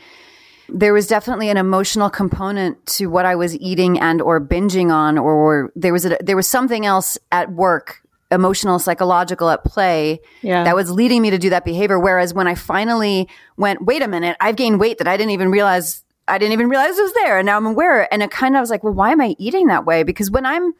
there 0.70 0.94
was 0.94 1.06
definitely 1.06 1.50
an 1.50 1.58
emotional 1.58 2.08
component 2.08 2.86
to 2.86 3.08
what 3.08 3.26
I 3.26 3.34
was 3.34 3.54
eating 3.56 4.00
and 4.00 4.22
or 4.22 4.40
binging 4.40 4.90
on, 4.90 5.18
or, 5.18 5.34
or 5.34 5.72
there 5.76 5.92
was 5.92 6.06
a, 6.06 6.16
there 6.22 6.36
was 6.36 6.48
something 6.48 6.86
else 6.86 7.18
at 7.30 7.52
work, 7.52 8.00
emotional, 8.30 8.78
psychological 8.78 9.50
at 9.50 9.62
play 9.62 10.22
yeah. 10.40 10.64
that 10.64 10.74
was 10.74 10.90
leading 10.90 11.20
me 11.20 11.28
to 11.28 11.38
do 11.38 11.50
that 11.50 11.66
behavior. 11.66 12.00
Whereas 12.00 12.32
when 12.32 12.48
I 12.48 12.54
finally 12.54 13.28
went, 13.58 13.84
wait 13.84 14.00
a 14.00 14.08
minute, 14.08 14.38
I've 14.40 14.56
gained 14.56 14.80
weight 14.80 14.96
that 14.98 15.06
I 15.06 15.18
didn't 15.18 15.32
even 15.32 15.50
realize, 15.50 16.02
I 16.28 16.38
didn't 16.38 16.54
even 16.54 16.70
realize 16.70 16.96
it 16.96 17.02
was 17.02 17.12
there. 17.12 17.36
And 17.36 17.44
now 17.44 17.58
I'm 17.58 17.66
aware. 17.66 18.10
And 18.10 18.22
it 18.22 18.30
kind 18.30 18.56
of 18.56 18.60
was 18.60 18.70
like, 18.70 18.82
well, 18.82 18.94
why 18.94 19.12
am 19.12 19.20
I 19.20 19.36
eating 19.38 19.66
that 19.66 19.84
way? 19.84 20.02
Because 20.02 20.30
when 20.30 20.46
I'm, 20.46 20.72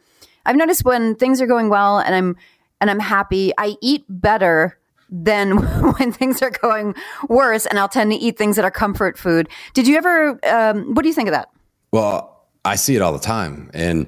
I've 0.45 0.55
noticed 0.55 0.85
when 0.85 1.15
things 1.15 1.41
are 1.41 1.47
going 1.47 1.69
well 1.69 1.99
and 1.99 2.13
I'm 2.15 2.37
and 2.81 2.89
I'm 2.89 2.99
happy, 2.99 3.51
I 3.57 3.77
eat 3.81 4.03
better 4.09 4.77
than 5.09 5.57
when 5.97 6.11
things 6.11 6.41
are 6.41 6.51
going 6.51 6.95
worse, 7.29 7.65
and 7.65 7.79
I'll 7.79 7.89
tend 7.89 8.11
to 8.11 8.17
eat 8.17 8.37
things 8.37 8.55
that 8.55 8.65
are 8.65 8.71
comfort 8.71 9.17
food. 9.17 9.49
Did 9.73 9.87
you 9.87 9.97
ever? 9.97 10.39
Um, 10.45 10.93
what 10.93 11.03
do 11.03 11.09
you 11.09 11.15
think 11.15 11.29
of 11.29 11.33
that? 11.33 11.49
Well, 11.91 12.47
I 12.65 12.75
see 12.75 12.95
it 12.95 13.01
all 13.01 13.13
the 13.13 13.19
time, 13.19 13.71
and 13.73 14.07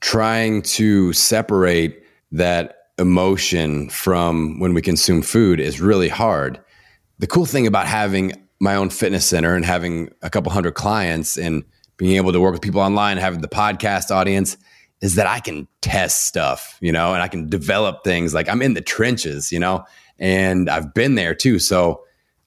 trying 0.00 0.62
to 0.62 1.12
separate 1.12 2.02
that 2.32 2.76
emotion 2.98 3.88
from 3.88 4.58
when 4.58 4.74
we 4.74 4.82
consume 4.82 5.22
food 5.22 5.60
is 5.60 5.80
really 5.80 6.08
hard. 6.08 6.60
The 7.18 7.26
cool 7.26 7.46
thing 7.46 7.66
about 7.66 7.86
having 7.86 8.32
my 8.60 8.74
own 8.74 8.90
fitness 8.90 9.24
center 9.26 9.54
and 9.54 9.64
having 9.64 10.12
a 10.22 10.30
couple 10.30 10.50
hundred 10.50 10.74
clients 10.74 11.36
and 11.36 11.64
being 11.96 12.16
able 12.16 12.32
to 12.32 12.40
work 12.40 12.52
with 12.52 12.62
people 12.62 12.80
online, 12.80 13.16
having 13.16 13.40
the 13.40 13.48
podcast 13.48 14.10
audience 14.10 14.56
is 15.00 15.14
that 15.14 15.26
I 15.26 15.40
can 15.40 15.68
test 15.80 16.26
stuff, 16.26 16.76
you 16.80 16.90
know, 16.90 17.14
and 17.14 17.22
I 17.22 17.28
can 17.28 17.48
develop 17.48 18.02
things 18.02 18.34
like 18.34 18.48
I'm 18.48 18.62
in 18.62 18.74
the 18.74 18.80
trenches, 18.80 19.52
you 19.52 19.58
know, 19.58 19.84
and 20.18 20.68
I've 20.68 20.92
been 20.92 21.14
there 21.14 21.34
too. 21.34 21.58
So 21.58 22.02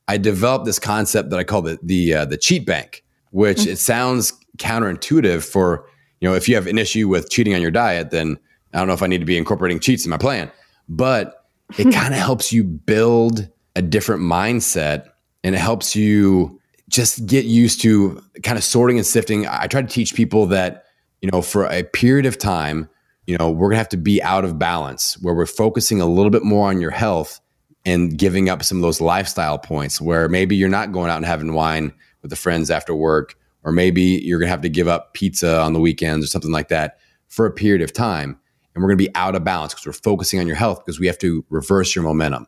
I 0.08 0.18
developed 0.18 0.66
this 0.66 0.80
concept 0.80 1.30
that 1.30 1.40
I 1.40 1.44
call 1.44 1.62
the 1.62 1.80
the 1.82 2.14
uh, 2.14 2.26
the 2.26 2.38
cheat 2.38 2.66
bank, 2.66 3.04
which 3.32 3.60
mm-hmm. 3.60 3.72
it 3.72 3.80
sounds 3.80 4.34
counterintuitive 4.58 5.44
for 5.44 5.88
you 6.20 6.28
know 6.28 6.36
if 6.36 6.50
you 6.50 6.56
have 6.56 6.68
an 6.68 6.78
issue 6.78 7.08
with 7.08 7.30
cheating 7.30 7.54
on 7.54 7.62
your 7.62 7.72
diet, 7.72 8.12
then 8.12 8.38
I 8.74 8.80
don't 8.80 8.88
know 8.88 8.94
if 8.94 9.04
I 9.04 9.08
need 9.08 9.20
to 9.20 9.26
be 9.26 9.38
incorporating 9.38 9.80
cheats 9.80 10.06
in 10.06 10.12
my 10.12 10.18
plan, 10.18 10.52
but 10.90 11.46
it 11.78 11.94
kind 11.94 12.14
of 12.14 12.20
helps 12.20 12.52
you 12.52 12.64
build 12.64 13.48
a 13.76 13.82
different 13.82 14.22
mindset 14.22 15.10
and 15.44 15.56
it 15.56 15.60
helps 15.60 15.96
you 15.96 16.60
just 16.90 17.26
get 17.26 17.46
used 17.46 17.82
to 17.82 18.22
kind 18.44 18.58
of 18.58 18.64
sorting 18.64 18.98
and 18.98 19.06
sifting. 19.06 19.48
I 19.48 19.68
try 19.68 19.82
to 19.82 19.88
teach 19.88 20.14
people 20.14 20.46
that 20.48 20.86
you 21.22 21.30
know, 21.32 21.42
for 21.42 21.66
a 21.66 21.84
period 21.84 22.26
of 22.26 22.38
time, 22.38 22.90
you 23.28 23.38
know, 23.38 23.50
we're 23.50 23.70
gonna 23.70 23.78
have 23.78 23.90
to 23.90 23.98
be 23.98 24.22
out 24.24 24.44
of 24.44 24.60
balance 24.60 25.18
where 25.22 25.34
we're 25.34 25.46
focusing 25.46 26.02
a 26.02 26.06
little 26.06 26.32
bit 26.32 26.44
more 26.44 26.70
on 26.70 26.82
your 26.82 26.92
health 26.92 27.40
and 27.86 28.18
giving 28.18 28.50
up 28.50 28.64
some 28.64 28.78
of 28.78 28.82
those 28.82 29.02
lifestyle 29.02 29.58
points 29.58 30.00
where 30.00 30.30
maybe 30.30 30.56
you're 30.56 30.70
not 30.70 30.92
going 30.92 31.10
out 31.10 31.18
and 31.18 31.26
having 31.26 31.54
wine 31.54 31.94
with 32.22 32.30
the 32.30 32.36
friends 32.36 32.70
after 32.70 32.94
work, 32.94 33.36
or 33.64 33.72
maybe 33.72 34.02
you're 34.02 34.40
going 34.40 34.48
to 34.48 34.52
have 34.52 34.62
to 34.62 34.70
give 34.70 34.88
up 34.88 35.14
pizza 35.14 35.60
on 35.60 35.74
the 35.74 35.80
weekends 35.80 36.26
or 36.26 36.28
something 36.28 36.52
like 36.52 36.68
that 36.70 37.00
for 37.28 37.46
a 37.46 37.52
period 37.52 37.82
of 37.82 37.94
time. 37.94 38.38
And 38.74 38.82
we're 38.82 38.90
going 38.90 39.00
to 39.00 39.06
be 39.06 39.16
out 39.16 39.36
of 39.36 39.44
balance 39.44 39.74
because 39.74 39.86
we're 39.86 39.94
focusing 39.94 40.40
on 40.40 40.48
your 40.48 40.56
health 40.56 40.80
because 40.86 41.00
we 41.00 41.08
have 41.08 41.18
to 41.20 41.44
reverse 41.50 41.96
your 41.96 42.04
momentum. 42.04 42.48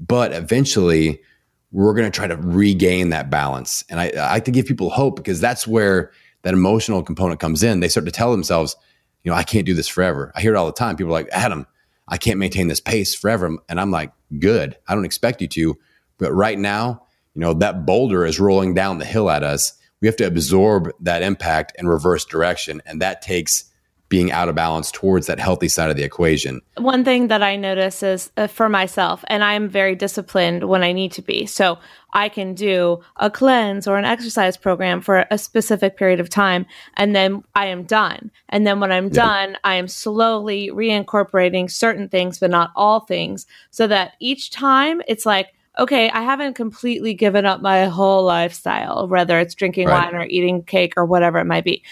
But 0.00 0.32
eventually, 0.32 1.22
we're 1.70 1.94
going 1.94 2.10
to 2.10 2.14
try 2.14 2.26
to 2.26 2.36
regain 2.36 3.10
that 3.10 3.30
balance. 3.30 3.84
And 3.88 4.00
I, 4.00 4.12
I 4.16 4.32
like 4.32 4.44
to 4.44 4.50
give 4.50 4.66
people 4.66 4.90
hope 4.90 5.16
because 5.16 5.40
that's 5.40 5.66
where 5.66 6.12
that 6.44 6.54
emotional 6.54 7.02
component 7.02 7.40
comes 7.40 7.62
in. 7.62 7.80
They 7.80 7.88
start 7.88 8.06
to 8.06 8.12
tell 8.12 8.30
themselves, 8.30 8.76
you 9.24 9.30
know, 9.30 9.36
I 9.36 9.42
can't 9.42 9.66
do 9.66 9.74
this 9.74 9.88
forever. 9.88 10.30
I 10.36 10.40
hear 10.40 10.54
it 10.54 10.56
all 10.56 10.66
the 10.66 10.72
time. 10.72 10.96
People 10.96 11.10
are 11.12 11.20
like, 11.20 11.28
Adam, 11.32 11.66
I 12.06 12.18
can't 12.18 12.38
maintain 12.38 12.68
this 12.68 12.80
pace 12.80 13.14
forever. 13.14 13.56
And 13.68 13.80
I'm 13.80 13.90
like, 13.90 14.12
good. 14.38 14.76
I 14.86 14.94
don't 14.94 15.06
expect 15.06 15.40
you 15.40 15.48
to. 15.48 15.78
But 16.18 16.32
right 16.32 16.58
now, 16.58 17.06
you 17.34 17.40
know, 17.40 17.54
that 17.54 17.86
boulder 17.86 18.24
is 18.24 18.38
rolling 18.38 18.74
down 18.74 18.98
the 18.98 19.04
hill 19.04 19.30
at 19.30 19.42
us. 19.42 19.72
We 20.00 20.08
have 20.08 20.16
to 20.16 20.26
absorb 20.26 20.90
that 21.00 21.22
impact 21.22 21.72
and 21.78 21.88
reverse 21.88 22.24
direction. 22.24 22.82
And 22.84 23.00
that 23.00 23.22
takes 23.22 23.64
being 24.08 24.30
out 24.30 24.48
of 24.48 24.54
balance 24.54 24.90
towards 24.90 25.26
that 25.26 25.40
healthy 25.40 25.68
side 25.68 25.90
of 25.90 25.96
the 25.96 26.02
equation. 26.02 26.60
One 26.76 27.04
thing 27.04 27.28
that 27.28 27.42
I 27.42 27.56
notice 27.56 28.02
is 28.02 28.30
uh, 28.36 28.46
for 28.46 28.68
myself, 28.68 29.24
and 29.28 29.42
I'm 29.42 29.68
very 29.68 29.94
disciplined 29.94 30.64
when 30.64 30.82
I 30.82 30.92
need 30.92 31.12
to 31.12 31.22
be. 31.22 31.46
So 31.46 31.78
I 32.12 32.28
can 32.28 32.54
do 32.54 33.00
a 33.16 33.30
cleanse 33.30 33.88
or 33.88 33.96
an 33.96 34.04
exercise 34.04 34.56
program 34.56 35.00
for 35.00 35.26
a 35.30 35.38
specific 35.38 35.96
period 35.96 36.20
of 36.20 36.28
time, 36.28 36.66
and 36.96 37.16
then 37.16 37.42
I 37.54 37.66
am 37.66 37.84
done. 37.84 38.30
And 38.50 38.66
then 38.66 38.78
when 38.78 38.92
I'm 38.92 39.08
yeah. 39.08 39.24
done, 39.24 39.58
I 39.64 39.74
am 39.74 39.88
slowly 39.88 40.70
reincorporating 40.70 41.70
certain 41.70 42.08
things, 42.08 42.38
but 42.38 42.50
not 42.50 42.72
all 42.76 43.00
things, 43.00 43.46
so 43.70 43.86
that 43.86 44.12
each 44.20 44.50
time 44.50 45.00
it's 45.08 45.26
like, 45.26 45.54
okay, 45.76 46.08
I 46.10 46.22
haven't 46.22 46.54
completely 46.54 47.14
given 47.14 47.46
up 47.46 47.60
my 47.60 47.86
whole 47.86 48.24
lifestyle, 48.24 49.08
whether 49.08 49.40
it's 49.40 49.56
drinking 49.56 49.88
right. 49.88 50.12
wine 50.12 50.14
or 50.14 50.24
eating 50.26 50.62
cake 50.62 50.92
or 50.96 51.04
whatever 51.04 51.38
it 51.40 51.46
might 51.46 51.64
be 51.64 51.82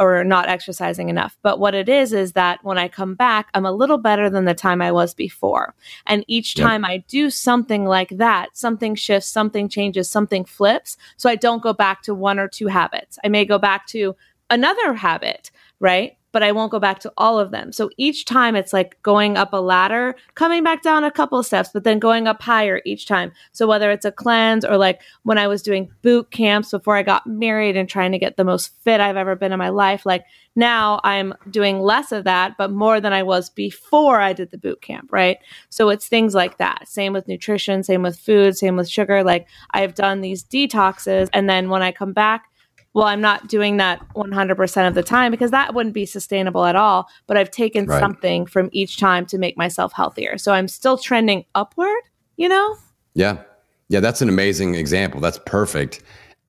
or 0.00 0.24
not 0.24 0.48
exercising 0.48 1.10
enough. 1.10 1.36
But 1.42 1.60
what 1.60 1.74
it 1.74 1.88
is, 1.88 2.12
is 2.14 2.32
that 2.32 2.64
when 2.64 2.78
I 2.78 2.88
come 2.88 3.14
back, 3.14 3.50
I'm 3.52 3.66
a 3.66 3.72
little 3.72 3.98
better 3.98 4.30
than 4.30 4.46
the 4.46 4.54
time 4.54 4.80
I 4.80 4.90
was 4.90 5.12
before. 5.14 5.74
And 6.06 6.24
each 6.26 6.54
time 6.54 6.82
yep. 6.82 6.90
I 6.90 6.96
do 7.06 7.28
something 7.28 7.84
like 7.84 8.08
that, 8.16 8.56
something 8.56 8.94
shifts, 8.94 9.28
something 9.28 9.68
changes, 9.68 10.08
something 10.08 10.46
flips. 10.46 10.96
So 11.18 11.28
I 11.28 11.36
don't 11.36 11.62
go 11.62 11.74
back 11.74 12.02
to 12.04 12.14
one 12.14 12.38
or 12.38 12.48
two 12.48 12.68
habits. 12.68 13.18
I 13.22 13.28
may 13.28 13.44
go 13.44 13.58
back 13.58 13.86
to 13.88 14.16
another 14.48 14.94
habit, 14.94 15.50
right? 15.80 16.16
But 16.32 16.42
I 16.42 16.52
won't 16.52 16.70
go 16.70 16.78
back 16.78 17.00
to 17.00 17.12
all 17.16 17.38
of 17.38 17.50
them. 17.50 17.72
So 17.72 17.90
each 17.96 18.24
time 18.24 18.56
it's 18.56 18.72
like 18.72 19.00
going 19.02 19.36
up 19.36 19.52
a 19.52 19.60
ladder, 19.60 20.14
coming 20.34 20.62
back 20.62 20.82
down 20.82 21.04
a 21.04 21.10
couple 21.10 21.42
steps, 21.42 21.70
but 21.72 21.84
then 21.84 21.98
going 21.98 22.26
up 22.26 22.42
higher 22.42 22.80
each 22.84 23.06
time. 23.06 23.32
So 23.52 23.66
whether 23.66 23.90
it's 23.90 24.04
a 24.04 24.12
cleanse 24.12 24.64
or 24.64 24.76
like 24.76 25.00
when 25.22 25.38
I 25.38 25.46
was 25.46 25.62
doing 25.62 25.90
boot 26.02 26.30
camps 26.30 26.70
before 26.70 26.96
I 26.96 27.02
got 27.02 27.26
married 27.26 27.76
and 27.76 27.88
trying 27.88 28.12
to 28.12 28.18
get 28.18 28.36
the 28.36 28.44
most 28.44 28.72
fit 28.82 29.00
I've 29.00 29.16
ever 29.16 29.36
been 29.36 29.52
in 29.52 29.58
my 29.58 29.70
life, 29.70 30.06
like 30.06 30.24
now 30.56 31.00
I'm 31.04 31.34
doing 31.48 31.80
less 31.80 32.12
of 32.12 32.24
that, 32.24 32.56
but 32.58 32.70
more 32.70 33.00
than 33.00 33.12
I 33.12 33.22
was 33.22 33.50
before 33.50 34.20
I 34.20 34.32
did 34.32 34.50
the 34.50 34.58
boot 34.58 34.82
camp, 34.82 35.12
right? 35.12 35.38
So 35.68 35.88
it's 35.90 36.08
things 36.08 36.34
like 36.34 36.58
that. 36.58 36.88
Same 36.88 37.12
with 37.12 37.28
nutrition, 37.28 37.82
same 37.82 38.02
with 38.02 38.18
food, 38.18 38.56
same 38.56 38.76
with 38.76 38.88
sugar. 38.88 39.22
Like 39.22 39.46
I've 39.70 39.94
done 39.94 40.20
these 40.20 40.44
detoxes 40.44 41.28
and 41.32 41.48
then 41.48 41.70
when 41.70 41.82
I 41.82 41.92
come 41.92 42.12
back, 42.12 42.49
well, 42.92 43.06
I'm 43.06 43.20
not 43.20 43.48
doing 43.48 43.76
that 43.76 44.00
100% 44.14 44.88
of 44.88 44.94
the 44.94 45.02
time 45.02 45.30
because 45.30 45.52
that 45.52 45.74
wouldn't 45.74 45.94
be 45.94 46.06
sustainable 46.06 46.64
at 46.64 46.74
all. 46.74 47.08
But 47.26 47.36
I've 47.36 47.50
taken 47.50 47.86
right. 47.86 48.00
something 48.00 48.46
from 48.46 48.68
each 48.72 48.98
time 48.98 49.26
to 49.26 49.38
make 49.38 49.56
myself 49.56 49.92
healthier. 49.92 50.38
So 50.38 50.52
I'm 50.52 50.66
still 50.66 50.98
trending 50.98 51.44
upward, 51.54 52.02
you 52.36 52.48
know? 52.48 52.76
Yeah. 53.14 53.42
Yeah. 53.88 54.00
That's 54.00 54.22
an 54.22 54.28
amazing 54.28 54.74
example. 54.74 55.20
That's 55.20 55.38
perfect. 55.46 56.02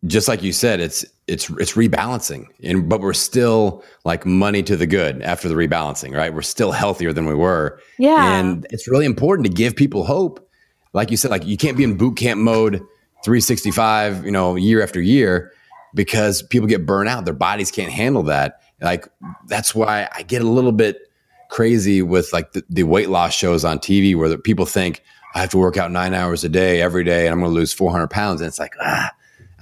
Just 0.08 0.28
like 0.28 0.42
you 0.42 0.52
said, 0.52 0.80
it's, 0.80 1.06
it's, 1.28 1.48
it's 1.52 1.74
rebalancing 1.74 2.48
and, 2.64 2.90
but 2.90 3.02
we're 3.02 3.14
still 3.14 3.84
like 4.04 4.26
money 4.26 4.64
to 4.64 4.76
the 4.76 4.88
good 4.88 5.22
after 5.22 5.48
the 5.48 5.54
rebalancing, 5.54 6.16
right? 6.16 6.34
We're 6.34 6.42
still 6.42 6.72
healthier 6.72 7.14
than 7.14 7.28
we 7.28 7.36
were. 7.36 7.80
Yeah. 8.00 8.40
And 8.40 8.66
it's 8.72 8.88
really 8.88 9.06
important 9.06 9.46
to 9.46 9.54
give 9.54 9.76
people 9.76 10.04
hope. 10.04 10.48
Like 10.94 11.12
you 11.12 11.18
said, 11.18 11.30
like 11.30 11.46
you 11.46 11.56
can't 11.56 11.78
be 11.78 11.84
in 11.84 11.98
boot 11.98 12.18
camp 12.18 12.42
mode 12.42 12.78
365, 13.24 14.26
you 14.26 14.32
know, 14.32 14.56
year 14.56 14.82
after 14.82 15.00
year 15.00 15.52
because 15.94 16.42
people 16.42 16.68
get 16.68 16.86
burnt 16.86 17.10
out. 17.10 17.26
Their 17.26 17.34
bodies 17.34 17.72
can't 17.72 17.92
handle 17.92 18.24
that. 18.24 18.62
Like 18.82 19.08
that's 19.48 19.76
why 19.76 20.10
I 20.14 20.24
get 20.24 20.42
a 20.42 20.48
little 20.48 20.72
bit 20.72 21.12
crazy 21.50 22.02
with 22.02 22.32
like 22.34 22.54
the, 22.54 22.64
the 22.70 22.84
weight 22.84 23.10
loss 23.10 23.34
shows 23.34 23.64
on 23.64 23.80
TV 23.80 24.16
where 24.16 24.30
the, 24.30 24.38
people 24.38 24.66
think 24.66 25.04
I 25.36 25.42
have 25.42 25.50
to 25.52 25.58
work 25.58 25.78
out 25.78 25.92
nine 25.92 26.14
hours 26.14 26.44
a 26.44 26.50
day 26.50 26.82
every 26.82 27.04
day 27.04 27.26
and 27.26 27.34
I'm 27.34 27.40
going 27.40 27.52
to 27.52 27.56
lose 27.56 27.74
400 27.74 28.08
pounds. 28.10 28.42
And 28.42 28.48
it's 28.48 28.60
like, 28.60 28.74
ah, 28.82 29.12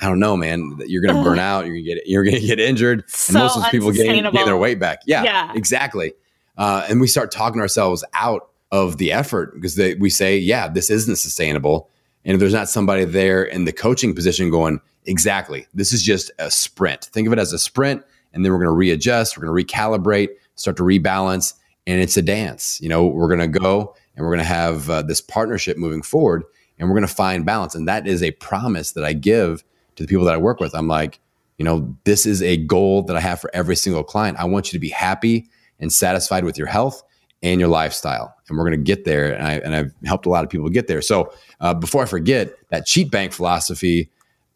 I 0.01 0.07
don't 0.07 0.19
know, 0.19 0.37
man. 0.37 0.79
You're 0.85 1.01
going 1.01 1.15
to 1.15 1.23
burn 1.23 1.39
out. 1.39 1.65
You're 1.65 1.75
going 1.75 1.85
to 1.85 1.95
get 1.95 2.07
you're 2.07 2.23
going 2.23 2.39
to 2.39 2.45
get 2.45 2.59
injured. 2.59 3.09
So 3.09 3.33
and 3.33 3.43
most 3.43 3.57
of 3.57 3.63
those 3.63 3.71
people 3.71 3.91
getting, 3.91 4.23
getting 4.23 4.45
their 4.45 4.57
weight 4.57 4.79
back. 4.79 5.01
Yeah, 5.05 5.23
yeah. 5.23 5.51
exactly. 5.53 6.13
Uh, 6.57 6.85
and 6.89 7.01
we 7.01 7.07
start 7.07 7.31
talking 7.31 7.61
ourselves 7.61 8.03
out 8.13 8.49
of 8.71 8.97
the 8.97 9.11
effort 9.11 9.55
because 9.55 9.75
they, 9.75 9.95
we 9.95 10.09
say, 10.09 10.37
yeah, 10.37 10.67
this 10.67 10.89
isn't 10.89 11.17
sustainable. 11.17 11.89
And 12.25 12.33
if 12.35 12.39
there's 12.39 12.53
not 12.53 12.69
somebody 12.69 13.05
there 13.05 13.43
in 13.43 13.65
the 13.65 13.71
coaching 13.71 14.13
position 14.13 14.49
going, 14.49 14.81
exactly, 15.09 15.67
this 15.73 15.91
is 15.91 16.03
just 16.03 16.31
a 16.39 16.49
sprint. 16.49 17.05
Think 17.05 17.27
of 17.27 17.33
it 17.33 17.39
as 17.39 17.51
a 17.51 17.59
sprint, 17.59 18.03
and 18.33 18.45
then 18.45 18.51
we're 18.51 18.59
going 18.59 18.67
to 18.67 18.77
readjust, 18.77 19.37
we're 19.37 19.45
going 19.45 19.65
to 19.65 19.73
recalibrate, 19.73 20.29
start 20.55 20.77
to 20.77 20.83
rebalance, 20.83 21.53
and 21.87 21.99
it's 21.99 22.17
a 22.17 22.21
dance. 22.21 22.79
You 22.81 22.89
know, 22.89 23.05
we're 23.05 23.27
going 23.27 23.51
to 23.51 23.59
go 23.59 23.95
and 24.15 24.25
we're 24.25 24.31
going 24.31 24.45
to 24.45 24.53
have 24.53 24.89
uh, 24.89 25.01
this 25.01 25.21
partnership 25.21 25.77
moving 25.77 26.01
forward, 26.01 26.43
and 26.77 26.87
we're 26.87 26.95
going 26.95 27.07
to 27.07 27.13
find 27.13 27.45
balance. 27.45 27.75
And 27.75 27.87
that 27.87 28.07
is 28.07 28.21
a 28.21 28.31
promise 28.31 28.91
that 28.93 29.03
I 29.03 29.13
give 29.13 29.63
to 29.95 30.03
the 30.03 30.07
people 30.07 30.25
that 30.25 30.33
I 30.33 30.37
work 30.37 30.59
with. 30.59 30.75
I'm 30.75 30.87
like, 30.87 31.19
you 31.57 31.65
know, 31.65 31.95
this 32.05 32.25
is 32.25 32.41
a 32.41 32.57
goal 32.57 33.03
that 33.03 33.17
I 33.17 33.19
have 33.19 33.41
for 33.41 33.49
every 33.53 33.75
single 33.75 34.03
client. 34.03 34.37
I 34.37 34.45
want 34.45 34.67
you 34.67 34.77
to 34.77 34.79
be 34.79 34.89
happy 34.89 35.49
and 35.79 35.91
satisfied 35.91 36.45
with 36.45 36.57
your 36.57 36.67
health 36.67 37.03
and 37.41 37.59
your 37.59 37.69
lifestyle. 37.69 38.33
And 38.47 38.57
we're 38.57 38.65
going 38.65 38.79
to 38.79 38.83
get 38.83 39.05
there. 39.05 39.33
And, 39.33 39.47
I, 39.47 39.53
and 39.53 39.75
I've 39.75 39.93
helped 40.05 40.25
a 40.25 40.29
lot 40.29 40.43
of 40.43 40.49
people 40.49 40.69
get 40.69 40.87
there. 40.87 41.01
So 41.01 41.33
uh, 41.61 41.73
before 41.73 42.03
I 42.03 42.05
forget, 42.05 42.53
that 42.69 42.85
cheat 42.85 43.11
bank 43.11 43.33
philosophy, 43.33 44.09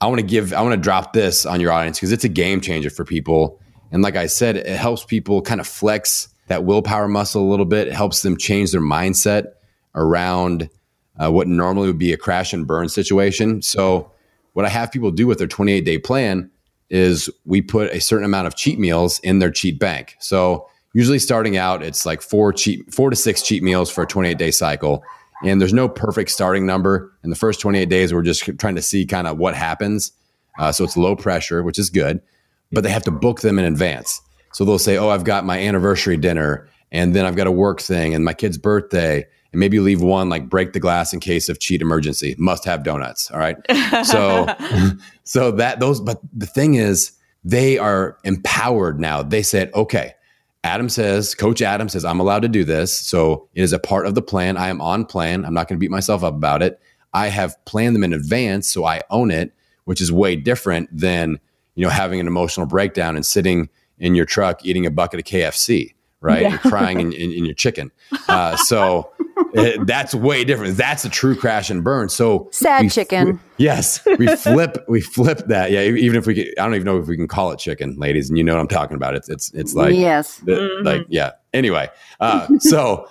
I 0.04 0.08
want 0.08 0.20
to 0.20 0.28
give, 0.28 0.51
I 0.51 0.62
want 0.62 0.74
to 0.74 0.82
drop 0.82 1.14
this 1.14 1.45
on 1.45 1.62
your 1.62 1.72
audience 1.72 1.97
because 1.97 2.12
it's 2.12 2.26
a 2.26 2.30
game 2.30 2.60
changer 2.60 2.89
for 2.89 3.06
people. 3.06 3.58
And 3.89 4.04
like 4.04 4.18
I 4.18 4.26
said, 4.26 4.58
it 4.58 4.68
helps 4.76 5.06
people 5.06 5.41
kind 5.41 5.62
of 5.62 5.68
flex 5.68 6.28
that 6.47 6.66
willpower 6.66 7.08
muscle 7.08 7.41
a 7.41 7.49
little 7.49 7.66
bit. 7.66 7.88
It 7.88 7.93
helps 7.93 8.22
them 8.22 8.36
change 8.36 8.74
their 8.74 8.82
mindset 8.82 9.54
around 9.95 10.70
uh, 11.18 11.32
what 11.32 11.47
normally 11.47 11.88
would 11.88 11.99
be 11.99 12.12
a 12.12 12.18
crash 12.18 12.51
and 12.51 12.68
burn 12.68 12.89
situation. 12.89 13.62
So, 13.62 14.12
what 14.51 14.66
I 14.66 14.70
have 14.70 14.91
people 14.91 15.10
do 15.10 15.26
with 15.26 15.38
their 15.38 15.47
28 15.47 15.86
day 15.86 15.97
plan 15.97 16.51
is 16.89 17.30
we 17.45 17.62
put 17.62 17.89
a 17.91 18.01
certain 18.01 18.26
amount 18.26 18.47
of 18.47 18.58
cheat 18.58 18.80
meals 18.80 19.20
in 19.20 19.39
their 19.39 19.51
cheat 19.51 19.80
bank. 19.80 20.18
So, 20.20 20.68
usually 20.93 21.18
starting 21.18 21.56
out, 21.56 21.82
it's 21.82 22.06
like 22.06 22.22
four 22.22 22.51
cheat, 22.51 22.93
four 22.93 23.10
to 23.10 23.16
six 23.16 23.41
cheat 23.41 23.64
meals 23.64 23.89
for 23.89 24.04
a 24.04 24.08
28 24.08 24.38
day 24.38 24.51
cycle. 24.51 25.01
And 25.43 25.59
there's 25.59 25.73
no 25.73 25.89
perfect 25.89 26.31
starting 26.31 26.65
number. 26.65 27.11
In 27.23 27.29
the 27.29 27.35
first 27.35 27.59
28 27.59 27.89
days, 27.89 28.13
we're 28.13 28.21
just 28.21 28.49
trying 28.59 28.75
to 28.75 28.81
see 28.81 29.05
kind 29.05 29.27
of 29.27 29.37
what 29.37 29.55
happens. 29.55 30.11
Uh, 30.57 30.71
so 30.71 30.83
it's 30.83 30.95
low 30.95 31.15
pressure, 31.15 31.63
which 31.63 31.79
is 31.79 31.89
good, 31.89 32.21
but 32.71 32.83
they 32.83 32.89
have 32.89 33.03
to 33.03 33.11
book 33.11 33.41
them 33.41 33.59
in 33.59 33.65
advance. 33.65 34.21
So 34.53 34.63
they'll 34.65 34.79
say, 34.79 34.97
Oh, 34.97 35.09
I've 35.09 35.23
got 35.23 35.45
my 35.45 35.59
anniversary 35.59 36.17
dinner, 36.17 36.69
and 36.91 37.15
then 37.15 37.25
I've 37.25 37.35
got 37.35 37.47
a 37.47 37.51
work 37.51 37.81
thing, 37.81 38.13
and 38.13 38.23
my 38.23 38.33
kid's 38.33 38.57
birthday. 38.57 39.25
And 39.51 39.59
maybe 39.59 39.79
leave 39.79 40.01
one 40.01 40.29
like 40.29 40.49
break 40.49 40.73
the 40.73 40.79
glass 40.79 41.13
in 41.13 41.19
case 41.19 41.47
of 41.47 41.59
cheat 41.59 41.81
emergency. 41.81 42.33
Must 42.39 42.65
have 42.65 42.83
donuts. 42.83 43.29
All 43.29 43.39
right. 43.39 43.57
So, 44.03 44.47
so 45.23 45.51
that 45.51 45.79
those, 45.79 46.01
but 46.01 46.19
the 46.33 46.47
thing 46.47 46.73
is, 46.73 47.11
they 47.43 47.77
are 47.77 48.17
empowered 48.23 48.99
now. 48.99 49.21
They 49.21 49.43
said, 49.43 49.71
okay, 49.75 50.15
Adam 50.64 50.88
says, 50.88 51.36
Coach 51.36 51.61
Adam 51.61 51.89
says, 51.89 52.05
I'm 52.05 52.20
allowed 52.20 52.41
to 52.43 52.47
do 52.47 52.64
this. 52.64 52.97
So 52.97 53.47
it 53.53 53.64
is 53.64 53.74
a 53.74 53.80
part 53.80 54.05
of 54.05 54.16
the 54.16 54.22
plan. 54.22 54.55
I 54.55 54.70
am 54.70 54.80
on 54.82 55.05
plan. 55.05 55.45
I'm 55.45 55.53
not 55.53 55.68
going 55.68 55.78
to 55.78 55.80
beat 55.80 55.91
myself 55.91 56.24
up 56.24 56.34
about 56.34 56.64
it. 56.64 56.80
I 57.14 57.28
have 57.28 57.64
planned 57.66 57.95
them 57.95 58.03
in 58.03 58.14
advance, 58.14 58.68
so 58.70 58.86
I 58.86 59.01
own 59.09 59.30
it, 59.30 59.53
which 59.86 60.01
is 60.01 60.11
way 60.11 60.36
different 60.36 60.89
than 60.95 61.39
you 61.76 61.84
know 61.84 61.89
having 61.89 62.20
an 62.20 62.28
emotional 62.28 62.66
breakdown 62.66 63.16
and 63.16 63.26
sitting 63.26 63.70
in 63.99 64.16
your 64.16 64.26
truck 64.26 64.66
eating 64.66 64.86
a 64.86 64.91
bucket 64.91 65.20
of 65.20 65.26
KFC, 65.26 65.93
right, 66.22 66.41
yeah. 66.41 66.51
and 66.51 66.59
crying 66.59 66.99
in, 66.99 67.14
in, 67.14 67.32
in, 67.32 67.45
your 67.45 67.53
chicken. 67.53 67.91
Uh, 68.28 68.55
so 68.55 69.11
that's 69.86 70.16
way 70.16 70.43
different. 70.43 70.78
That's 70.78 71.06
a 71.06 71.10
true 71.10 71.36
crash 71.36 71.70
and 71.70 71.84
burn. 71.84 72.10
So 72.10 72.49
sad 72.51 72.84
we, 72.84 72.89
chicken. 72.89 73.34
We, 73.34 73.66
yes, 73.66 74.04
we 74.18 74.28
flip. 74.36 74.84
we 74.88 75.01
flip 75.01 75.39
that. 75.47 75.72
Yeah, 75.72 75.82
even 75.82 76.18
if 76.18 76.26
we, 76.26 76.36
can, 76.36 76.45
I 76.58 76.64
don't 76.64 76.76
even 76.76 76.86
know 76.86 76.97
if 76.97 77.08
we 77.08 77.16
can 77.16 77.28
call 77.28 77.51
it 77.51 77.60
chicken, 77.60 77.95
ladies. 77.97 78.30
And 78.30 78.38
you 78.38 78.43
know 78.43 78.54
what 78.54 78.62
I'm 78.62 78.68
talking 78.68 78.95
about. 78.95 79.16
It's 79.16 79.30
it's 79.30 79.51
it's 79.54 79.74
like 79.74 79.95
yes, 79.95 80.38
the, 80.38 80.54
mm-hmm. 80.54 80.86
like 80.86 81.06
yeah. 81.10 81.32
Anyway, 81.54 81.89
uh, 82.20 82.47
so 82.60 83.08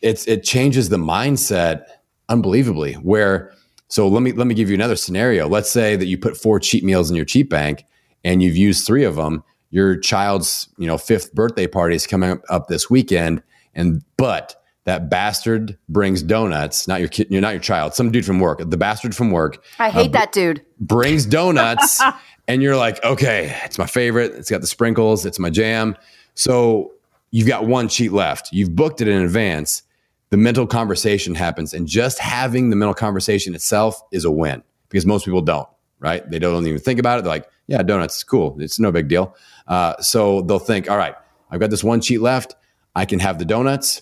it's 0.00 0.26
it 0.26 0.44
changes 0.44 0.88
the 0.88 0.96
mindset 0.96 1.84
unbelievably. 2.28 2.94
Where 2.94 3.52
so 3.88 4.08
let 4.08 4.22
me 4.22 4.32
let 4.32 4.46
me 4.46 4.54
give 4.54 4.68
you 4.68 4.74
another 4.74 4.96
scenario. 4.96 5.48
Let's 5.48 5.70
say 5.70 5.96
that 5.96 6.06
you 6.06 6.18
put 6.18 6.36
four 6.36 6.60
cheat 6.60 6.84
meals 6.84 7.10
in 7.10 7.16
your 7.16 7.24
cheat 7.24 7.48
bank 7.48 7.84
and 8.24 8.42
you've 8.42 8.56
used 8.56 8.86
three 8.86 9.04
of 9.04 9.16
them. 9.16 9.42
Your 9.70 9.98
child's 9.98 10.68
you 10.78 10.86
know 10.86 10.98
fifth 10.98 11.34
birthday 11.34 11.66
party 11.66 11.94
is 11.94 12.06
coming 12.06 12.40
up 12.48 12.68
this 12.68 12.90
weekend, 12.90 13.42
and 13.74 14.02
but 14.16 14.54
that 14.88 15.10
bastard 15.10 15.76
brings 15.90 16.22
donuts, 16.22 16.88
not 16.88 16.98
your 16.98 17.10
kid, 17.10 17.26
you're 17.28 17.42
not 17.42 17.52
your 17.52 17.60
child, 17.60 17.92
some 17.92 18.10
dude 18.10 18.24
from 18.24 18.40
work, 18.40 18.58
the 18.58 18.76
bastard 18.78 19.14
from 19.14 19.30
work. 19.30 19.62
I 19.78 19.90
hate 19.90 20.08
uh, 20.08 20.20
that 20.20 20.32
dude. 20.32 20.64
Brings 20.80 21.26
donuts, 21.26 22.00
and 22.48 22.62
you're 22.62 22.74
like, 22.74 23.04
okay, 23.04 23.54
it's 23.66 23.76
my 23.76 23.84
favorite. 23.84 24.32
It's 24.32 24.50
got 24.50 24.62
the 24.62 24.66
sprinkles, 24.66 25.26
it's 25.26 25.38
my 25.38 25.50
jam. 25.50 25.94
So 26.32 26.92
you've 27.32 27.46
got 27.46 27.66
one 27.66 27.88
cheat 27.88 28.12
left. 28.12 28.48
You've 28.50 28.74
booked 28.74 29.02
it 29.02 29.08
in 29.08 29.20
advance. 29.20 29.82
The 30.30 30.38
mental 30.38 30.66
conversation 30.66 31.34
happens, 31.34 31.74
and 31.74 31.86
just 31.86 32.18
having 32.18 32.70
the 32.70 32.76
mental 32.76 32.94
conversation 32.94 33.54
itself 33.54 34.00
is 34.10 34.24
a 34.24 34.30
win 34.30 34.62
because 34.88 35.04
most 35.04 35.26
people 35.26 35.42
don't, 35.42 35.68
right? 36.00 36.28
They 36.30 36.38
don't 36.38 36.66
even 36.66 36.80
think 36.80 36.98
about 36.98 37.18
it. 37.18 37.24
They're 37.24 37.32
like, 37.32 37.50
yeah, 37.66 37.82
donuts, 37.82 38.16
is 38.16 38.24
cool. 38.24 38.56
It's 38.58 38.80
no 38.80 38.90
big 38.90 39.08
deal. 39.08 39.36
Uh, 39.66 40.00
so 40.00 40.40
they'll 40.40 40.58
think, 40.58 40.90
all 40.90 40.96
right, 40.96 41.14
I've 41.50 41.60
got 41.60 41.68
this 41.68 41.84
one 41.84 42.00
cheat 42.00 42.22
left. 42.22 42.54
I 42.96 43.04
can 43.04 43.18
have 43.18 43.38
the 43.38 43.44
donuts 43.44 44.00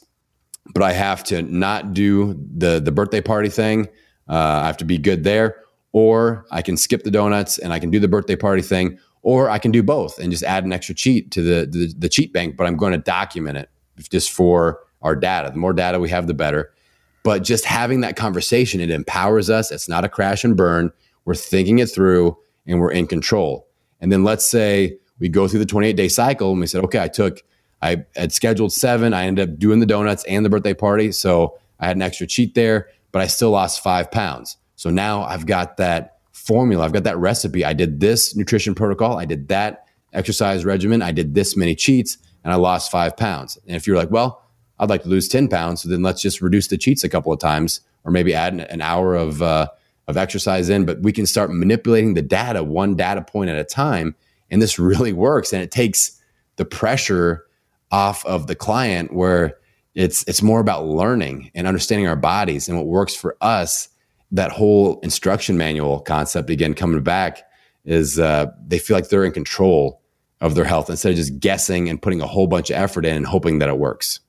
but 0.74 0.82
I 0.82 0.92
have 0.92 1.24
to 1.24 1.42
not 1.42 1.94
do 1.94 2.34
the 2.56 2.80
the 2.80 2.92
birthday 2.92 3.20
party 3.20 3.48
thing. 3.48 3.88
Uh, 4.28 4.60
I 4.62 4.66
have 4.66 4.76
to 4.78 4.84
be 4.84 4.98
good 4.98 5.24
there, 5.24 5.62
or 5.92 6.46
I 6.50 6.62
can 6.62 6.76
skip 6.76 7.04
the 7.04 7.10
donuts 7.10 7.58
and 7.58 7.72
I 7.72 7.78
can 7.78 7.90
do 7.90 8.00
the 8.00 8.08
birthday 8.08 8.36
party 8.36 8.62
thing, 8.62 8.98
or 9.22 9.48
I 9.48 9.58
can 9.58 9.70
do 9.70 9.82
both 9.82 10.18
and 10.18 10.30
just 10.30 10.42
add 10.42 10.64
an 10.64 10.72
extra 10.72 10.94
cheat 10.94 11.30
to 11.32 11.42
the 11.42 11.66
the, 11.66 11.94
the 11.98 12.08
cheat 12.08 12.32
bank. 12.32 12.56
But 12.56 12.66
I'm 12.66 12.76
going 12.76 12.92
to 12.92 12.98
document 12.98 13.58
it 13.58 13.70
just 14.10 14.30
for 14.30 14.80
our 15.02 15.16
data. 15.16 15.50
The 15.50 15.58
more 15.58 15.72
data 15.72 16.00
we 16.00 16.10
have, 16.10 16.26
the 16.26 16.34
better. 16.34 16.72
But 17.22 17.42
just 17.42 17.64
having 17.64 18.02
that 18.02 18.14
conversation, 18.14 18.80
it 18.80 18.90
empowers 18.90 19.50
us. 19.50 19.72
It's 19.72 19.88
not 19.88 20.04
a 20.04 20.08
crash 20.08 20.44
and 20.44 20.56
burn. 20.56 20.92
We're 21.24 21.34
thinking 21.34 21.80
it 21.80 21.86
through 21.86 22.38
and 22.66 22.80
we're 22.80 22.92
in 22.92 23.06
control. 23.06 23.66
And 24.00 24.12
then 24.12 24.22
let's 24.22 24.46
say 24.46 24.98
we 25.18 25.28
go 25.28 25.48
through 25.48 25.60
the 25.60 25.66
28 25.66 25.96
day 25.96 26.08
cycle 26.08 26.52
and 26.52 26.60
we 26.60 26.66
said, 26.66 26.84
okay, 26.84 27.02
I 27.02 27.08
took 27.08 27.42
I 27.82 28.04
had 28.14 28.32
scheduled 28.32 28.72
seven. 28.72 29.14
I 29.14 29.26
ended 29.26 29.50
up 29.50 29.58
doing 29.58 29.80
the 29.80 29.86
donuts 29.86 30.24
and 30.24 30.44
the 30.44 30.50
birthday 30.50 30.74
party. 30.74 31.12
So 31.12 31.58
I 31.78 31.86
had 31.86 31.96
an 31.96 32.02
extra 32.02 32.26
cheat 32.26 32.54
there, 32.54 32.88
but 33.12 33.22
I 33.22 33.26
still 33.26 33.50
lost 33.50 33.82
five 33.82 34.10
pounds. 34.10 34.56
So 34.76 34.90
now 34.90 35.22
I've 35.22 35.46
got 35.46 35.76
that 35.76 36.18
formula. 36.32 36.84
I've 36.84 36.92
got 36.92 37.04
that 37.04 37.18
recipe. 37.18 37.64
I 37.64 37.72
did 37.72 38.00
this 38.00 38.36
nutrition 38.36 38.74
protocol. 38.74 39.18
I 39.18 39.24
did 39.24 39.48
that 39.48 39.86
exercise 40.12 40.64
regimen. 40.64 41.02
I 41.02 41.12
did 41.12 41.34
this 41.34 41.56
many 41.56 41.74
cheats 41.74 42.18
and 42.44 42.52
I 42.52 42.56
lost 42.56 42.90
five 42.90 43.16
pounds. 43.16 43.58
And 43.66 43.76
if 43.76 43.86
you're 43.86 43.96
like, 43.96 44.10
well, 44.10 44.42
I'd 44.78 44.90
like 44.90 45.02
to 45.02 45.08
lose 45.08 45.28
10 45.28 45.48
pounds. 45.48 45.82
So 45.82 45.88
then 45.88 46.02
let's 46.02 46.22
just 46.22 46.40
reduce 46.40 46.68
the 46.68 46.78
cheats 46.78 47.04
a 47.04 47.08
couple 47.08 47.32
of 47.32 47.40
times 47.40 47.80
or 48.04 48.12
maybe 48.12 48.34
add 48.34 48.52
an, 48.52 48.60
an 48.60 48.80
hour 48.80 49.14
of, 49.14 49.42
uh, 49.42 49.68
of 50.06 50.16
exercise 50.16 50.68
in, 50.68 50.84
but 50.84 51.00
we 51.02 51.12
can 51.12 51.26
start 51.26 51.50
manipulating 51.52 52.14
the 52.14 52.22
data 52.22 52.62
one 52.62 52.94
data 52.94 53.22
point 53.22 53.50
at 53.50 53.58
a 53.58 53.64
time. 53.64 54.14
And 54.50 54.62
this 54.62 54.78
really 54.78 55.12
works. 55.12 55.52
And 55.52 55.62
it 55.62 55.70
takes 55.70 56.20
the 56.56 56.64
pressure 56.64 57.45
off 57.90 58.24
of 58.26 58.46
the 58.46 58.54
client 58.54 59.12
where 59.12 59.58
it's 59.94 60.22
it's 60.28 60.42
more 60.42 60.60
about 60.60 60.86
learning 60.86 61.50
and 61.54 61.66
understanding 61.66 62.06
our 62.06 62.16
bodies 62.16 62.68
and 62.68 62.76
what 62.76 62.86
works 62.86 63.14
for 63.14 63.36
us 63.40 63.88
that 64.32 64.50
whole 64.50 65.00
instruction 65.00 65.56
manual 65.56 66.00
concept 66.00 66.50
again 66.50 66.74
coming 66.74 67.02
back 67.02 67.42
is 67.84 68.18
uh, 68.18 68.46
they 68.66 68.78
feel 68.78 68.96
like 68.96 69.08
they're 69.08 69.24
in 69.24 69.32
control 69.32 70.02
of 70.40 70.54
their 70.54 70.64
health 70.64 70.90
instead 70.90 71.10
of 71.10 71.16
just 71.16 71.38
guessing 71.38 71.88
and 71.88 72.02
putting 72.02 72.20
a 72.20 72.26
whole 72.26 72.46
bunch 72.46 72.70
of 72.70 72.76
effort 72.76 73.06
in 73.06 73.16
and 73.16 73.26
hoping 73.26 73.58
that 73.58 73.68
it 73.68 73.78
works. 73.78 74.20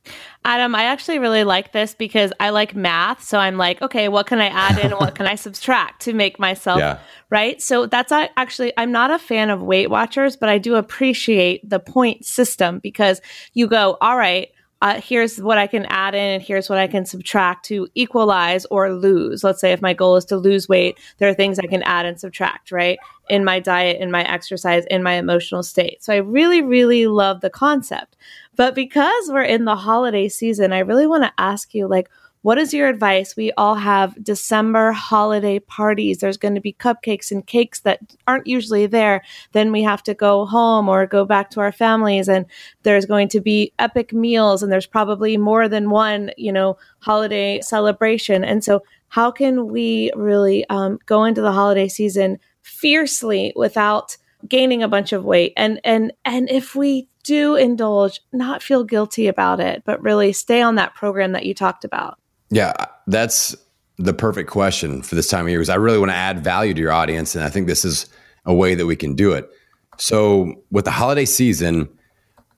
Adam, 0.47 0.75
I 0.75 0.83
actually 0.83 1.19
really 1.19 1.43
like 1.43 1.73
this 1.73 1.93
because 1.93 2.31
I 2.39 2.51
like 2.51 2.73
math. 2.73 3.21
So 3.21 3.37
I'm 3.37 3.57
like, 3.57 3.81
okay, 3.81 4.07
what 4.07 4.27
can 4.27 4.39
I 4.39 4.47
add 4.47 4.79
in? 4.79 4.91
what 4.91 5.13
can 5.13 5.27
I 5.27 5.35
subtract 5.47 6.03
to 6.03 6.13
make 6.13 6.39
myself 6.39 6.79
yeah. 6.79 6.99
right? 7.29 7.61
So 7.61 7.85
that's 7.85 8.13
actually, 8.13 8.71
I'm 8.77 8.93
not 8.93 9.11
a 9.11 9.19
fan 9.19 9.49
of 9.49 9.61
Weight 9.61 9.89
Watchers, 9.89 10.37
but 10.37 10.47
I 10.47 10.57
do 10.57 10.75
appreciate 10.75 11.69
the 11.69 11.81
point 11.81 12.23
system 12.23 12.79
because 12.79 13.19
you 13.53 13.67
go, 13.67 13.97
all 13.99 14.15
right, 14.15 14.47
uh, 14.81 15.01
here's 15.01 15.41
what 15.41 15.57
I 15.57 15.67
can 15.67 15.85
add 15.87 16.13
in 16.13 16.35
and 16.35 16.41
here's 16.41 16.69
what 16.69 16.77
I 16.77 16.87
can 16.87 17.05
subtract 17.05 17.65
to 17.65 17.89
equalize 17.95 18.65
or 18.67 18.93
lose. 18.93 19.43
Let's 19.43 19.59
say 19.59 19.73
if 19.73 19.81
my 19.81 19.93
goal 19.93 20.15
is 20.15 20.25
to 20.25 20.37
lose 20.37 20.69
weight, 20.69 20.97
there 21.17 21.27
are 21.27 21.33
things 21.33 21.59
I 21.59 21.65
can 21.65 21.83
add 21.83 22.05
and 22.05 22.19
subtract, 22.19 22.71
right? 22.71 22.99
In 23.27 23.43
my 23.43 23.59
diet, 23.59 23.99
in 23.99 24.11
my 24.11 24.23
exercise, 24.23 24.85
in 24.85 25.01
my 25.03 25.13
emotional 25.13 25.63
state. 25.63 26.03
So 26.03 26.13
I 26.13 26.17
really, 26.17 26.61
really 26.61 27.07
love 27.07 27.41
the 27.41 27.49
concept. 27.49 28.15
But 28.57 28.75
because 28.75 29.29
we're 29.29 29.43
in 29.43 29.63
the 29.65 29.75
holiday 29.75 30.27
season, 30.27 30.73
I 30.73 30.79
really 30.79 31.07
want 31.07 31.23
to 31.23 31.33
ask 31.37 31.73
you, 31.73 31.87
like, 31.87 32.09
what 32.41 32.57
is 32.57 32.73
your 32.73 32.87
advice? 32.87 33.35
We 33.35 33.51
all 33.57 33.75
have 33.75 34.21
December 34.23 34.91
holiday 34.91 35.59
parties. 35.59 36.19
There's 36.19 36.37
going 36.37 36.55
to 36.55 36.61
be 36.61 36.73
cupcakes 36.73 37.31
and 37.31 37.45
cakes 37.45 37.81
that 37.81 37.99
aren't 38.27 38.47
usually 38.47 38.85
there. 38.85 39.23
Then 39.51 39.71
we 39.71 39.83
have 39.83 40.01
to 40.03 40.13
go 40.13 40.45
home 40.45 40.87
or 40.87 41.05
go 41.05 41.25
back 41.25 41.49
to 41.51 41.59
our 41.59 41.71
families 41.71 42.27
and 42.27 42.45
there's 42.83 43.05
going 43.05 43.27
to 43.29 43.41
be 43.41 43.73
epic 43.79 44.13
meals 44.13 44.63
and 44.63 44.71
there's 44.71 44.85
probably 44.85 45.35
more 45.35 45.67
than 45.67 45.89
one, 45.89 46.31
you 46.37 46.51
know, 46.51 46.77
holiday 46.99 47.59
celebration. 47.61 48.43
And 48.43 48.63
so 48.63 48.83
how 49.09 49.31
can 49.31 49.67
we 49.67 50.11
really 50.15 50.65
um, 50.69 50.99
go 51.05 51.23
into 51.25 51.41
the 51.41 51.51
holiday 51.51 51.87
season 51.87 52.39
fiercely 52.61 53.51
without 53.55 54.15
gaining 54.47 54.83
a 54.83 54.87
bunch 54.87 55.13
of 55.13 55.25
weight 55.25 55.51
and 55.57 55.81
and 55.83 56.13
and 56.23 56.47
if 56.49 56.75
we 56.75 57.07
do 57.27 57.55
indulge 57.55 58.21
not 58.31 58.63
feel 58.63 58.83
guilty 58.83 59.27
about 59.27 59.59
it 59.59 59.83
but 59.85 60.01
really 60.01 60.33
stay 60.33 60.61
on 60.61 60.75
that 60.75 60.95
program 60.95 61.33
that 61.33 61.45
you 61.45 61.53
talked 61.53 61.83
about 61.83 62.17
yeah, 62.49 62.73
that's 63.07 63.55
the 63.97 64.13
perfect 64.13 64.49
question 64.49 65.01
for 65.01 65.15
this 65.15 65.27
time 65.27 65.45
of 65.45 65.49
year 65.49 65.59
because 65.59 65.69
I 65.69 65.75
really 65.75 65.97
want 65.97 66.11
to 66.11 66.15
add 66.15 66.43
value 66.43 66.73
to 66.73 66.81
your 66.81 66.91
audience. 66.91 67.35
And 67.35 67.43
I 67.43 67.49
think 67.49 67.67
this 67.67 67.83
is 67.83 68.07
a 68.45 68.53
way 68.53 68.75
that 68.75 68.85
we 68.85 68.95
can 68.95 69.15
do 69.15 69.33
it. 69.33 69.49
So, 69.97 70.53
with 70.71 70.85
the 70.85 70.91
holiday 70.91 71.25
season, 71.25 71.89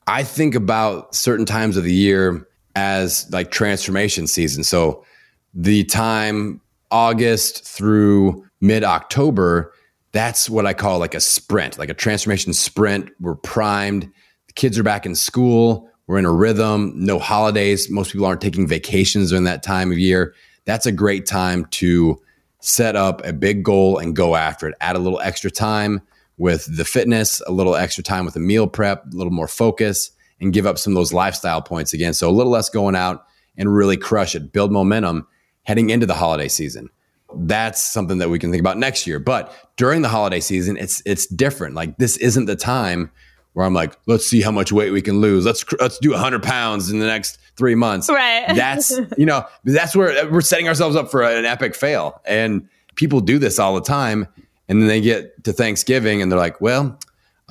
I 0.08 0.24
think 0.24 0.56
about 0.56 1.16
certain 1.16 1.46
times 1.46 1.78
of 1.78 1.84
the 1.84 1.94
year 1.94 2.48
as 2.76 3.28
like 3.32 3.52
transformation 3.52 4.28
season. 4.28 4.64
So, 4.64 5.06
the 5.54 5.86
time 5.86 6.60
August 6.92 7.66
through 7.66 8.46
mid 8.60 8.84
October, 8.84 9.74
that's 10.12 10.50
what 10.50 10.66
I 10.66 10.74
call 10.74 11.00
like 11.00 11.16
a 11.16 11.22
sprint, 11.22 11.80
like 11.80 11.90
a 11.90 11.94
transformation 11.94 12.52
sprint. 12.52 13.10
We're 13.22 13.36
primed. 13.36 14.12
Kids 14.56 14.78
are 14.78 14.84
back 14.84 15.06
in 15.06 15.16
school. 15.16 15.90
We're 16.08 16.18
in 16.18 16.26
a 16.26 16.32
rhythm, 16.32 16.94
no 16.96 17.20
holidays. 17.20 17.90
Most 17.90 18.12
people 18.12 18.26
aren't 18.26 18.42
taking 18.42 18.68
vacations 18.68 19.30
during 19.30 19.44
that 19.44 19.62
time 19.62 19.92
of 19.92 20.00
year. 20.00 20.34
That's 20.66 20.86
a 20.86 20.92
great 20.92 21.26
time 21.26 21.66
to 21.66 22.20
set 22.62 22.96
up 22.96 23.26
a 23.26 23.32
big 23.32 23.64
goal 23.64 23.98
and 23.98 24.16
go 24.16 24.36
after 24.36 24.68
it. 24.68 24.76
Add 24.82 24.96
a 24.96 25.00
little 25.00 25.20
extra 25.22 25.52
time 25.52 26.02
with 26.38 26.66
the 26.76 26.86
fitness, 26.86 27.42
a 27.48 27.52
little 27.52 27.76
extra 27.76 28.04
time 28.04 28.26
with 28.26 28.34
the 28.34 28.40
meal 28.40 28.66
prep, 28.68 29.06
a 29.06 29.16
little 29.16 29.32
more 29.32 29.48
focus, 29.48 30.12
and 30.42 30.54
give 30.54 30.66
up 30.66 30.78
some 30.78 30.94
of 30.94 30.96
those 30.96 31.14
lifestyle 31.14 31.62
points 31.62 31.94
again. 31.94 32.14
So 32.14 32.30
a 32.30 32.32
little 32.32 32.52
less 32.52 32.70
going 32.70 32.96
out 32.96 33.26
and 33.58 33.74
really 33.74 33.98
crush 33.98 34.36
it, 34.36 34.52
build 34.52 34.72
momentum 34.72 35.28
heading 35.64 35.90
into 35.90 36.06
the 36.06 36.14
holiday 36.14 36.48
season. 36.48 36.90
That's 37.36 37.84
something 37.84 38.18
that 38.18 38.30
we 38.30 38.40
can 38.40 38.50
think 38.50 38.62
about 38.62 38.78
next 38.78 39.06
year. 39.06 39.20
But 39.20 39.54
during 39.76 40.02
the 40.02 40.10
holiday 40.10 40.40
season, 40.40 40.78
it's 40.78 41.04
it's 41.06 41.28
different. 41.28 41.76
Like 41.76 41.98
this 41.98 42.18
isn't 42.18 42.46
the 42.46 42.56
time 42.56 43.12
where 43.54 43.66
I'm 43.66 43.74
like, 43.74 43.98
let's 44.06 44.26
see 44.26 44.42
how 44.42 44.52
much 44.52 44.72
weight 44.72 44.92
we 44.92 45.02
can 45.02 45.22
lose. 45.22 45.46
Let's 45.46 45.66
let's 45.80 45.98
do 46.00 46.12
100 46.12 46.44
pounds 46.44 46.92
in 46.92 47.00
the 47.00 47.06
next 47.06 47.40
three 47.56 47.76
months. 47.76 48.10
Right. 48.10 48.46
That's 48.56 49.00
you 49.18 49.26
know 49.26 49.46
that's 49.64 49.96
where 49.96 50.12
uh, 50.18 50.30
we're 50.30 50.42
setting 50.42 50.68
ourselves 50.68 50.96
up 50.96 51.12
for 51.12 51.24
an 51.24 51.46
epic 51.46 51.76
fail. 51.76 52.22
And 52.26 52.68
people 52.96 53.22
do 53.22 53.38
this 53.38 53.60
all 53.60 53.76
the 53.76 53.82
time, 53.82 54.28
and 54.68 54.82
then 54.82 54.88
they 54.88 55.02
get 55.02 55.44
to 55.44 55.54
Thanksgiving 55.54 56.22
and 56.22 56.32
they're 56.32 56.40
like, 56.40 56.62
well. 56.62 56.98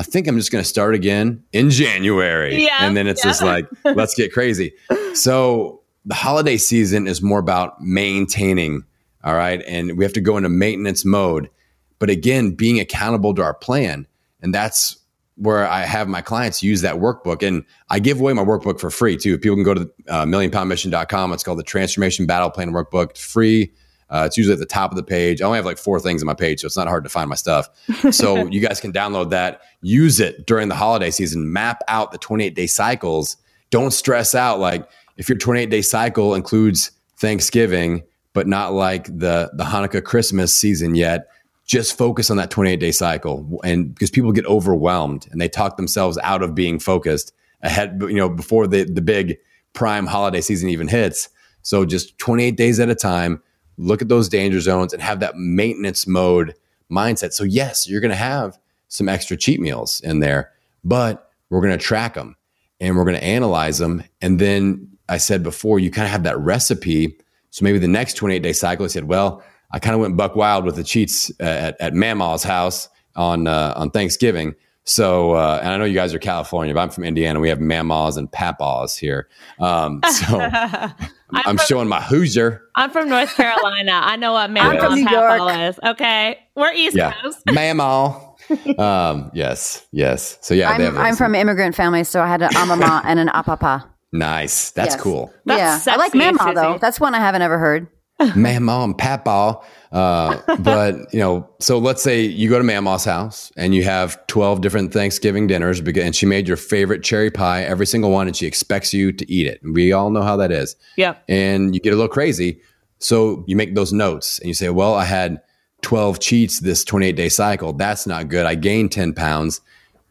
I 0.00 0.04
think 0.04 0.28
I'm 0.28 0.36
just 0.36 0.52
going 0.52 0.62
to 0.62 0.68
start 0.68 0.94
again 0.94 1.42
in 1.52 1.70
January. 1.70 2.62
Yeah, 2.62 2.86
and 2.86 2.96
then 2.96 3.08
it's 3.08 3.24
yeah. 3.24 3.30
just 3.30 3.42
like, 3.42 3.66
let's 3.84 4.14
get 4.14 4.32
crazy. 4.32 4.72
So 5.14 5.82
the 6.08 6.14
holiday 6.14 6.56
season 6.56 7.06
is 7.06 7.20
more 7.20 7.38
about 7.38 7.80
maintaining. 7.82 8.84
All 9.22 9.34
right. 9.34 9.62
And 9.66 9.98
we 9.98 10.04
have 10.04 10.14
to 10.14 10.20
go 10.20 10.36
into 10.36 10.48
maintenance 10.48 11.04
mode. 11.04 11.50
But 11.98 12.08
again, 12.10 12.52
being 12.52 12.80
accountable 12.80 13.34
to 13.34 13.42
our 13.42 13.54
plan. 13.54 14.06
And 14.40 14.54
that's 14.54 14.96
where 15.38 15.66
I 15.66 15.82
have 15.82 16.08
my 16.08 16.20
clients 16.20 16.62
use 16.62 16.82
that 16.82 16.96
workbook. 16.96 17.46
And 17.46 17.64
I 17.90 18.00
give 18.00 18.20
away 18.20 18.32
my 18.32 18.44
workbook 18.44 18.80
for 18.80 18.90
free 18.90 19.16
too. 19.16 19.38
People 19.38 19.56
can 19.56 19.64
go 19.64 19.74
to 19.74 19.90
uh, 20.08 20.24
millionpoundmission.com. 20.24 21.32
It's 21.32 21.44
called 21.44 21.58
the 21.58 21.64
Transformation 21.64 22.26
Battle 22.26 22.50
Plan 22.50 22.72
Workbook. 22.72 23.10
It's 23.10 23.24
free. 23.24 23.72
Uh, 24.10 24.24
it's 24.26 24.36
usually 24.36 24.54
at 24.54 24.58
the 24.58 24.66
top 24.66 24.90
of 24.90 24.96
the 24.96 25.02
page. 25.02 25.42
I 25.42 25.46
only 25.46 25.56
have 25.56 25.66
like 25.66 25.78
four 25.78 26.00
things 26.00 26.22
on 26.22 26.26
my 26.26 26.34
page, 26.34 26.60
so 26.60 26.66
it's 26.66 26.76
not 26.76 26.88
hard 26.88 27.04
to 27.04 27.10
find 27.10 27.28
my 27.28 27.36
stuff. 27.36 27.68
So 28.10 28.46
you 28.50 28.60
guys 28.60 28.80
can 28.80 28.92
download 28.92 29.30
that, 29.30 29.60
use 29.82 30.18
it 30.18 30.46
during 30.46 30.68
the 30.68 30.74
holiday 30.74 31.10
season, 31.10 31.52
map 31.52 31.82
out 31.88 32.10
the 32.10 32.18
28 32.18 32.54
day 32.54 32.66
cycles. 32.66 33.36
Don't 33.70 33.90
stress 33.90 34.34
out. 34.34 34.60
Like 34.60 34.88
if 35.18 35.28
your 35.28 35.36
28 35.36 35.68
day 35.68 35.82
cycle 35.82 36.34
includes 36.34 36.90
Thanksgiving, 37.18 38.02
but 38.32 38.46
not 38.46 38.72
like 38.72 39.04
the 39.06 39.50
the 39.54 39.64
Hanukkah 39.64 40.02
Christmas 40.02 40.54
season 40.54 40.94
yet, 40.94 41.28
just 41.68 41.96
focus 41.96 42.30
on 42.30 42.36
that 42.38 42.50
28 42.50 42.80
day 42.80 42.90
cycle. 42.90 43.60
And 43.62 43.94
because 43.94 44.10
people 44.10 44.32
get 44.32 44.46
overwhelmed 44.46 45.28
and 45.30 45.40
they 45.40 45.48
talk 45.48 45.76
themselves 45.76 46.18
out 46.24 46.42
of 46.42 46.54
being 46.54 46.80
focused 46.80 47.32
ahead 47.62 47.98
you 48.02 48.14
know 48.14 48.28
before 48.28 48.66
the 48.66 48.84
the 48.84 49.00
big 49.00 49.36
prime 49.72 50.06
holiday 50.06 50.40
season 50.40 50.68
even 50.68 50.88
hits. 50.88 51.28
So 51.62 51.84
just 51.84 52.18
28 52.18 52.56
days 52.56 52.80
at 52.80 52.88
a 52.88 52.94
time 52.94 53.42
look 53.76 54.02
at 54.02 54.08
those 54.08 54.28
danger 54.28 54.60
zones 54.60 54.92
and 54.92 55.00
have 55.00 55.20
that 55.20 55.36
maintenance 55.36 56.06
mode 56.06 56.54
mindset. 56.90 57.32
So 57.32 57.44
yes 57.44 57.88
you're 57.88 58.00
going 58.00 58.10
to 58.10 58.16
have 58.16 58.58
some 58.88 59.08
extra 59.08 59.36
cheat 59.36 59.60
meals 59.60 60.00
in 60.00 60.20
there 60.20 60.50
but 60.82 61.30
we're 61.50 61.60
going 61.60 61.78
to 61.78 61.84
track 61.84 62.14
them 62.14 62.34
and 62.80 62.96
we're 62.96 63.04
going 63.04 63.16
to 63.16 63.24
analyze 63.24 63.78
them 63.78 64.02
and 64.20 64.38
then 64.38 64.98
I 65.08 65.16
said 65.16 65.42
before, 65.42 65.78
you 65.78 65.90
kind 65.90 66.04
of 66.04 66.12
have 66.12 66.24
that 66.24 66.38
recipe. 66.38 67.18
So 67.50 67.64
maybe 67.64 67.78
the 67.78 67.88
next 67.88 68.14
28 68.14 68.40
day 68.40 68.52
cycle, 68.52 68.84
I 68.84 68.88
said, 68.88 69.04
well, 69.04 69.42
I 69.70 69.78
kind 69.78 69.94
of 69.94 70.00
went 70.00 70.16
buck 70.16 70.36
wild 70.36 70.64
with 70.64 70.76
the 70.76 70.84
cheats 70.84 71.30
at, 71.40 71.80
at 71.80 71.92
Mamaw's 71.92 72.42
house 72.42 72.88
on 73.16 73.46
uh, 73.46 73.74
on 73.76 73.90
Thanksgiving. 73.90 74.54
So, 74.84 75.32
uh, 75.32 75.60
and 75.62 75.70
I 75.70 75.76
know 75.76 75.84
you 75.84 75.94
guys 75.94 76.14
are 76.14 76.18
California, 76.18 76.72
but 76.72 76.80
I'm 76.80 76.88
from 76.88 77.04
Indiana. 77.04 77.40
We 77.40 77.50
have 77.50 77.58
Mamaws 77.58 78.16
and 78.16 78.32
Papaws 78.32 78.96
here. 78.96 79.28
Um, 79.60 80.00
so 80.10 80.40
I'm, 80.40 80.94
I'm 81.30 81.56
from, 81.58 81.66
showing 81.66 81.88
my 81.88 82.00
Hoosier. 82.00 82.62
I'm 82.74 82.90
from 82.90 83.10
North 83.10 83.34
Carolina. 83.34 84.00
I 84.02 84.16
know 84.16 84.32
what 84.32 84.48
Mamaw 84.48 84.92
and 84.92 85.06
Papaw 85.06 85.68
is. 85.68 85.78
Okay. 85.84 86.38
We're 86.56 86.72
East 86.72 86.96
yeah. 86.96 87.12
Coast. 87.20 87.44
Mamaw. 87.48 88.24
um, 88.78 89.30
yes, 89.34 89.86
yes. 89.92 90.38
So 90.40 90.54
yeah, 90.54 90.70
I'm, 90.70 90.96
I'm 90.96 91.16
from 91.16 91.34
immigrant 91.34 91.74
family, 91.74 92.02
so 92.02 92.22
I 92.22 92.28
had 92.28 92.40
an 92.40 92.48
amama 92.50 93.02
and 93.04 93.20
an 93.20 93.28
apapa. 93.28 93.84
Nice. 94.12 94.70
That's 94.70 94.94
Yes. 94.94 95.02
cool. 95.02 95.34
That's 95.44 95.86
yeah, 95.86 95.92
I 95.92 95.96
like 95.96 96.14
mama 96.14 96.54
though. 96.54 96.78
That's 96.78 96.98
one 96.98 97.14
I 97.14 97.18
haven't 97.18 97.42
ever 97.42 97.58
heard. 97.58 97.88
Mamaw 98.20 98.84
and 98.84 98.98
Papaw. 98.98 99.62
Uh, 99.92 100.56
but 100.58 101.12
you 101.12 101.20
know, 101.20 101.48
so 101.60 101.78
let's 101.78 102.02
say 102.02 102.22
you 102.22 102.48
go 102.48 102.58
to 102.58 102.64
Mamaw's 102.64 103.04
house 103.04 103.52
and 103.56 103.74
you 103.74 103.84
have 103.84 104.24
12 104.26 104.60
different 104.60 104.92
Thanksgiving 104.92 105.46
dinners 105.46 105.80
and 105.80 106.14
she 106.14 106.26
made 106.26 106.46
your 106.48 106.56
favorite 106.56 107.02
cherry 107.02 107.30
pie, 107.30 107.62
every 107.62 107.86
single 107.86 108.10
one, 108.10 108.26
and 108.26 108.36
she 108.36 108.46
expects 108.46 108.92
you 108.92 109.12
to 109.12 109.30
eat 109.32 109.46
it. 109.46 109.60
We 109.62 109.92
all 109.92 110.10
know 110.10 110.22
how 110.22 110.36
that 110.36 110.52
is. 110.52 110.76
Yep. 110.96 111.22
and 111.28 111.74
you 111.74 111.80
get 111.80 111.92
a 111.92 111.96
little 111.96 112.08
crazy. 112.08 112.60
So 112.98 113.44
you 113.46 113.56
make 113.56 113.74
those 113.74 113.92
notes 113.92 114.38
and 114.40 114.48
you 114.48 114.54
say, 114.54 114.70
well, 114.70 114.94
I 114.94 115.04
had 115.04 115.40
12 115.82 116.18
cheats 116.18 116.60
this 116.60 116.84
28 116.84 117.12
day 117.16 117.28
cycle. 117.28 117.72
That's 117.72 118.06
not 118.06 118.28
good. 118.28 118.46
I 118.46 118.56
gained 118.56 118.92
10 118.92 119.14
pounds. 119.14 119.60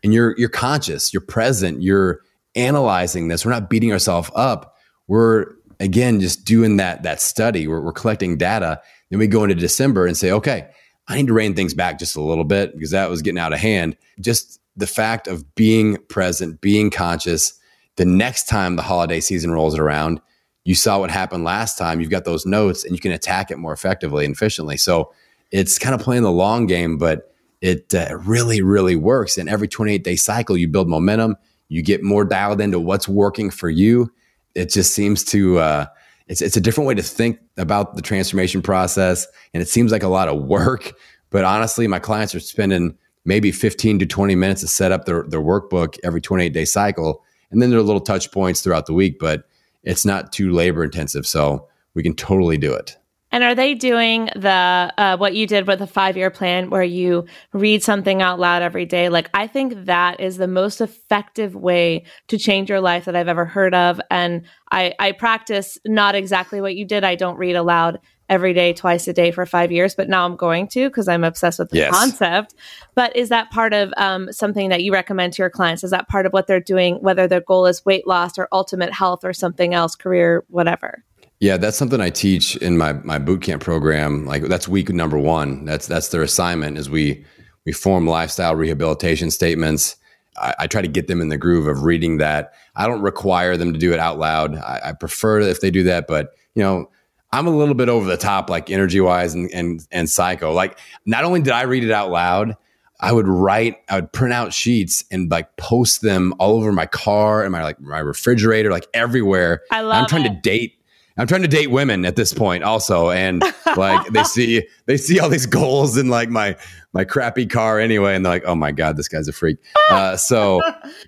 And 0.03 0.13
you're 0.13 0.35
you're 0.37 0.47
conscious, 0.47 1.11
you're 1.11 1.21
present, 1.21 1.81
you're 1.81 2.21
analyzing 2.55 3.27
this. 3.27 3.45
We're 3.45 3.51
not 3.51 3.69
beating 3.69 3.91
ourselves 3.91 4.29
up. 4.35 4.75
We're 5.07 5.47
again 5.79 6.19
just 6.19 6.45
doing 6.45 6.77
that 6.77 7.03
that 7.03 7.21
study. 7.21 7.67
We're, 7.67 7.81
we're 7.81 7.93
collecting 7.93 8.37
data. 8.37 8.81
Then 9.09 9.19
we 9.19 9.27
go 9.27 9.43
into 9.43 9.55
December 9.55 10.05
and 10.05 10.17
say, 10.17 10.31
okay, 10.31 10.69
I 11.07 11.15
need 11.15 11.27
to 11.27 11.33
rein 11.33 11.55
things 11.55 11.73
back 11.73 11.99
just 11.99 12.15
a 12.15 12.21
little 12.21 12.43
bit 12.43 12.73
because 12.73 12.91
that 12.91 13.09
was 13.09 13.21
getting 13.21 13.39
out 13.39 13.53
of 13.53 13.59
hand. 13.59 13.95
Just 14.19 14.59
the 14.75 14.87
fact 14.87 15.27
of 15.27 15.55
being 15.55 15.97
present, 16.09 16.61
being 16.61 16.89
conscious. 16.89 17.53
The 17.95 18.05
next 18.05 18.47
time 18.47 18.75
the 18.75 18.83
holiday 18.83 19.19
season 19.19 19.51
rolls 19.51 19.77
around, 19.77 20.21
you 20.65 20.75
saw 20.75 20.99
what 20.99 21.09
happened 21.09 21.43
last 21.45 21.77
time. 21.77 21.99
You've 21.99 22.11
got 22.11 22.25
those 22.25 22.45
notes 22.45 22.83
and 22.83 22.93
you 22.93 22.99
can 22.99 23.11
attack 23.11 23.49
it 23.49 23.57
more 23.57 23.73
effectively 23.73 24.25
and 24.25 24.35
efficiently. 24.35 24.77
So 24.77 25.13
it's 25.49 25.79
kind 25.79 25.95
of 25.95 26.01
playing 26.01 26.23
the 26.23 26.31
long 26.31 26.67
game, 26.67 26.97
but 26.97 27.33
it 27.61 27.95
uh, 27.95 28.17
really, 28.17 28.61
really 28.61 28.95
works. 28.95 29.37
And 29.37 29.49
every 29.49 29.67
28 29.67 30.03
day 30.03 30.15
cycle, 30.15 30.57
you 30.57 30.67
build 30.67 30.89
momentum, 30.89 31.37
you 31.69 31.81
get 31.81 32.03
more 32.03 32.25
dialed 32.25 32.61
into 32.61 32.79
what's 32.79 33.07
working 33.07 33.49
for 33.49 33.69
you. 33.69 34.11
It 34.57 34.71
just 34.71 34.93
seems 34.93 35.23
to, 35.25 35.59
uh, 35.59 35.85
it's, 36.27 36.41
it's 36.41 36.57
a 36.57 36.61
different 36.61 36.87
way 36.87 36.95
to 36.95 37.03
think 37.03 37.39
about 37.57 37.95
the 37.95 38.01
transformation 38.01 38.61
process. 38.61 39.27
And 39.53 39.61
it 39.61 39.69
seems 39.69 39.91
like 39.91 40.03
a 40.03 40.07
lot 40.07 40.27
of 40.27 40.43
work. 40.43 40.93
But 41.29 41.43
honestly, 41.43 41.87
my 41.87 41.99
clients 41.99 42.33
are 42.35 42.39
spending 42.39 42.97
maybe 43.25 43.51
15 43.51 43.99
to 43.99 44.05
20 44.05 44.35
minutes 44.35 44.61
to 44.61 44.67
set 44.67 44.91
up 44.91 45.05
their, 45.05 45.23
their 45.23 45.41
workbook 45.41 45.97
every 46.03 46.21
28 46.21 46.53
day 46.53 46.65
cycle. 46.65 47.23
And 47.51 47.61
then 47.61 47.69
there 47.69 47.79
are 47.79 47.83
little 47.83 48.01
touch 48.01 48.31
points 48.31 48.61
throughout 48.61 48.85
the 48.85 48.93
week, 48.93 49.19
but 49.19 49.43
it's 49.83 50.05
not 50.05 50.31
too 50.31 50.51
labor 50.51 50.83
intensive. 50.83 51.27
So 51.27 51.67
we 51.93 52.03
can 52.03 52.15
totally 52.15 52.57
do 52.57 52.73
it. 52.73 52.97
And 53.37 53.43
are 53.43 53.53
they 53.53 53.75
doing 53.75 54.31
the 54.35 54.91
uh, 54.97 55.15
what 55.17 55.35
you 55.35 55.45
did 55.45 55.67
with 55.67 55.77
the 55.77 55.85
five 55.85 56.17
year 56.17 56.31
plan, 56.31 56.71
where 56.71 56.81
you 56.81 57.27
read 57.53 57.83
something 57.83 58.19
out 58.19 58.39
loud 58.39 58.63
every 58.63 58.87
day? 58.87 59.09
Like 59.09 59.29
I 59.31 59.45
think 59.45 59.85
that 59.85 60.19
is 60.19 60.37
the 60.37 60.47
most 60.47 60.81
effective 60.81 61.53
way 61.53 62.05
to 62.29 62.39
change 62.39 62.67
your 62.67 62.81
life 62.81 63.05
that 63.05 63.15
I've 63.15 63.27
ever 63.27 63.45
heard 63.45 63.75
of. 63.75 64.01
And 64.09 64.47
I, 64.71 64.95
I 64.97 65.11
practice 65.11 65.77
not 65.85 66.15
exactly 66.15 66.61
what 66.61 66.75
you 66.75 66.83
did. 66.83 67.03
I 67.03 67.13
don't 67.13 67.37
read 67.37 67.55
aloud 67.55 67.99
every 68.27 68.55
day, 68.55 68.73
twice 68.73 69.07
a 69.07 69.13
day 69.13 69.29
for 69.29 69.45
five 69.45 69.71
years, 69.71 69.93
but 69.93 70.09
now 70.09 70.25
I'm 70.25 70.35
going 70.35 70.67
to 70.69 70.89
because 70.89 71.07
I'm 71.07 71.23
obsessed 71.23 71.59
with 71.59 71.69
the 71.69 71.77
Yes. 71.77 71.91
concept. 71.91 72.55
But 72.95 73.15
is 73.15 73.29
that 73.29 73.51
part 73.51 73.71
of 73.71 73.93
um, 73.97 74.33
something 74.33 74.69
that 74.69 74.81
you 74.81 74.91
recommend 74.91 75.33
to 75.33 75.43
your 75.43 75.51
clients? 75.51 75.83
Is 75.83 75.91
that 75.91 76.07
part 76.07 76.25
of 76.25 76.33
what 76.33 76.47
they're 76.47 76.59
doing, 76.59 76.95
whether 77.01 77.27
their 77.27 77.41
goal 77.41 77.67
is 77.67 77.85
weight 77.85 78.07
loss 78.07 78.39
or 78.39 78.47
ultimate 78.51 78.91
health 78.91 79.23
or 79.23 79.31
something 79.31 79.75
else, 79.75 79.93
career, 79.93 80.43
whatever? 80.47 81.03
Yeah, 81.39 81.57
that's 81.57 81.77
something 81.77 82.01
I 82.01 82.09
teach 82.09 82.55
in 82.57 82.77
my 82.77 82.93
my 82.93 83.19
boot 83.19 83.41
camp 83.41 83.61
program. 83.61 84.25
Like 84.25 84.43
that's 84.43 84.67
week 84.67 84.89
number 84.89 85.17
one. 85.19 85.65
That's 85.65 85.85
that's 85.87 86.07
their 86.09 86.23
assignment 86.23 86.77
is 86.77 86.89
we 86.89 87.23
we 87.65 87.71
form 87.73 88.07
lifestyle 88.07 88.55
rehabilitation 88.55 89.29
statements. 89.29 89.97
I, 90.37 90.55
I 90.59 90.67
try 90.67 90.81
to 90.81 90.87
get 90.87 91.07
them 91.07 91.21
in 91.21 91.29
the 91.29 91.37
groove 91.37 91.67
of 91.67 91.83
reading 91.83 92.17
that. 92.17 92.53
I 92.75 92.87
don't 92.87 93.01
require 93.01 93.55
them 93.57 93.73
to 93.73 93.79
do 93.79 93.93
it 93.93 93.99
out 93.99 94.17
loud. 94.17 94.55
I, 94.55 94.81
I 94.85 94.91
prefer 94.93 95.39
if 95.41 95.61
they 95.61 95.69
do 95.71 95.83
that, 95.83 96.07
but 96.07 96.31
you 96.55 96.63
know, 96.63 96.89
I'm 97.31 97.45
a 97.45 97.55
little 97.55 97.75
bit 97.75 97.89
over 97.89 98.07
the 98.07 98.17
top, 98.17 98.49
like 98.49 98.71
energy 98.71 98.99
wise 98.99 99.35
and 99.35 99.51
and 99.53 99.85
and 99.91 100.09
psycho. 100.09 100.53
Like 100.53 100.79
not 101.05 101.23
only 101.23 101.41
did 101.41 101.53
I 101.53 101.63
read 101.63 101.83
it 101.83 101.91
out 101.91 102.09
loud, 102.09 102.55
I 102.99 103.11
would 103.11 103.27
write, 103.27 103.77
I 103.89 103.95
would 103.95 104.11
print 104.11 104.33
out 104.33 104.53
sheets 104.53 105.03
and 105.11 105.29
like 105.29 105.55
post 105.57 106.01
them 106.01 106.33
all 106.39 106.55
over 106.55 106.71
my 106.71 106.87
car 106.87 107.43
and 107.43 107.51
my 107.51 107.61
like 107.61 107.79
my 107.79 107.99
refrigerator, 107.99 108.71
like 108.71 108.87
everywhere. 108.95 109.61
I 109.69 109.79
And 109.79 109.87
love 109.89 110.01
I'm 110.01 110.07
trying 110.07 110.25
it. 110.25 110.29
to 110.29 110.39
date. 110.41 110.76
I'm 111.17 111.27
trying 111.27 111.41
to 111.41 111.47
date 111.47 111.67
women 111.71 112.05
at 112.05 112.15
this 112.15 112.33
point 112.33 112.63
also, 112.63 113.09
and 113.09 113.43
like 113.75 114.07
they 114.09 114.23
see 114.35 114.67
they 114.85 114.97
see 114.97 115.19
all 115.19 115.29
these 115.29 115.45
goals 115.45 115.97
in 115.97 116.09
like 116.09 116.29
my 116.29 116.55
my 116.93 117.03
crappy 117.05 117.45
car 117.45 117.79
anyway, 117.79 118.15
and 118.15 118.25
they're 118.25 118.33
like, 118.33 118.45
oh 118.45 118.55
my 118.55 118.71
god, 118.71 118.97
this 118.97 119.07
guy's 119.07 119.27
a 119.27 119.33
freak. 119.33 119.57
Uh, 119.89 120.17
so, 120.17 120.59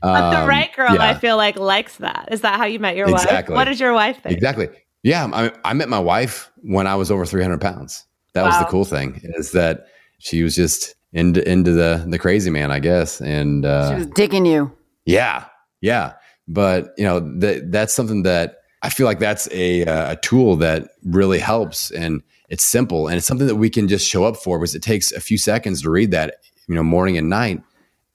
But 0.01 0.31
the 0.31 0.39
um, 0.39 0.47
right 0.47 0.73
girl, 0.73 0.93
yeah. 0.95 1.09
I 1.09 1.13
feel 1.13 1.35
like, 1.35 1.57
likes 1.57 1.97
that. 1.97 2.29
Is 2.31 2.39
that 2.41 2.57
how 2.57 2.65
you 2.65 2.79
met 2.79 2.95
your 2.95 3.09
Exactly. 3.09 3.53
wife? 3.53 3.59
What 3.59 3.65
does 3.65 3.77
your 3.77 3.91
wife 3.91 4.23
think? 4.23 4.33
Exactly. 4.37 4.69
Yeah, 5.03 5.29
I, 5.33 5.51
I 5.65 5.73
met 5.73 5.89
my 5.89 5.99
wife 5.99 6.49
when 6.61 6.87
I 6.87 6.95
was 6.95 7.11
over 7.11 7.25
300 7.25 7.59
pounds. 7.59 8.05
That 8.35 8.43
was 8.45 8.57
the 8.57 8.65
cool 8.65 8.85
thing 8.85 9.19
is 9.35 9.51
that 9.51 9.87
she 10.19 10.43
was 10.43 10.55
just 10.55 10.95
into 11.11 11.45
into 11.49 11.71
the 11.71 12.05
the 12.07 12.17
crazy 12.19 12.49
man, 12.49 12.71
I 12.71 12.79
guess, 12.79 13.19
and 13.19 13.65
uh, 13.65 13.89
She 13.89 13.95
was 13.95 14.05
digging 14.07 14.45
you. 14.45 14.71
Yeah, 15.05 15.45
yeah. 15.81 16.13
But 16.47 16.93
you 16.97 17.03
know 17.03 17.19
that 17.39 17.71
that's 17.71 17.93
something 17.93 18.23
that 18.23 18.58
I 18.81 18.89
feel 18.89 19.05
like 19.05 19.19
that's 19.19 19.49
a 19.51 19.85
uh, 19.85 20.13
a 20.13 20.15
tool 20.17 20.55
that 20.57 20.91
really 21.03 21.39
helps, 21.39 21.91
and 21.91 22.23
it's 22.49 22.65
simple, 22.65 23.07
and 23.07 23.17
it's 23.17 23.27
something 23.27 23.47
that 23.47 23.55
we 23.55 23.69
can 23.69 23.87
just 23.87 24.07
show 24.07 24.23
up 24.23 24.37
for. 24.37 24.59
Because 24.59 24.75
it 24.75 24.83
takes 24.83 25.11
a 25.11 25.19
few 25.19 25.37
seconds 25.37 25.81
to 25.81 25.89
read 25.89 26.11
that, 26.11 26.35
you 26.67 26.75
know, 26.75 26.83
morning 26.83 27.17
and 27.17 27.29
night, 27.29 27.61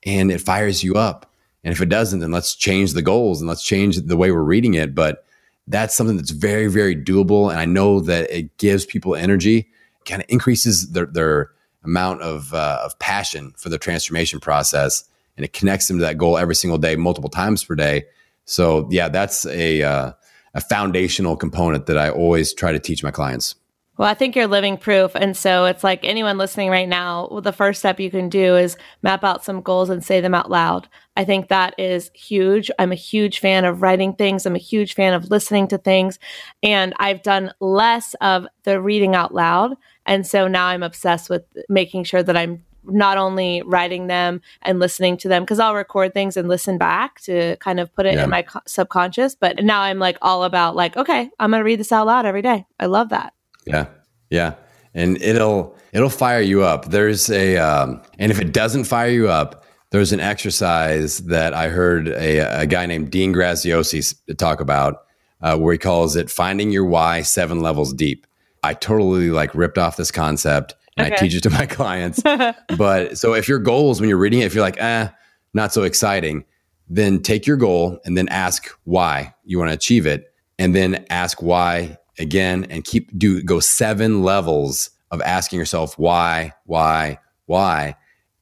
and 0.05 0.31
it 0.31 0.41
fires 0.41 0.83
you 0.83 0.95
up. 0.95 1.31
And 1.63 1.71
if 1.71 1.81
it 1.81 1.89
doesn't, 1.89 2.19
then 2.19 2.31
let's 2.31 2.55
change 2.55 2.93
the 2.93 3.01
goals 3.01 3.41
and 3.41 3.47
let's 3.47 3.63
change 3.63 3.97
the 3.97 4.17
way 4.17 4.31
we're 4.31 4.41
reading 4.43 4.75
it. 4.75 4.93
But 4.93 5.25
that's 5.67 5.95
something 5.95 6.15
that's 6.15 6.31
very, 6.31 6.67
very 6.67 6.95
doable, 6.95 7.49
and 7.49 7.59
I 7.59 7.65
know 7.65 7.99
that 8.01 8.29
it 8.31 8.57
gives 8.57 8.85
people 8.85 9.15
energy, 9.15 9.69
kind 10.05 10.21
of 10.21 10.29
increases 10.29 10.91
their 10.91 11.05
their 11.05 11.51
amount 11.83 12.21
of 12.21 12.53
uh, 12.53 12.81
of 12.83 12.97
passion 12.99 13.53
for 13.57 13.69
the 13.69 13.77
transformation 13.77 14.39
process 14.39 15.05
and 15.37 15.45
it 15.45 15.53
connects 15.53 15.87
them 15.87 15.97
to 15.97 16.05
that 16.05 16.17
goal 16.17 16.37
every 16.37 16.55
single 16.55 16.77
day, 16.77 16.95
multiple 16.95 17.29
times 17.29 17.63
per 17.63 17.75
day. 17.75 18.05
So 18.45 18.87
yeah, 18.91 19.09
that's 19.09 19.45
a 19.45 19.83
uh, 19.83 20.11
a 20.55 20.61
foundational 20.61 21.35
component 21.35 21.85
that 21.85 21.97
I 21.97 22.09
always 22.09 22.53
try 22.53 22.71
to 22.71 22.79
teach 22.79 23.03
my 23.03 23.11
clients. 23.11 23.55
Well, 23.97 24.09
I 24.09 24.13
think 24.13 24.35
you're 24.35 24.47
living 24.47 24.77
proof. 24.77 25.15
And 25.15 25.37
so 25.37 25.65
it's 25.65 25.83
like 25.83 26.03
anyone 26.03 26.37
listening 26.37 26.69
right 26.69 26.87
now, 26.87 27.29
well, 27.31 27.41
the 27.41 27.53
first 27.53 27.79
step 27.79 27.97
you 27.97 28.11
can 28.11 28.27
do 28.27 28.57
is 28.57 28.75
map 29.03 29.23
out 29.23 29.45
some 29.45 29.61
goals 29.61 29.89
and 29.89 30.03
say 30.03 30.19
them 30.19 30.33
out 30.33 30.51
loud. 30.51 30.89
I 31.15 31.23
think 31.23 31.47
that 31.47 31.75
is 31.79 32.11
huge. 32.13 32.69
I'm 32.77 32.91
a 32.91 32.95
huge 32.95 33.39
fan 33.39 33.63
of 33.63 33.81
writing 33.81 34.13
things. 34.13 34.45
I'm 34.45 34.55
a 34.55 34.59
huge 34.59 34.95
fan 34.95 35.13
of 35.13 35.29
listening 35.31 35.69
to 35.69 35.77
things. 35.77 36.19
And 36.61 36.93
I've 36.97 37.23
done 37.23 37.53
less 37.61 38.15
of 38.15 38.47
the 38.63 38.81
reading 38.81 39.15
out 39.15 39.33
loud. 39.33 39.77
And 40.05 40.27
so 40.27 40.49
now 40.49 40.67
I'm 40.67 40.83
obsessed 40.83 41.29
with 41.29 41.43
making 41.69 42.03
sure 42.03 42.21
that 42.21 42.35
I'm 42.35 42.64
not 42.87 43.17
only 43.17 43.61
writing 43.63 44.07
them 44.07 44.41
and 44.61 44.79
listening 44.79 45.17
to 45.17 45.27
them 45.27 45.43
because 45.43 45.59
I'll 45.59 45.75
record 45.75 46.13
things 46.13 46.37
and 46.37 46.47
listen 46.47 46.77
back 46.77 47.19
to 47.21 47.55
kind 47.57 47.79
of 47.79 47.93
put 47.95 48.05
it 48.05 48.15
Yeah. 48.15 48.23
in 48.25 48.29
my 48.29 48.41
co- 48.43 48.61
subconscious. 48.67 49.35
But 49.35 49.63
now 49.63 49.81
I'm 49.81 49.99
like 49.99 50.17
all 50.21 50.43
about 50.43 50.75
like, 50.75 50.95
okay, 50.97 51.29
I'm 51.39 51.51
going 51.51 51.59
to 51.61 51.65
read 51.65 51.79
this 51.79 51.91
out 51.91 52.07
loud 52.07 52.25
every 52.25 52.41
day. 52.41 52.65
I 52.79 52.85
love 52.85 53.09
that. 53.09 53.33
Yeah, 53.65 53.87
yeah, 54.29 54.53
and 54.93 55.21
it'll 55.21 55.75
it'll 55.91 56.09
fire 56.09 56.41
you 56.41 56.63
up. 56.63 56.89
There's 56.91 57.29
a 57.29 57.57
um, 57.57 58.01
and 58.19 58.31
if 58.31 58.39
it 58.39 58.53
doesn't 58.53 58.83
fire 58.83 59.09
you 59.09 59.27
up, 59.29 59.63
there's 59.91 60.13
an 60.13 60.19
exercise 60.19 61.19
that 61.19 61.53
I 61.53 61.69
heard 61.69 62.07
a, 62.09 62.61
a 62.61 62.65
guy 62.65 62.85
named 62.85 63.11
Dean 63.11 63.33
Graziosi 63.33 64.13
talk 64.37 64.59
about 64.59 65.03
uh, 65.41 65.57
where 65.57 65.73
he 65.73 65.77
calls 65.79 66.15
it 66.15 66.29
finding 66.29 66.71
your 66.71 66.85
why 66.85 67.21
seven 67.23 67.59
levels 67.61 67.93
deep. 67.93 68.27
I 68.63 68.73
totally 68.73 69.29
like 69.31 69.53
ripped 69.55 69.77
off 69.77 69.95
this 69.97 70.11
concept 70.11 70.75
and 70.97 71.13
I 71.13 71.17
teach 71.17 71.35
it 71.35 71.41
to 71.41 71.49
my 71.49 71.65
clients. 71.69 72.21
but 72.77 73.17
so 73.17 73.33
if 73.33 73.47
your 73.47 73.59
goals 73.59 73.99
when 73.99 74.09
you're 74.09 74.17
reading 74.17 74.39
it, 74.39 74.45
if 74.45 74.53
you're 74.53 74.63
like, 74.63 74.79
eh, 74.79 75.09
not 75.53 75.73
so 75.73 75.83
exciting, 75.83 76.45
then 76.87 77.21
take 77.21 77.47
your 77.47 77.57
goal 77.57 77.99
and 78.05 78.17
then 78.17 78.27
ask 78.29 78.67
why 78.83 79.33
you 79.43 79.57
want 79.57 79.69
to 79.69 79.75
achieve 79.75 80.05
it. 80.05 80.31
And 80.57 80.73
then 80.75 81.05
ask 81.09 81.41
why 81.41 81.97
again 82.17 82.65
and 82.69 82.83
keep 82.83 83.17
do 83.17 83.43
go 83.43 83.59
seven 83.59 84.23
levels 84.23 84.89
of 85.11 85.21
asking 85.21 85.59
yourself 85.59 85.99
why, 85.99 86.53
why, 86.65 87.19
why. 87.45 87.95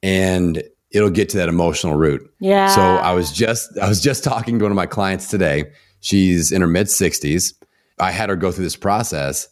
And 0.03 0.61
it'll 0.91 1.09
get 1.09 1.29
to 1.29 1.37
that 1.37 1.49
emotional 1.49 1.95
root. 1.95 2.21
Yeah. 2.39 2.67
So 2.67 2.81
I 2.81 3.13
was 3.13 3.31
just 3.31 3.77
I 3.79 3.89
was 3.89 4.01
just 4.01 4.23
talking 4.23 4.59
to 4.59 4.65
one 4.65 4.71
of 4.71 4.75
my 4.75 4.85
clients 4.85 5.27
today. 5.27 5.71
She's 6.01 6.51
in 6.51 6.61
her 6.61 6.67
mid 6.67 6.87
60s. 6.87 7.53
I 7.99 8.11
had 8.11 8.29
her 8.29 8.35
go 8.35 8.51
through 8.51 8.65
this 8.65 8.75
process 8.75 9.47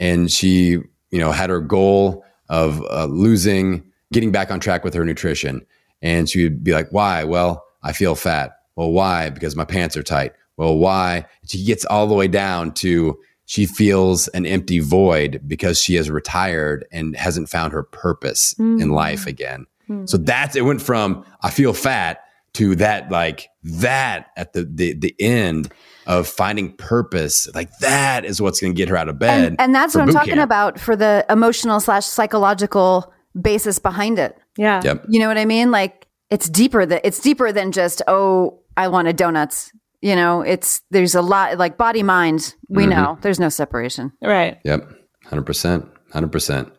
and 0.00 0.30
she, 0.30 0.78
you 1.10 1.18
know, 1.18 1.32
had 1.32 1.50
her 1.50 1.60
goal 1.60 2.24
of 2.52 2.84
uh, 2.90 3.06
losing, 3.06 3.82
getting 4.12 4.30
back 4.30 4.50
on 4.50 4.60
track 4.60 4.84
with 4.84 4.92
her 4.92 5.04
nutrition. 5.04 5.66
And 6.02 6.28
she 6.28 6.44
would 6.44 6.62
be 6.62 6.72
like, 6.72 6.90
why? 6.90 7.24
Well, 7.24 7.64
I 7.82 7.92
feel 7.92 8.14
fat. 8.14 8.58
Well, 8.76 8.92
why? 8.92 9.30
Because 9.30 9.56
my 9.56 9.64
pants 9.64 9.96
are 9.96 10.02
tight. 10.02 10.34
Well, 10.58 10.76
why? 10.76 11.24
She 11.48 11.64
gets 11.64 11.86
all 11.86 12.06
the 12.06 12.14
way 12.14 12.28
down 12.28 12.74
to 12.74 13.18
she 13.46 13.64
feels 13.64 14.28
an 14.28 14.44
empty 14.44 14.80
void 14.80 15.40
because 15.46 15.80
she 15.80 15.94
has 15.94 16.10
retired 16.10 16.84
and 16.92 17.16
hasn't 17.16 17.48
found 17.48 17.72
her 17.72 17.82
purpose 17.82 18.54
mm. 18.54 18.80
in 18.80 18.90
life 18.90 19.26
again. 19.26 19.66
Mm. 19.88 20.08
So 20.08 20.18
that's 20.18 20.54
it 20.54 20.64
went 20.64 20.82
from 20.82 21.24
I 21.40 21.50
feel 21.50 21.72
fat 21.72 22.22
to 22.54 22.74
that 22.76 23.10
like 23.10 23.48
that 23.62 24.30
at 24.36 24.52
the 24.52 24.64
the, 24.64 24.92
the 24.92 25.14
end 25.18 25.72
of 26.06 26.26
finding 26.26 26.72
purpose 26.76 27.48
like 27.54 27.70
that 27.78 28.24
is 28.24 28.40
what's 28.40 28.60
going 28.60 28.72
to 28.72 28.76
get 28.76 28.88
her 28.88 28.96
out 28.96 29.08
of 29.08 29.18
bed 29.18 29.44
and, 29.44 29.60
and 29.60 29.74
that's 29.74 29.94
what 29.94 30.02
i'm 30.02 30.12
talking 30.12 30.34
camp. 30.34 30.44
about 30.44 30.80
for 30.80 30.96
the 30.96 31.24
emotional 31.28 31.78
slash 31.80 32.04
psychological 32.04 33.12
basis 33.40 33.78
behind 33.78 34.18
it. 34.18 34.38
Yeah. 34.56 34.80
Yep. 34.84 35.06
you 35.08 35.20
know 35.20 35.28
what 35.28 35.38
i 35.38 35.44
mean? 35.44 35.70
Like 35.70 36.06
it's 36.30 36.48
deeper 36.48 36.84
that 36.84 37.02
it's 37.04 37.20
deeper 37.20 37.52
than 37.52 37.72
just 37.72 38.02
oh 38.06 38.60
i 38.76 38.88
wanted 38.88 39.16
donuts. 39.16 39.72
You 40.00 40.16
know 40.16 40.42
it's 40.42 40.82
there's 40.90 41.14
a 41.14 41.22
lot 41.22 41.56
like 41.58 41.76
body 41.76 42.02
mind 42.02 42.54
we 42.68 42.84
mm-hmm. 42.84 42.90
know. 42.90 43.18
There's 43.20 43.40
no 43.40 43.48
separation. 43.48 44.12
Right. 44.22 44.58
Yep. 44.64 44.90
100% 45.26 45.88
100% 46.12 46.72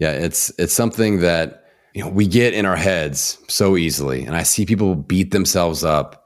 yeah 0.00 0.12
it's 0.12 0.50
it's 0.58 0.72
something 0.72 1.20
that 1.20 1.64
you 1.94 2.02
know 2.02 2.08
we 2.08 2.26
get 2.26 2.54
in 2.54 2.64
our 2.64 2.76
heads 2.76 3.38
so 3.46 3.76
easily 3.76 4.24
and 4.24 4.34
i 4.34 4.42
see 4.42 4.64
people 4.64 4.94
beat 4.94 5.30
themselves 5.30 5.84
up 5.84 6.19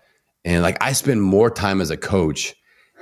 and 0.45 0.62
like 0.62 0.76
i 0.82 0.92
spend 0.92 1.22
more 1.22 1.51
time 1.51 1.80
as 1.80 1.90
a 1.90 1.97
coach 1.97 2.55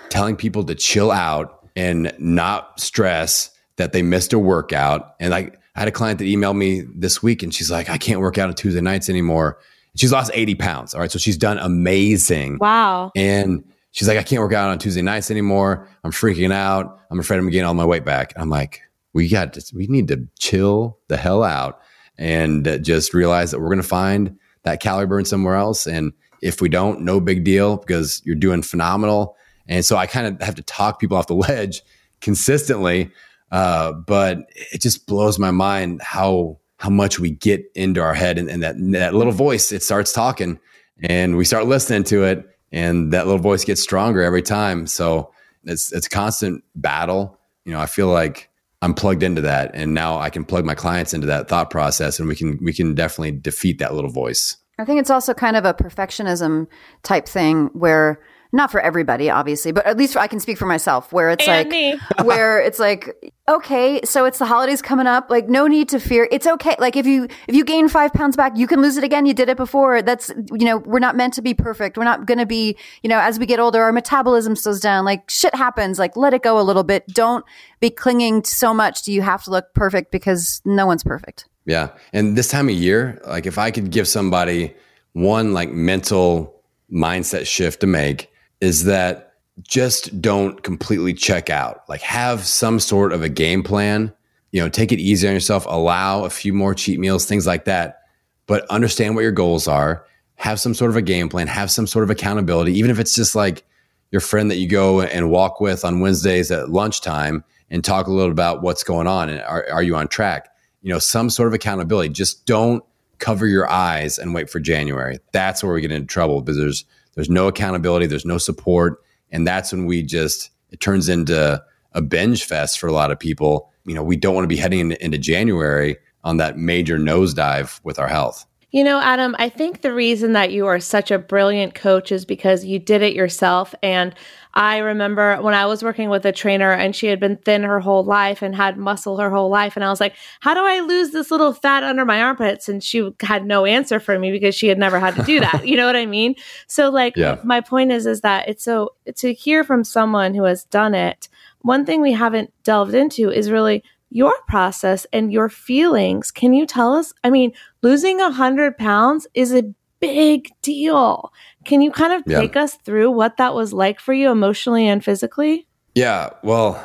telling 0.09 0.37
people 0.37 0.65
to 0.65 0.75
chill 0.75 1.11
out 1.11 1.69
and 1.77 2.13
not 2.19 2.79
stress 2.79 3.51
that 3.77 3.93
they 3.93 4.03
missed 4.03 4.33
a 4.33 4.39
workout. 4.39 5.15
And 5.21 5.31
like 5.31 5.59
i 5.75 5.81
had 5.81 5.89
a 5.89 5.93
client 5.93 6.19
that 6.19 6.27
emailed 6.27 6.57
me 6.57 6.83
this 6.95 7.23
week 7.23 7.43
and 7.43 7.55
she's 7.55 7.71
like 7.71 7.89
i 7.89 7.99
can't 7.99 8.21
work 8.21 8.39
out 8.39 8.49
on 8.49 8.55
tuesday 8.55 8.81
nights 8.81 9.09
anymore. 9.09 9.59
She's 9.97 10.13
lost 10.13 10.31
80 10.35 10.55
pounds 10.57 10.95
all 10.95 11.01
right? 11.01 11.11
So 11.11 11.19
she's 11.19 11.37
done 11.37 11.59
amazing. 11.59 12.59
Wow. 12.61 13.13
And 13.17 13.65
she's 13.91 14.09
like 14.09 14.19
i 14.19 14.23
can't 14.23 14.43
work 14.43 14.53
out 14.53 14.69
on 14.69 14.79
tuesday 14.79 15.03
nights 15.03 15.31
anymore. 15.31 15.89
I'm 16.05 16.13
freaking 16.13 16.53
out. 16.53 17.01
I'm 17.11 17.19
afraid 17.19 17.39
i'm 17.39 17.49
getting 17.51 17.67
all 17.67 17.75
my 17.75 17.85
weight 17.85 18.05
back. 18.05 18.33
I'm 18.37 18.51
like 18.51 18.83
we 19.15 19.29
got 19.29 19.53
to, 19.55 19.73
we 19.75 19.87
need 19.87 20.09
to 20.09 20.27
chill 20.39 20.99
the 21.09 21.17
hell 21.17 21.43
out 21.43 21.81
and 22.19 22.81
just 22.83 23.15
realize 23.15 23.51
that 23.51 23.61
we're 23.61 23.67
going 23.67 23.77
to 23.79 23.83
find 23.83 24.39
that 24.63 24.81
calorie 24.81 25.07
burn 25.07 25.25
somewhere 25.25 25.57
else. 25.57 25.87
And 25.87 26.13
if 26.43 26.61
we 26.61 26.69
don't, 26.69 27.01
no 27.01 27.21
big 27.21 27.45
deal 27.45 27.77
because 27.77 28.21
you're 28.25 28.35
doing 28.35 28.63
phenomenal. 28.63 29.37
And 29.69 29.85
so 29.85 29.97
I 29.97 30.07
kind 30.07 30.27
of 30.27 30.43
have 30.43 30.57
to 30.57 30.63
talk 30.63 31.01
people 31.01 31.17
off 31.17 31.29
the 31.29 31.35
ledge 31.49 31.83
consistently. 32.21 33.11
Uh, 33.51 33.93
but 33.93 34.39
it 34.73 34.81
just 34.81 35.07
blows 35.07 35.39
my 35.39 35.51
mind 35.51 36.03
how 36.03 36.59
how 36.79 36.91
much 36.91 37.21
we 37.21 37.31
get 37.31 37.65
into 37.77 38.01
our 38.01 38.15
head 38.15 38.39
and, 38.39 38.51
and 38.51 38.63
that 38.63 38.75
that 38.93 39.15
little 39.15 39.33
voice 39.33 39.71
it 39.71 39.85
starts 39.85 40.13
talking 40.13 40.59
and 41.05 41.37
we 41.37 41.45
start 41.45 41.67
listening 41.67 42.03
to 42.03 42.25
it 42.25 42.45
and 42.73 43.13
that 43.13 43.27
little 43.27 43.41
voice 43.41 43.65
gets 43.65 43.83
stronger 43.83 44.23
every 44.23 44.43
time. 44.43 44.87
So 44.87 45.33
it's 45.65 45.93
it's 45.93 46.09
constant 46.09 46.65
battle. 46.75 47.39
You 47.65 47.73
know, 47.73 47.81
I 47.81 47.87
feel 47.87 48.09
like 48.09 48.51
I'm 48.81 48.95
plugged 48.95 49.23
into 49.23 49.43
that, 49.43 49.71
and 49.75 49.95
now 49.95 50.19
I 50.19 50.31
can 50.31 50.45
plug 50.45 50.65
my 50.65 50.75
clients 50.75 51.15
into 51.15 51.27
that 51.29 51.49
thought 51.49 51.71
process, 51.71 52.19
and 52.19 52.29
we 52.29 52.35
can 52.35 52.59
we 52.63 52.73
can 52.73 52.95
definitely 52.95 53.33
defeat 53.33 53.79
that 53.79 53.95
little 53.95 54.11
voice. 54.11 54.57
I 54.83 54.85
think 54.85 54.99
it's 54.99 55.11
also 55.11 55.33
kind 55.33 55.57
of 55.57 55.65
a 55.65 55.73
perfectionism 55.73 56.67
type 57.05 57.27
thing 57.27 57.67
where 57.73 58.21
not 58.55 58.71
for 58.71 58.81
everybody 58.81 59.31
obviously 59.31 59.73
but 59.73 59.87
at 59.87 59.97
least 59.97 60.17
I 60.17 60.27
can 60.27 60.39
speak 60.39 60.59
for 60.59 60.67
myself 60.67 61.13
where 61.13 61.31
it's 61.31 61.47
and 61.49 61.71
like 61.71 62.01
where 62.27 62.61
it's 62.61 62.79
like 62.79 63.33
okay 63.49 64.01
so 64.05 64.25
it's 64.25 64.39
the 64.39 64.45
holidays 64.45 64.83
coming 64.83 65.07
up 65.07 65.31
like 65.31 65.49
no 65.49 65.69
need 65.69 65.89
to 65.91 66.01
fear. 66.01 66.29
It's 66.33 66.47
okay. 66.47 66.75
Like 66.81 66.97
if 66.97 67.07
you 67.07 67.29
if 67.47 67.55
you 67.55 67.65
gain 67.65 67.89
5 67.89 68.13
pounds 68.13 68.37
back 68.37 68.57
you 68.57 68.67
can 68.67 68.83
lose 68.83 68.97
it 68.97 69.05
again. 69.05 69.25
You 69.25 69.35
did 69.35 69.49
it 69.49 69.57
before. 69.57 70.03
That's 70.03 70.31
you 70.51 70.67
know 70.67 70.79
we're 70.79 70.99
not 70.99 71.17
meant 71.17 71.35
to 71.35 71.43
be 71.43 71.55
perfect. 71.55 71.97
We're 71.97 72.05
not 72.05 72.27
going 72.27 72.39
to 72.39 72.47
be 72.47 72.77
you 73.05 73.09
know 73.09 73.21
as 73.21 73.39
we 73.39 73.47
get 73.47 73.61
older 73.61 73.83
our 73.85 73.93
metabolism 73.93 74.57
slows 74.57 74.81
down. 74.81 75.05
Like 75.05 75.31
shit 75.31 75.55
happens. 75.55 75.99
Like 75.99 76.17
let 76.17 76.35
it 76.35 76.43
go 76.43 76.61
a 76.61 76.63
little 76.63 76.85
bit. 76.85 77.07
Don't 77.07 77.45
be 77.79 77.89
clinging 77.89 78.43
so 78.45 78.75
much 78.75 79.03
do 79.03 79.13
you 79.13 79.23
have 79.23 79.45
to 79.45 79.51
look 79.51 79.73
perfect 79.75 80.11
because 80.11 80.61
no 80.65 80.87
one's 80.87 81.05
perfect 81.05 81.47
yeah 81.65 81.89
and 82.13 82.37
this 82.37 82.49
time 82.49 82.69
of 82.69 82.75
year 82.75 83.21
like 83.27 83.47
if 83.47 83.59
i 83.59 83.71
could 83.71 83.91
give 83.91 84.09
somebody 84.09 84.75
one 85.13 85.53
like 85.53 85.71
mental 85.71 86.63
mindset 86.93 87.47
shift 87.47 87.81
to 87.81 87.87
make 87.87 88.31
is 88.61 88.85
that 88.85 89.33
just 89.61 90.21
don't 90.21 90.63
completely 90.63 91.13
check 91.15 91.51
out. 91.51 91.83
Like 91.89 92.01
have 92.03 92.45
some 92.45 92.81
sort 92.81 93.13
of 93.13 93.23
a 93.23 93.29
game 93.29 93.63
plan. 93.63 94.13
You 94.51 94.61
know, 94.61 94.69
take 94.69 94.93
it 94.93 94.99
easy 94.99 95.27
on 95.27 95.35
yourself, 95.35 95.65
allow 95.67 96.25
a 96.25 96.31
few 96.31 96.53
more 96.53 96.75
cheat 96.75 97.01
meals, 97.01 97.25
things 97.25 97.47
like 97.47 97.65
that. 97.65 98.03
But 98.47 98.67
understand 98.67 99.15
what 99.15 99.23
your 99.23 99.33
goals 99.33 99.67
are. 99.67 100.05
Have 100.37 100.61
some 100.61 100.75
sort 100.75 100.91
of 100.91 100.97
a 100.97 101.03
game 101.03 101.29
plan, 101.29 101.47
have 101.47 101.71
some 101.71 101.87
sort 101.87 102.03
of 102.03 102.11
accountability, 102.11 102.77
even 102.77 102.91
if 102.91 102.99
it's 102.99 103.15
just 103.15 103.35
like 103.35 103.65
your 104.11 104.21
friend 104.21 104.51
that 104.51 104.57
you 104.57 104.69
go 104.69 105.01
and 105.01 105.31
walk 105.31 105.61
with 105.61 105.85
on 105.85 106.01
Wednesdays 106.01 106.51
at 106.51 106.69
lunchtime 106.69 107.45
and 107.71 107.83
talk 107.83 108.09
a 108.09 108.11
little 108.11 108.33
about 108.33 108.61
what's 108.61 108.83
going 108.85 109.07
on 109.07 109.29
and 109.29 109.41
are, 109.43 109.67
are 109.71 109.83
you 109.83 109.97
on 109.97 110.09
track? 110.09 110.49
You 110.83 110.93
know, 110.93 110.99
some 110.99 111.31
sort 111.31 111.49
of 111.49 111.55
accountability. 111.55 112.11
Just 112.11 112.45
don't 112.47 112.85
cover 113.19 113.47
your 113.47 113.71
eyes 113.71 114.19
and 114.19 114.35
wait 114.35 114.51
for 114.51 114.61
January. 114.61 115.19
That's 115.33 115.63
where 115.63 115.73
we 115.73 115.81
get 115.81 115.93
into 115.93 116.07
trouble 116.07 116.43
because 116.43 116.59
there's 116.59 116.85
there's 117.15 117.31
no 117.31 117.47
accountability, 117.47 118.07
there's 118.07 118.25
no 118.25 118.39
support. 118.39 119.03
And 119.31 119.47
that's 119.47 119.73
when 119.73 119.87
we 119.87 120.03
just, 120.03 120.51
it 120.71 120.81
turns 120.81 121.09
into 121.09 121.63
a 121.93 122.03
binge 122.03 122.45
fest 122.45 122.79
for 122.79 122.87
a 122.87 122.93
lot 122.93 123.11
of 123.11 123.19
people. 123.19 123.71
You 123.85 123.95
know, 123.95 124.03
we 124.03 124.17
don't 124.17 124.35
want 124.35 124.45
to 124.45 124.49
be 124.49 124.57
heading 124.57 124.81
into, 124.81 125.05
into 125.05 125.19
January 125.19 125.97
on 126.25 126.39
that 126.39 126.57
major 126.57 126.99
nosedive 126.99 127.81
with 127.85 127.99
our 127.99 128.09
health. 128.09 128.47
You 128.73 128.85
know, 128.85 129.01
Adam, 129.01 129.37
I 129.39 129.51
think 129.51 129.83
the 129.83 129.93
reason 129.93 130.33
that 130.33 130.51
you 130.51 130.67
are 130.67 130.81
such 130.81 131.11
a 131.11 131.19
brilliant 131.19 131.75
coach 131.75 132.11
is 132.11 132.25
because 132.25 132.65
you 132.65 132.79
did 132.79 133.03
it 133.03 133.15
yourself. 133.15 133.75
And 133.83 134.15
I 134.55 134.79
remember 134.79 135.37
when 135.43 135.53
I 135.53 135.67
was 135.67 135.83
working 135.83 136.09
with 136.09 136.25
a 136.25 136.33
trainer 136.33 136.73
and 136.73 136.97
she 136.97 137.07
had 137.07 137.21
been 137.21 137.37
thin 137.37 137.65
her 137.65 137.81
whole 137.81 138.03
life 138.03 138.41
and 138.41 138.57
had 138.57 138.79
muscle 138.79 139.19
her 139.19 139.31
whole 139.31 139.51
life. 139.51 139.77
And 139.77 139.85
I 139.85 139.91
was 139.91 140.01
like, 140.01 140.15
how 140.41 140.55
do 140.55 140.61
I 140.61 140.81
lose 140.81 141.11
this 141.11 141.31
little 141.31 141.53
fat 141.53 141.83
under 141.83 142.07
my 142.07 142.23
armpits? 142.23 142.67
And 142.67 142.83
she 142.83 143.15
had 143.21 143.45
no 143.45 143.67
answer 143.67 144.01
for 144.01 144.19
me 144.19 144.33
because 144.33 144.55
she 144.55 144.69
had 144.69 144.79
never 144.79 144.99
had 144.99 145.17
to 145.17 145.23
do 145.23 145.39
that. 145.41 145.67
you 145.69 145.77
know 145.77 145.87
what 145.87 145.97
I 145.97 146.07
mean? 146.07 146.35
So, 146.67 146.89
like, 146.89 147.15
yeah. 147.15 147.41
my 147.45 147.61
point 147.61 147.93
is, 147.93 148.07
is 148.07 148.23
that 148.23 148.49
it's 148.49 148.65
so 148.65 148.95
to 149.17 149.35
hear 149.35 149.65
from 149.65 149.85
someone 149.85 150.35
who 150.35 150.45
has 150.45 150.65
done 150.65 150.95
it. 150.95 151.29
One 151.61 151.85
thing 151.85 152.01
we 152.01 152.13
haven't 152.13 152.53
delved 152.65 152.95
into 152.95 153.31
is 153.31 153.51
really 153.51 153.85
your 154.13 154.35
process 154.47 155.07
and 155.13 155.33
your 155.33 155.49
feelings. 155.49 156.31
Can 156.31 156.53
you 156.53 156.67
tell 156.67 156.93
us? 156.93 157.15
I 157.25 157.31
mean, 157.31 157.53
losing 157.83 158.21
a 158.21 158.31
hundred 158.31 158.79
pounds 158.79 159.27
is 159.35 159.53
a 159.55 159.65
big 160.01 160.49
deal. 160.63 161.33
Can 161.65 161.81
you 161.81 161.91
kind 161.91 162.13
of 162.13 162.25
take 162.25 162.55
yeah. 162.55 162.63
us 162.63 162.75
through 162.75 163.11
what 163.11 163.37
that 163.37 163.55
was 163.55 163.73
like 163.73 164.01
for 164.01 164.13
you 164.13 164.31
emotionally 164.31 164.87
and 164.87 165.05
physically? 165.05 165.67
Yeah. 165.95 166.31
Well, 166.43 166.83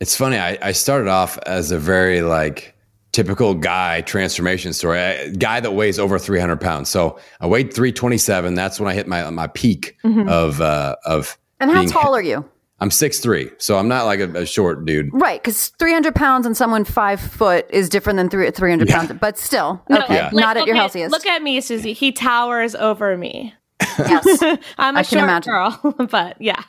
it's 0.00 0.16
funny. 0.16 0.36
I, 0.36 0.58
I 0.60 0.72
started 0.72 1.08
off 1.08 1.38
as 1.46 1.70
a 1.70 1.78
very 1.78 2.22
like 2.22 2.74
typical 3.12 3.54
guy 3.54 4.00
transformation 4.02 4.72
story, 4.72 4.98
a 4.98 5.30
guy 5.30 5.60
that 5.60 5.72
weighs 5.72 5.98
over 5.98 6.18
300 6.18 6.60
pounds. 6.60 6.88
So 6.88 7.18
I 7.40 7.46
weighed 7.46 7.72
327. 7.72 8.54
That's 8.54 8.80
when 8.80 8.88
I 8.88 8.94
hit 8.94 9.06
my, 9.06 9.28
my 9.30 9.46
peak 9.48 9.96
mm-hmm. 10.04 10.28
of, 10.28 10.60
uh, 10.60 10.96
of, 11.04 11.38
and 11.60 11.70
how 11.70 11.84
tall 11.86 12.14
are 12.14 12.22
you? 12.22 12.48
I'm 12.82 12.90
six 12.90 13.20
three, 13.20 13.48
so 13.58 13.78
I'm 13.78 13.86
not 13.86 14.06
like 14.06 14.18
a, 14.18 14.40
a 14.40 14.44
short 14.44 14.84
dude. 14.84 15.10
Right, 15.12 15.40
because 15.40 15.68
300 15.78 16.16
pounds 16.16 16.46
and 16.46 16.56
someone 16.56 16.84
five 16.84 17.20
foot 17.20 17.64
is 17.70 17.88
different 17.88 18.16
than 18.16 18.28
three, 18.28 18.50
300 18.50 18.88
yeah. 18.88 18.96
pounds, 18.96 19.12
but 19.20 19.38
still, 19.38 19.80
no, 19.88 20.00
okay, 20.00 20.16
yeah. 20.16 20.30
not 20.32 20.56
at 20.56 20.66
your 20.66 20.74
healthiest. 20.74 21.12
Look 21.12 21.24
at 21.24 21.44
me, 21.44 21.60
Susie. 21.60 21.92
He 21.92 22.10
towers 22.10 22.74
over 22.74 23.16
me. 23.16 23.54
Yes, 23.80 24.42
I'm 24.78 24.96
a 24.96 24.98
I 24.98 25.02
short 25.02 25.22
imagine. 25.22 25.52
girl, 25.52 25.94
but 26.10 26.42
yeah. 26.42 26.60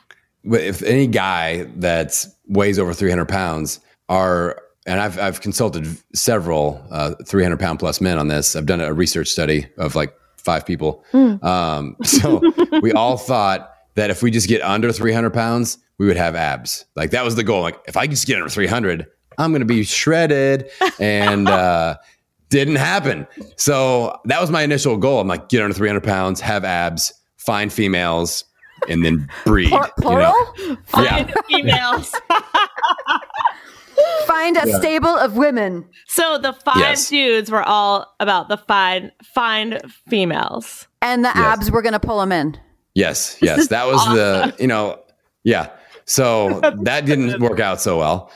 But 0.44 0.60
if 0.60 0.84
any 0.84 1.08
guy 1.08 1.64
that 1.78 2.24
weighs 2.46 2.78
over 2.78 2.94
300 2.94 3.28
pounds 3.28 3.80
are, 4.08 4.62
and 4.86 5.00
I've 5.00 5.18
I've 5.18 5.40
consulted 5.40 5.98
several 6.14 6.80
uh, 6.92 7.16
300 7.26 7.58
pound 7.58 7.80
plus 7.80 8.00
men 8.00 8.20
on 8.20 8.28
this. 8.28 8.54
I've 8.54 8.66
done 8.66 8.80
a 8.80 8.92
research 8.92 9.30
study 9.30 9.66
of 9.78 9.96
like 9.96 10.16
five 10.36 10.64
people. 10.64 11.04
Mm. 11.12 11.42
Um, 11.42 11.96
so 12.04 12.40
we 12.82 12.92
all 12.92 13.16
thought 13.16 13.73
that 13.94 14.10
if 14.10 14.22
we 14.22 14.30
just 14.30 14.48
get 14.48 14.62
under 14.62 14.92
300 14.92 15.30
pounds 15.32 15.78
we 15.98 16.06
would 16.06 16.16
have 16.16 16.34
abs. 16.34 16.84
Like 16.96 17.10
that 17.10 17.24
was 17.24 17.36
the 17.36 17.44
goal. 17.44 17.62
Like 17.62 17.78
if 17.86 17.96
I 17.96 18.06
just 18.06 18.26
get 18.26 18.36
under 18.36 18.48
300, 18.48 19.06
I'm 19.38 19.52
going 19.52 19.60
to 19.60 19.66
be 19.66 19.84
shredded. 19.84 20.70
And 20.98 21.48
uh, 21.48 21.96
didn't 22.50 22.76
happen. 22.76 23.26
So 23.56 24.18
that 24.26 24.40
was 24.40 24.50
my 24.50 24.62
initial 24.62 24.96
goal. 24.96 25.20
I'm 25.20 25.28
like, 25.28 25.48
get 25.48 25.62
under 25.62 25.74
300 25.74 26.02
pounds, 26.02 26.40
have 26.40 26.64
abs, 26.64 27.12
find 27.36 27.72
females, 27.72 28.44
and 28.88 29.04
then 29.04 29.28
breed. 29.44 29.72
plural? 29.98 30.34
You 30.58 30.68
know? 30.68 30.76
Find 30.86 31.28
yeah. 31.28 31.34
females. 31.48 32.14
find 34.26 34.56
a 34.56 34.68
yeah. 34.68 34.78
stable 34.78 35.16
of 35.16 35.36
women. 35.36 35.84
So 36.06 36.38
the 36.38 36.52
five 36.52 36.76
yes. 36.76 37.08
dudes 37.08 37.50
were 37.50 37.62
all 37.62 38.14
about 38.20 38.48
the 38.48 38.56
find 38.56 39.12
find 39.22 39.80
females, 40.08 40.86
and 41.00 41.24
the 41.24 41.32
yes. 41.34 41.36
abs 41.36 41.70
were 41.70 41.82
going 41.82 41.92
to 41.92 42.00
pull 42.00 42.20
them 42.20 42.32
in. 42.32 42.58
Yes, 42.94 43.36
yes, 43.42 43.68
that 43.74 43.86
was 43.86 44.00
awesome. 44.00 44.14
the 44.14 44.54
you 44.58 44.66
know 44.66 45.00
Yeah. 45.42 45.70
So 46.06 46.60
that 46.82 47.06
didn't 47.06 47.40
work 47.40 47.60
out 47.60 47.80
so 47.80 47.98
well. 47.98 48.30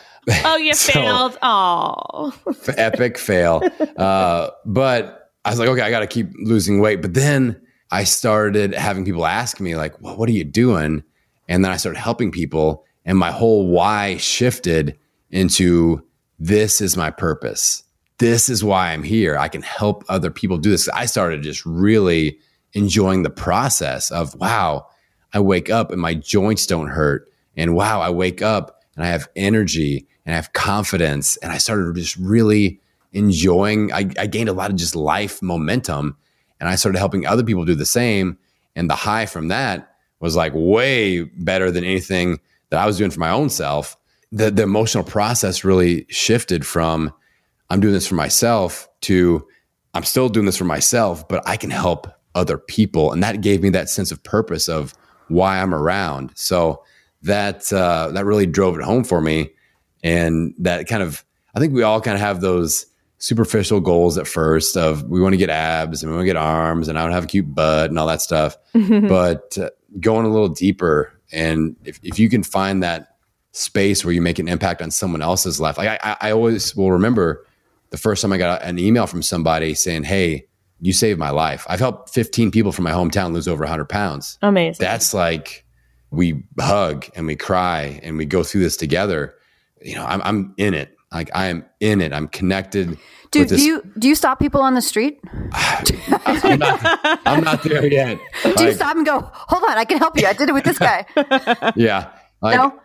Oh, 0.44 0.56
you 0.56 0.72
So- 0.74 0.92
failed. 0.92 1.38
Oh, 1.42 2.32
epic 2.76 3.18
fail. 3.18 3.62
Uh, 3.96 4.50
but 4.64 5.30
I 5.44 5.50
was 5.50 5.58
like, 5.58 5.68
okay, 5.68 5.82
I 5.82 5.90
got 5.90 6.00
to 6.00 6.06
keep 6.06 6.30
losing 6.42 6.80
weight. 6.80 7.02
But 7.02 7.12
then 7.14 7.60
I 7.90 8.04
started 8.04 8.72
having 8.74 9.04
people 9.04 9.26
ask 9.26 9.60
me, 9.60 9.76
like, 9.76 10.00
well, 10.00 10.16
what 10.16 10.28
are 10.30 10.32
you 10.32 10.44
doing? 10.44 11.02
And 11.46 11.62
then 11.64 11.72
I 11.72 11.76
started 11.76 11.98
helping 11.98 12.30
people, 12.30 12.84
and 13.04 13.16
my 13.18 13.30
whole 13.30 13.66
why 13.68 14.16
shifted 14.18 14.98
into 15.30 16.02
this 16.38 16.80
is 16.80 16.96
my 16.96 17.10
purpose. 17.10 17.82
This 18.18 18.48
is 18.48 18.64
why 18.64 18.92
I'm 18.92 19.02
here. 19.02 19.36
I 19.38 19.48
can 19.48 19.62
help 19.62 20.04
other 20.08 20.30
people 20.30 20.56
do 20.58 20.70
this. 20.70 20.88
I 20.88 21.04
started 21.06 21.42
just 21.42 21.64
really 21.66 22.38
enjoying 22.72 23.22
the 23.22 23.30
process 23.30 24.10
of, 24.10 24.34
wow, 24.36 24.86
I 25.32 25.40
wake 25.40 25.70
up 25.70 25.90
and 25.90 26.00
my 26.00 26.14
joints 26.14 26.66
don't 26.66 26.88
hurt. 26.88 27.30
And 27.56 27.74
wow, 27.74 28.00
I 28.00 28.10
wake 28.10 28.42
up 28.42 28.82
and 28.94 29.04
I 29.04 29.08
have 29.08 29.28
energy 29.36 30.06
and 30.24 30.34
I 30.34 30.36
have 30.36 30.52
confidence. 30.52 31.36
And 31.38 31.52
I 31.52 31.58
started 31.58 31.94
just 31.96 32.16
really 32.16 32.80
enjoying, 33.12 33.92
I, 33.92 34.10
I 34.18 34.26
gained 34.26 34.48
a 34.48 34.54
lot 34.54 34.70
of 34.70 34.76
just 34.76 34.94
life 34.94 35.42
momentum. 35.42 36.16
And 36.60 36.68
I 36.68 36.76
started 36.76 36.98
helping 36.98 37.26
other 37.26 37.44
people 37.44 37.64
do 37.64 37.74
the 37.74 37.86
same. 37.86 38.38
And 38.74 38.88
the 38.88 38.94
high 38.94 39.26
from 39.26 39.48
that 39.48 39.96
was 40.20 40.36
like 40.36 40.52
way 40.54 41.22
better 41.22 41.70
than 41.70 41.84
anything 41.84 42.40
that 42.70 42.80
I 42.80 42.86
was 42.86 42.98
doing 42.98 43.10
for 43.10 43.20
my 43.20 43.30
own 43.30 43.50
self. 43.50 43.96
The, 44.30 44.50
the 44.50 44.62
emotional 44.62 45.04
process 45.04 45.64
really 45.64 46.06
shifted 46.08 46.66
from 46.66 47.12
I'm 47.70 47.80
doing 47.80 47.94
this 47.94 48.06
for 48.06 48.14
myself 48.14 48.88
to 49.02 49.46
I'm 49.94 50.04
still 50.04 50.28
doing 50.28 50.46
this 50.46 50.56
for 50.56 50.64
myself, 50.64 51.26
but 51.28 51.46
I 51.48 51.56
can 51.56 51.70
help 51.70 52.08
other 52.38 52.58
people. 52.58 53.12
And 53.12 53.22
that 53.22 53.40
gave 53.40 53.62
me 53.62 53.70
that 53.70 53.90
sense 53.90 54.10
of 54.10 54.22
purpose 54.22 54.68
of 54.68 54.94
why 55.28 55.60
I'm 55.60 55.74
around. 55.74 56.32
So 56.34 56.82
that 57.22 57.72
uh, 57.72 58.10
that 58.12 58.24
really 58.24 58.46
drove 58.46 58.78
it 58.78 58.84
home 58.84 59.04
for 59.04 59.20
me. 59.20 59.50
And 60.02 60.54
that 60.58 60.86
kind 60.88 61.02
of 61.02 61.24
I 61.54 61.60
think 61.60 61.74
we 61.74 61.82
all 61.82 62.00
kind 62.00 62.14
of 62.14 62.20
have 62.20 62.40
those 62.40 62.86
superficial 63.18 63.80
goals 63.80 64.16
at 64.16 64.28
first 64.28 64.76
of 64.76 65.02
we 65.04 65.20
want 65.20 65.32
to 65.32 65.36
get 65.36 65.50
abs 65.50 66.02
and 66.02 66.12
we 66.12 66.16
want 66.16 66.22
to 66.22 66.32
get 66.32 66.36
arms 66.36 66.86
and 66.86 66.96
I 66.96 67.02
want 67.02 67.10
to 67.10 67.14
have 67.16 67.24
a 67.24 67.28
cute 67.28 67.52
butt 67.52 67.90
and 67.90 67.98
all 67.98 68.06
that 68.06 68.22
stuff. 68.22 68.56
but 68.72 69.58
uh, 69.58 69.70
going 70.00 70.24
a 70.24 70.30
little 70.30 70.48
deeper 70.48 71.12
and 71.32 71.76
if, 71.84 71.98
if 72.02 72.18
you 72.18 72.28
can 72.28 72.42
find 72.42 72.82
that 72.82 73.16
space 73.52 74.04
where 74.04 74.14
you 74.14 74.22
make 74.22 74.38
an 74.38 74.48
impact 74.48 74.80
on 74.80 74.90
someone 74.90 75.22
else's 75.22 75.60
life, 75.60 75.78
like 75.78 76.00
I, 76.02 76.16
I 76.20 76.30
always 76.30 76.74
will 76.76 76.92
remember 76.92 77.44
the 77.90 77.98
first 77.98 78.22
time 78.22 78.32
I 78.32 78.38
got 78.38 78.62
an 78.62 78.78
email 78.78 79.06
from 79.06 79.22
somebody 79.22 79.74
saying, 79.74 80.04
Hey, 80.04 80.46
you 80.80 80.92
saved 80.92 81.18
my 81.18 81.30
life. 81.30 81.66
I've 81.68 81.80
helped 81.80 82.10
15 82.10 82.50
people 82.50 82.72
from 82.72 82.84
my 82.84 82.92
hometown 82.92 83.32
lose 83.32 83.48
over 83.48 83.62
100 83.64 83.86
pounds. 83.88 84.38
amazing. 84.42 84.84
That's 84.84 85.12
like 85.14 85.64
we 86.10 86.42
hug 86.58 87.06
and 87.14 87.26
we 87.26 87.36
cry 87.36 88.00
and 88.02 88.16
we 88.16 88.24
go 88.26 88.42
through 88.42 88.62
this 88.62 88.76
together. 88.76 89.34
You 89.82 89.94
know, 89.96 90.04
I'm, 90.06 90.22
I'm 90.22 90.54
in 90.56 90.74
it. 90.74 90.94
Like 91.12 91.30
I 91.34 91.46
am 91.46 91.64
in 91.80 92.00
it. 92.00 92.12
I'm 92.12 92.28
connected. 92.28 92.98
Do, 93.30 93.40
with 93.40 93.48
do 93.50 93.62
you 93.62 93.82
do 93.98 94.08
you 94.08 94.14
stop 94.14 94.38
people 94.38 94.60
on 94.62 94.74
the 94.74 94.82
street? 94.82 95.20
I'm 95.52 96.58
not, 96.58 97.20
I'm 97.26 97.44
not 97.44 97.62
there 97.62 97.86
yet. 97.86 98.18
Do 98.56 98.64
you 98.64 98.72
stop 98.72 98.96
and 98.96 99.04
go, 99.06 99.20
hold 99.32 99.64
on, 99.64 99.76
I 99.78 99.84
can 99.84 99.98
help 99.98 100.18
you. 100.18 100.26
I 100.26 100.32
did 100.32 100.48
it 100.48 100.52
with 100.52 100.64
this 100.64 100.78
guy. 100.78 101.04
yeah. 101.76 102.10
Like, 102.40 102.56
no? 102.56 102.78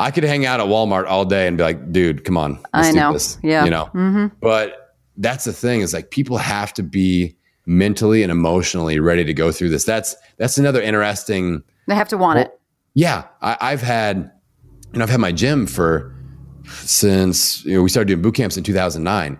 I 0.00 0.10
could 0.10 0.24
hang 0.24 0.44
out 0.46 0.60
at 0.60 0.66
Walmart 0.66 1.06
all 1.06 1.24
day 1.24 1.46
and 1.46 1.56
be 1.56 1.62
like, 1.62 1.92
dude, 1.92 2.24
come 2.24 2.36
on. 2.36 2.58
I 2.72 2.90
know. 2.92 3.12
this," 3.12 3.38
Yeah. 3.42 3.64
You 3.64 3.70
know, 3.70 3.84
Mm-hmm. 3.94 4.26
but 4.40 4.85
that's 5.16 5.44
the 5.44 5.52
thing 5.52 5.80
is 5.80 5.92
like 5.92 6.10
people 6.10 6.38
have 6.38 6.72
to 6.74 6.82
be 6.82 7.36
mentally 7.66 8.22
and 8.22 8.30
emotionally 8.30 9.00
ready 9.00 9.24
to 9.24 9.34
go 9.34 9.50
through 9.50 9.70
this. 9.70 9.84
That's, 9.84 10.14
that's 10.36 10.58
another 10.58 10.80
interesting 10.80 11.62
They 11.88 11.94
have 11.94 12.08
to 12.08 12.18
want 12.18 12.38
it. 12.38 12.58
yeah, 12.94 13.24
I, 13.42 13.56
I've 13.60 13.82
had, 13.82 14.30
you 14.92 14.98
know, 14.98 15.02
I've 15.02 15.10
had 15.10 15.20
my 15.20 15.32
gym 15.32 15.66
for 15.66 16.12
since 16.68 17.64
you 17.64 17.76
know 17.76 17.82
we 17.82 17.88
started 17.88 18.08
doing 18.08 18.22
boot 18.22 18.34
camps 18.34 18.56
in 18.56 18.64
2009, 18.64 19.38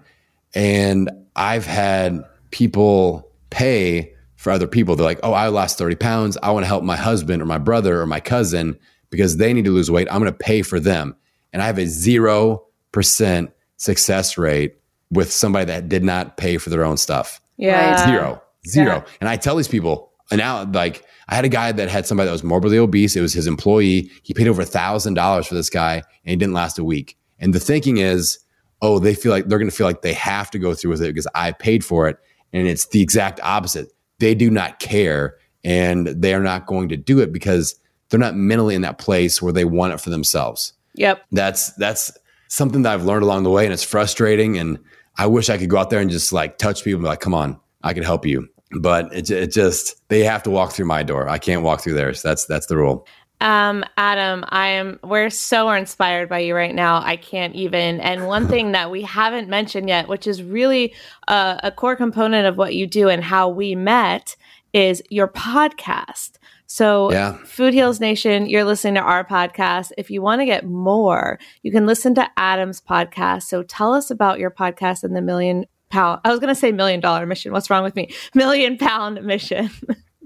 and 0.55 1.11
I've 1.35 1.66
had 1.66 2.24
people 2.51 3.31
pay 3.51 4.14
for 4.37 4.51
other 4.51 4.66
people. 4.66 4.97
They're 4.97 5.05
like, 5.07 5.20
"Oh, 5.22 5.33
I 5.33 5.49
lost 5.49 5.79
30 5.79 5.97
pounds. 5.97 6.39
I 6.43 6.51
want 6.51 6.64
to 6.64 6.68
help 6.68 6.85
my 6.85 6.97
husband 6.97 7.43
or 7.43 7.47
my 7.47 7.59
brother 7.59 8.01
or 8.01 8.07
my 8.07 8.20
cousin 8.20 8.79
because 9.11 9.37
they 9.37 9.53
need 9.53 9.64
to 9.64 9.72
lose 9.72 9.91
weight. 9.91 10.09
I'm 10.11 10.20
going 10.20 10.33
to 10.33 10.39
pay 10.39 10.62
for 10.62 10.81
them." 10.81 11.16
And 11.53 11.62
I 11.62 11.66
have 11.66 11.79
a 11.79 11.87
zero 11.87 12.66
percent 12.93 13.51
success 13.77 14.39
rate 14.39 14.77
with 15.11 15.33
somebody 15.33 15.65
that 15.67 15.89
did 15.89 16.03
not 16.03 16.37
pay 16.37 16.59
for 16.59 16.71
their 16.71 16.85
own 16.85 16.97
stuff 16.97 17.41
yeah. 17.57 18.05
zero, 18.07 18.43
zero. 18.67 18.97
yeah. 18.97 19.13
And 19.21 19.29
I 19.29 19.37
tell 19.37 19.57
these 19.57 19.69
people, 19.69 20.13
and 20.31 20.39
now 20.39 20.65
like 20.65 21.05
I 21.29 21.35
had 21.35 21.45
a 21.45 21.49
guy 21.49 21.73
that 21.73 21.89
had 21.89 22.07
somebody 22.07 22.27
that 22.27 22.33
was 22.33 22.45
morbidly 22.45 22.79
obese. 22.79 23.17
It 23.17 23.21
was 23.21 23.33
his 23.33 23.47
employee. 23.47 24.11
He 24.23 24.35
paid 24.35 24.49
over 24.49 24.63
a 24.63 24.67
thousand 24.67 25.15
dollars 25.15 25.47
for 25.47 25.55
this 25.55 25.71
guy, 25.71 25.95
and 25.95 26.31
he 26.31 26.37
didn't 26.37 26.55
last 26.55 26.79
a 26.79 26.85
week. 26.85 27.17
And 27.39 27.55
the 27.55 27.61
thinking 27.61 27.99
is, 27.99 28.39
oh, 28.83 28.99
they 28.99 29.15
feel 29.15 29.33
like 29.33 29.47
they're 29.47 29.59
going 29.59 29.71
to 29.71 29.77
feel 29.77 29.87
like 29.87 30.03
they 30.03 30.15
have 30.15 30.51
to 30.51 30.59
go 30.59 30.75
through 30.75 30.93
with 30.93 31.03
it 31.03 31.15
because 31.15 31.29
I 31.35 31.53
paid 31.53 31.85
for 31.85 32.09
it. 32.09 32.19
And 32.53 32.67
it's 32.67 32.87
the 32.87 33.03
exact 33.03 33.41
opposite. 33.43 33.93
They 34.19 34.35
do 34.35 34.51
not 34.51 34.79
care, 34.79 35.37
and 35.65 36.07
they 36.07 36.33
are 36.35 36.43
not 36.43 36.67
going 36.67 36.89
to 36.91 36.97
do 36.97 37.21
it 37.21 37.33
because 37.33 37.75
they're 38.09 38.21
not 38.21 38.37
mentally 38.37 38.75
in 38.75 38.83
that 38.83 38.99
place 38.99 39.43
where 39.43 39.53
they 39.53 39.65
want 39.65 39.93
it 39.93 40.01
for 40.01 40.11
themselves 40.11 40.73
Yep. 40.95 41.23
that's 41.33 41.73
that's 41.75 42.17
something 42.49 42.83
that 42.83 42.95
I've 42.95 43.05
learned 43.05 43.23
along 43.23 43.43
the 43.43 43.51
way, 43.51 43.65
and 43.65 43.73
it's 43.73 43.83
frustrating. 43.83 44.57
And 44.59 44.79
I 45.19 45.27
wish 45.27 45.49
I 45.49 45.59
could 45.59 45.71
go 45.71 45.79
out 45.79 45.91
there 45.91 46.01
and 46.01 46.11
just 46.11 46.33
like 46.33 46.59
touch 46.59 46.85
people 46.85 46.97
and 46.99 47.05
be 47.05 47.09
like, 47.09 47.21
"Come 47.21 47.35
on, 47.35 47.59
I 47.83 47.93
can 47.93 48.03
help 48.03 48.27
you." 48.27 48.49
But 48.81 49.12
it, 49.14 49.31
it 49.31 49.53
just 49.53 49.97
they 50.09 50.21
have 50.25 50.43
to 50.45 50.51
walk 50.51 50.73
through 50.73 50.87
my 50.87 51.03
door. 51.03 51.29
I 51.29 51.39
can't 51.39 51.62
walk 51.62 51.81
through 51.81 51.95
theirs. 51.95 52.23
That's 52.23 52.47
that's 52.47 52.67
the 52.67 52.77
rule. 52.77 53.07
Um, 53.41 53.85
Adam, 53.99 54.45
I 54.49 54.69
am 54.69 54.99
we're 55.05 55.29
so 55.29 55.71
inspired 55.71 56.29
by 56.29 56.39
you 56.41 56.55
right 56.55 56.75
now. 56.75 57.03
I 57.03 57.17
can't 57.17 57.55
even. 57.55 58.01
And 58.01 58.27
one 58.27 58.49
thing 58.53 58.73
that 58.73 58.91
we 58.91 59.03
haven't 59.03 59.49
mentioned 59.49 59.89
yet, 59.89 60.09
which 60.09 60.27
is 60.27 60.43
really 60.43 60.95
a, 61.29 61.61
a 61.64 61.71
core 61.71 61.97
component 61.97 62.47
of 62.47 62.57
what 62.57 62.75
you 62.75 62.87
do 62.87 63.09
and 63.09 63.23
how 63.23 63.49
we 63.49 63.75
met, 63.75 64.37
is 64.73 65.03
your 65.11 65.29
podcast. 65.29 66.39
So, 66.67 67.12
Yeah. 67.12 67.33
Food 67.45 67.75
Heals 67.75 68.01
Nation, 68.01 68.49
you're 68.49 68.64
listening 68.64 68.95
to 68.95 69.01
our 69.01 69.25
podcast. 69.25 69.93
If 69.97 70.11
you 70.11 70.21
want 70.23 70.41
to 70.41 70.47
get 70.47 70.67
more, 70.67 71.39
you 71.62 71.71
can 71.73 71.87
listen 71.87 72.14
to 72.17 72.29
Adam's 72.37 72.81
podcast. 72.81 73.43
So, 73.45 73.62
tell 73.62 73.95
us 73.95 74.11
about 74.11 74.39
your 74.39 74.51
podcast 74.51 75.03
and 75.05 75.14
the 75.17 75.23
million 75.23 75.64
pound. 75.91 76.21
I 76.25 76.31
was 76.31 76.41
going 76.41 76.49
to 76.49 76.55
say 76.59 76.73
million 76.73 77.01
dollar 77.01 77.25
mission. 77.27 77.53
What's 77.53 77.71
wrong 77.71 77.85
with 77.85 77.95
me? 77.95 78.12
Million 78.35 78.77
pound 78.77 79.23
mission. 79.25 79.71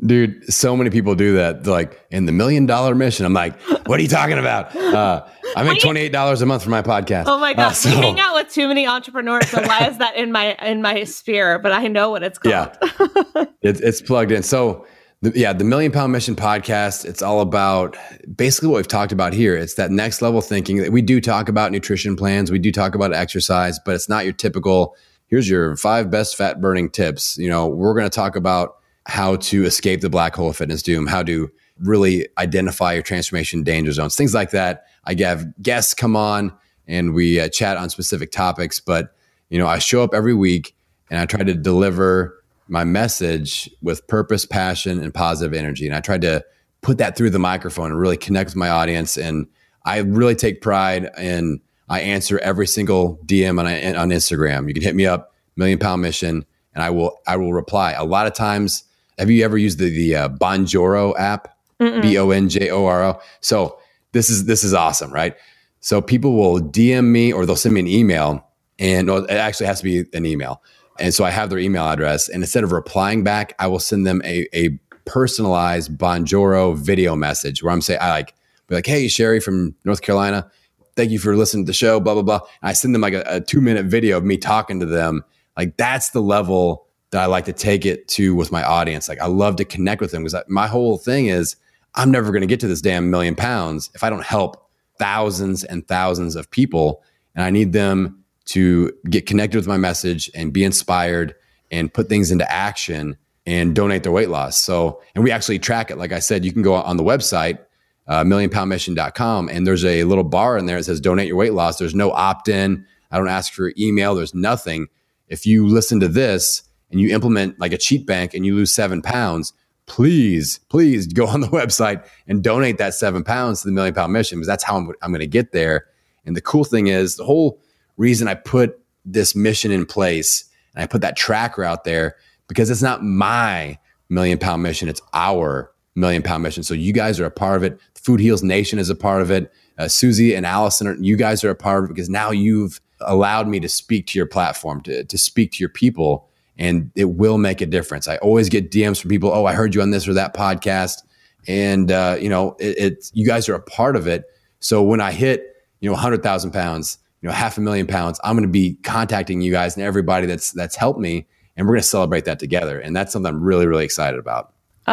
Dude, 0.06 0.50
so 0.50 0.74
many 0.74 0.88
people 0.88 1.14
do 1.14 1.34
that. 1.36 1.62
They're 1.64 1.74
like 1.74 2.00
in 2.10 2.24
the 2.24 2.32
million 2.32 2.64
dollar 2.64 2.94
mission. 2.94 3.26
I'm 3.26 3.34
like, 3.34 3.60
what 3.86 4.00
are 4.00 4.02
you 4.02 4.08
talking 4.08 4.38
about? 4.38 4.74
Uh, 4.74 5.26
I 5.54 5.62
make 5.62 5.82
twenty 5.82 6.00
eight 6.00 6.12
dollars 6.12 6.40
a 6.40 6.46
month 6.46 6.64
for 6.64 6.70
my 6.70 6.80
podcast. 6.80 7.24
Oh 7.26 7.38
my 7.38 7.50
Uh, 7.50 7.54
god, 7.56 7.72
so- 7.72 7.90
we 7.90 7.96
hang 7.96 8.18
out 8.18 8.34
with 8.34 8.50
too 8.50 8.66
many 8.66 8.86
entrepreneurs. 8.86 9.46
So 9.50 9.60
why 9.60 9.86
is 9.88 9.98
that 9.98 10.16
in 10.16 10.32
my 10.32 10.54
in 10.62 10.80
my 10.80 11.04
sphere? 11.04 11.58
But 11.58 11.72
I 11.72 11.88
know 11.88 12.08
what 12.08 12.22
it's 12.22 12.38
called. 12.42 12.54
Yeah, 12.80 13.44
it, 13.60 13.80
it's 13.82 14.00
plugged 14.00 14.32
in. 14.32 14.42
So, 14.42 14.86
the, 15.22 15.32
yeah, 15.34 15.52
the 15.52 15.64
Million 15.64 15.92
Pound 15.92 16.12
Mission 16.12 16.34
podcast. 16.34 17.04
It's 17.04 17.20
all 17.20 17.40
about 17.40 17.96
basically 18.34 18.68
what 18.68 18.76
we've 18.76 18.88
talked 18.88 19.12
about 19.12 19.32
here. 19.32 19.56
It's 19.56 19.74
that 19.74 19.90
next 19.90 20.22
level 20.22 20.40
thinking 20.40 20.78
that 20.78 20.92
we 20.92 21.02
do 21.02 21.20
talk 21.20 21.48
about 21.48 21.72
nutrition 21.72 22.16
plans, 22.16 22.50
we 22.50 22.58
do 22.58 22.72
talk 22.72 22.94
about 22.94 23.12
exercise, 23.12 23.78
but 23.84 23.94
it's 23.94 24.08
not 24.08 24.24
your 24.24 24.32
typical. 24.32 24.96
Here's 25.26 25.48
your 25.48 25.76
five 25.76 26.10
best 26.10 26.36
fat 26.36 26.60
burning 26.60 26.90
tips. 26.90 27.36
You 27.38 27.50
know, 27.50 27.68
we're 27.68 27.94
going 27.94 28.08
to 28.08 28.14
talk 28.14 28.34
about 28.34 28.76
how 29.06 29.36
to 29.36 29.64
escape 29.64 30.00
the 30.00 30.10
black 30.10 30.34
hole 30.34 30.50
of 30.50 30.56
fitness 30.56 30.82
doom, 30.82 31.06
how 31.06 31.22
to 31.22 31.50
really 31.78 32.26
identify 32.38 32.94
your 32.94 33.02
transformation 33.02 33.62
danger 33.62 33.92
zones, 33.92 34.16
things 34.16 34.34
like 34.34 34.50
that. 34.50 34.84
I 35.04 35.14
have 35.20 35.46
guests 35.62 35.94
come 35.94 36.16
on 36.16 36.52
and 36.86 37.14
we 37.14 37.40
uh, 37.40 37.48
chat 37.48 37.76
on 37.76 37.90
specific 37.90 38.30
topics, 38.30 38.80
but 38.80 39.14
you 39.50 39.58
know, 39.58 39.66
I 39.66 39.78
show 39.78 40.02
up 40.02 40.14
every 40.14 40.34
week 40.34 40.74
and 41.10 41.20
I 41.20 41.26
try 41.26 41.42
to 41.42 41.54
deliver 41.54 42.39
my 42.70 42.84
message 42.84 43.68
with 43.82 44.06
purpose, 44.06 44.46
passion, 44.46 45.02
and 45.02 45.12
positive 45.12 45.52
energy. 45.52 45.86
And 45.86 45.94
I 45.94 46.00
tried 46.00 46.22
to 46.22 46.44
put 46.82 46.98
that 46.98 47.16
through 47.16 47.30
the 47.30 47.38
microphone 47.38 47.90
and 47.90 48.00
really 48.00 48.16
connect 48.16 48.50
with 48.50 48.56
my 48.56 48.70
audience. 48.70 49.16
And 49.16 49.46
I 49.84 49.98
really 49.98 50.34
take 50.34 50.60
pride 50.60 51.10
in 51.18 51.60
I 51.88 52.00
answer 52.02 52.38
every 52.38 52.68
single 52.68 53.18
DM 53.26 53.58
on, 53.58 53.66
on 53.96 54.10
Instagram. 54.10 54.68
You 54.68 54.74
can 54.74 54.82
hit 54.82 54.94
me 54.94 55.06
up, 55.06 55.34
Million 55.56 55.78
Pound 55.80 56.00
Mission, 56.00 56.46
and 56.72 56.84
I 56.84 56.90
will 56.90 57.18
I 57.26 57.36
will 57.36 57.52
reply. 57.52 57.92
A 57.92 58.04
lot 58.04 58.28
of 58.28 58.32
times, 58.32 58.84
have 59.18 59.28
you 59.28 59.44
ever 59.44 59.58
used 59.58 59.80
the 59.80 59.90
the 59.90 60.14
uh, 60.14 60.28
Bonjoro 60.28 61.18
app? 61.18 61.56
B 62.02 62.18
O 62.18 62.30
N 62.30 62.48
J 62.48 62.70
O 62.70 62.86
R 62.86 63.02
O. 63.02 63.20
So 63.40 63.78
this 64.12 64.30
is 64.30 64.44
this 64.44 64.62
is 64.62 64.72
awesome, 64.72 65.12
right? 65.12 65.34
So 65.80 66.00
people 66.00 66.34
will 66.34 66.60
DM 66.60 67.06
me 67.06 67.32
or 67.32 67.44
they'll 67.44 67.56
send 67.56 67.74
me 67.74 67.80
an 67.80 67.88
email, 67.88 68.46
and 68.78 69.08
it 69.08 69.30
actually 69.30 69.66
has 69.66 69.78
to 69.80 69.84
be 69.84 70.04
an 70.12 70.26
email. 70.26 70.62
And 71.00 71.14
so 71.14 71.24
I 71.24 71.30
have 71.30 71.50
their 71.50 71.58
email 71.58 71.84
address, 71.84 72.28
and 72.28 72.42
instead 72.42 72.64
of 72.64 72.72
replying 72.72 73.24
back, 73.24 73.54
I 73.58 73.66
will 73.66 73.78
send 73.78 74.06
them 74.06 74.20
a 74.24 74.46
a 74.54 74.78
personalized 75.04 75.96
Bonjoro 75.96 76.76
video 76.76 77.16
message 77.16 77.62
where 77.62 77.72
I'm 77.72 77.80
saying 77.80 78.00
I 78.00 78.10
like 78.10 78.34
be 78.68 78.76
like, 78.76 78.86
hey 78.86 79.08
Sherry 79.08 79.40
from 79.40 79.74
North 79.84 80.02
Carolina, 80.02 80.50
thank 80.94 81.10
you 81.10 81.18
for 81.18 81.34
listening 81.36 81.64
to 81.64 81.70
the 81.70 81.74
show, 81.74 82.00
blah 82.00 82.14
blah 82.14 82.22
blah. 82.22 82.40
And 82.62 82.70
I 82.70 82.72
send 82.72 82.94
them 82.94 83.02
like 83.02 83.14
a, 83.14 83.24
a 83.26 83.40
two 83.40 83.60
minute 83.60 83.86
video 83.86 84.18
of 84.18 84.24
me 84.24 84.36
talking 84.36 84.80
to 84.80 84.86
them. 84.86 85.24
Like 85.56 85.76
that's 85.76 86.10
the 86.10 86.22
level 86.22 86.86
that 87.10 87.22
I 87.22 87.26
like 87.26 87.44
to 87.46 87.52
take 87.52 87.84
it 87.84 88.06
to 88.08 88.34
with 88.34 88.52
my 88.52 88.62
audience. 88.62 89.08
Like 89.08 89.20
I 89.20 89.26
love 89.26 89.56
to 89.56 89.64
connect 89.64 90.00
with 90.00 90.12
them 90.12 90.22
because 90.22 90.42
my 90.48 90.66
whole 90.66 90.96
thing 90.96 91.26
is 91.26 91.56
I'm 91.94 92.10
never 92.10 92.30
going 92.30 92.42
to 92.42 92.46
get 92.46 92.60
to 92.60 92.68
this 92.68 92.80
damn 92.80 93.10
million 93.10 93.34
pounds 93.34 93.90
if 93.94 94.04
I 94.04 94.10
don't 94.10 94.24
help 94.24 94.70
thousands 94.98 95.64
and 95.64 95.86
thousands 95.88 96.36
of 96.36 96.50
people. 96.50 97.02
And 97.34 97.44
I 97.44 97.50
need 97.50 97.72
them 97.72 98.19
to 98.50 98.92
get 99.08 99.26
connected 99.26 99.56
with 99.56 99.66
my 99.66 99.76
message 99.76 100.30
and 100.34 100.52
be 100.52 100.64
inspired 100.64 101.34
and 101.70 101.92
put 101.92 102.08
things 102.08 102.30
into 102.30 102.50
action 102.50 103.16
and 103.46 103.74
donate 103.74 104.02
their 104.02 104.12
weight 104.12 104.28
loss. 104.28 104.58
So, 104.58 105.00
and 105.14 105.24
we 105.24 105.30
actually 105.30 105.58
track 105.58 105.90
it. 105.90 105.98
Like 105.98 106.12
I 106.12 106.18
said, 106.18 106.44
you 106.44 106.52
can 106.52 106.62
go 106.62 106.74
on 106.74 106.96
the 106.96 107.02
website, 107.02 107.58
uh, 108.06 108.24
millionpoundmission.com, 108.24 109.48
and 109.48 109.66
there's 109.66 109.84
a 109.84 110.04
little 110.04 110.24
bar 110.24 110.58
in 110.58 110.66
there 110.66 110.78
that 110.78 110.84
says 110.84 111.00
donate 111.00 111.28
your 111.28 111.36
weight 111.36 111.54
loss. 111.54 111.78
There's 111.78 111.94
no 111.94 112.10
opt 112.10 112.48
in. 112.48 112.84
I 113.10 113.18
don't 113.18 113.28
ask 113.28 113.52
for 113.52 113.68
your 113.68 113.74
email. 113.78 114.14
There's 114.14 114.34
nothing. 114.34 114.88
If 115.28 115.46
you 115.46 115.66
listen 115.66 116.00
to 116.00 116.08
this 116.08 116.62
and 116.90 117.00
you 117.00 117.14
implement 117.14 117.58
like 117.60 117.72
a 117.72 117.78
cheat 117.78 118.06
bank 118.06 118.34
and 118.34 118.44
you 118.44 118.56
lose 118.56 118.72
seven 118.72 119.00
pounds, 119.00 119.52
please, 119.86 120.58
please 120.68 121.06
go 121.06 121.26
on 121.26 121.40
the 121.40 121.46
website 121.60 122.04
and 122.26 122.42
donate 122.42 122.78
that 122.78 122.94
seven 122.94 123.22
pounds 123.22 123.62
to 123.62 123.68
the 123.68 123.72
Million 123.72 123.94
Pound 123.94 124.12
Mission 124.12 124.38
because 124.38 124.48
that's 124.48 124.64
how 124.64 124.76
I'm, 124.76 124.92
I'm 125.02 125.10
going 125.10 125.20
to 125.20 125.26
get 125.26 125.52
there. 125.52 125.86
And 126.26 126.36
the 126.36 126.40
cool 126.40 126.64
thing 126.64 126.88
is, 126.88 127.16
the 127.16 127.24
whole 127.24 127.60
reason 128.00 128.26
I 128.26 128.34
put 128.34 128.80
this 129.04 129.36
mission 129.36 129.70
in 129.70 129.84
place 129.84 130.44
and 130.74 130.82
I 130.82 130.86
put 130.86 131.02
that 131.02 131.16
tracker 131.16 131.62
out 131.62 131.84
there 131.84 132.16
because 132.48 132.70
it's 132.70 132.82
not 132.82 133.04
my 133.04 133.78
million 134.08 134.38
pound 134.38 134.62
mission, 134.62 134.88
it's 134.88 135.02
our 135.12 135.70
million 135.94 136.22
pound 136.22 136.42
mission. 136.42 136.62
So 136.62 136.74
you 136.74 136.92
guys 136.92 137.20
are 137.20 137.26
a 137.26 137.30
part 137.30 137.56
of 137.56 137.62
it. 137.62 137.78
Food 137.94 138.20
Heals 138.20 138.42
Nation 138.42 138.78
is 138.78 138.88
a 138.88 138.94
part 138.94 139.20
of 139.20 139.30
it. 139.30 139.52
Uh, 139.78 139.86
Susie 139.86 140.34
and 140.34 140.46
Allison, 140.46 140.86
are, 140.86 140.96
you 140.96 141.16
guys 141.16 141.44
are 141.44 141.50
a 141.50 141.54
part 141.54 141.84
of 141.84 141.90
it 141.90 141.94
because 141.94 142.08
now 142.08 142.30
you've 142.30 142.80
allowed 143.00 143.48
me 143.48 143.60
to 143.60 143.68
speak 143.68 144.06
to 144.08 144.18
your 144.18 144.26
platform, 144.26 144.80
to, 144.82 145.04
to 145.04 145.18
speak 145.18 145.52
to 145.52 145.58
your 145.58 145.68
people, 145.68 146.28
and 146.58 146.90
it 146.96 147.10
will 147.10 147.38
make 147.38 147.60
a 147.60 147.66
difference. 147.66 148.08
I 148.08 148.16
always 148.16 148.48
get 148.48 148.70
DMs 148.70 149.00
from 149.00 149.10
people, 149.10 149.30
oh, 149.30 149.44
I 149.44 149.52
heard 149.52 149.74
you 149.74 149.82
on 149.82 149.90
this 149.90 150.08
or 150.08 150.14
that 150.14 150.34
podcast. 150.34 151.02
And, 151.46 151.90
uh, 151.90 152.16
you 152.20 152.28
know, 152.28 152.56
it, 152.58 152.78
it, 152.78 153.10
you 153.14 153.26
guys 153.26 153.48
are 153.48 153.54
a 153.54 153.62
part 153.62 153.96
of 153.96 154.06
it. 154.06 154.24
So 154.58 154.82
when 154.82 155.00
I 155.00 155.12
hit, 155.12 155.56
you 155.80 155.88
know, 155.88 155.94
100,000 155.94 156.50
pounds, 156.50 156.98
you 157.22 157.28
know, 157.28 157.34
half 157.34 157.58
a 157.58 157.60
million 157.60 157.86
pounds, 157.86 158.18
I'm 158.24 158.34
going 158.36 158.46
to 158.48 158.52
be 158.52 158.74
contacting 158.82 159.40
you 159.40 159.52
guys 159.52 159.76
and 159.76 159.84
everybody 159.84 160.26
that's, 160.26 160.52
that's 160.52 160.76
helped 160.76 161.00
me. 161.00 161.26
And 161.56 161.66
we're 161.66 161.74
going 161.74 161.82
to 161.82 161.88
celebrate 161.88 162.24
that 162.24 162.38
together. 162.38 162.80
And 162.80 162.96
that's 162.96 163.12
something 163.12 163.28
I'm 163.28 163.42
really, 163.42 163.66
really 163.66 163.84
excited 163.84 164.18
about. 164.18 164.52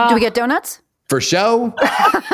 Do 0.10 0.14
we 0.14 0.20
get 0.20 0.34
donuts? 0.34 0.82
For 1.10 1.22
show? 1.22 1.74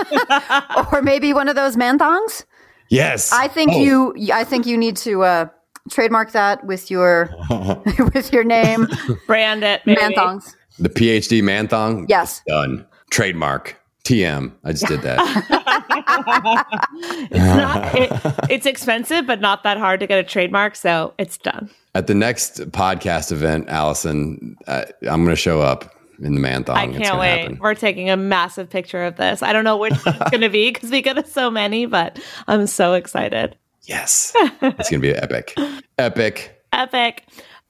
or 0.92 1.02
maybe 1.02 1.34
one 1.34 1.48
of 1.48 1.56
those 1.56 1.78
man 1.78 2.00
thongs? 2.00 2.46
yes. 2.90 3.32
I 3.32 3.48
think 3.48 3.72
Oh, 3.74 4.14
you. 4.16 4.32
I 4.34 4.44
think 4.44 4.66
you 4.66 4.78
need 4.78 4.98
to 4.98 5.24
uh, 5.24 5.46
trademark 5.90 6.32
that 6.32 6.66
with 6.66 6.90
your 6.92 7.30
with 8.14 8.34
your 8.34 8.44
name, 8.44 8.88
Brand 9.28 9.64
it. 9.64 9.82
Maybe. 9.86 10.02
man 10.02 10.14
thongs. 10.14 10.56
The 10.80 10.90
PhD 10.90 11.44
man 11.44 11.68
thong? 11.68 12.08
Yes. 12.10 12.42
Done. 12.48 12.86
Trademark. 13.12 13.80
TM. 14.04 14.52
I 14.66 14.72
just 14.72 14.88
did 14.88 15.02
that. 15.04 15.83
Not. 17.32 17.96
It, 17.96 18.12
it's 18.50 18.66
expensive, 18.66 19.26
but 19.26 19.42
not 19.42 19.64
that 19.64 19.78
hard 19.78 20.00
to 20.00 20.08
get 20.08 20.20
a 20.20 20.24
trademark, 20.24 20.76
so 20.76 21.14
it's 21.18 21.38
done. 21.38 21.70
At 21.96 22.08
the 22.08 22.14
next 22.14 22.60
podcast 22.72 23.32
event, 23.32 23.70
Allison, 23.70 24.58
uh, 24.68 24.86
I'm 25.04 25.24
going 25.24 25.28
to 25.28 25.36
show 25.36 25.62
up 25.62 25.96
in 26.20 26.36
the 26.36 26.40
man 26.40 26.64
thong. 26.64 26.78
I 26.78 26.88
can't 26.88 27.20
wait. 27.20 27.40
happen. 27.42 27.60
We're 27.60 27.76
taking 27.76 28.10
a 28.10 28.18
massive 28.18 28.70
picture 28.70 29.04
of 29.04 29.16
this. 29.16 29.42
I 29.44 29.54
don't 29.54 29.64
know 29.64 29.78
which 29.78 29.94
one 30.06 30.16
it's 30.20 30.30
going 30.30 30.42
to 30.42 30.50
be 30.50 30.72
because 30.72 30.92
we 30.92 31.02
get 31.02 31.28
so 31.28 31.50
many, 31.50 31.86
but 31.86 32.20
I'm 32.48 32.68
so 32.68 32.94
excited. 32.94 33.58
Yes. 33.84 34.34
it's 34.36 34.90
going 34.90 35.02
to 35.02 35.08
be 35.08 35.14
epic. 35.14 35.56
Epic. 35.98 36.64
Epic. 36.72 37.26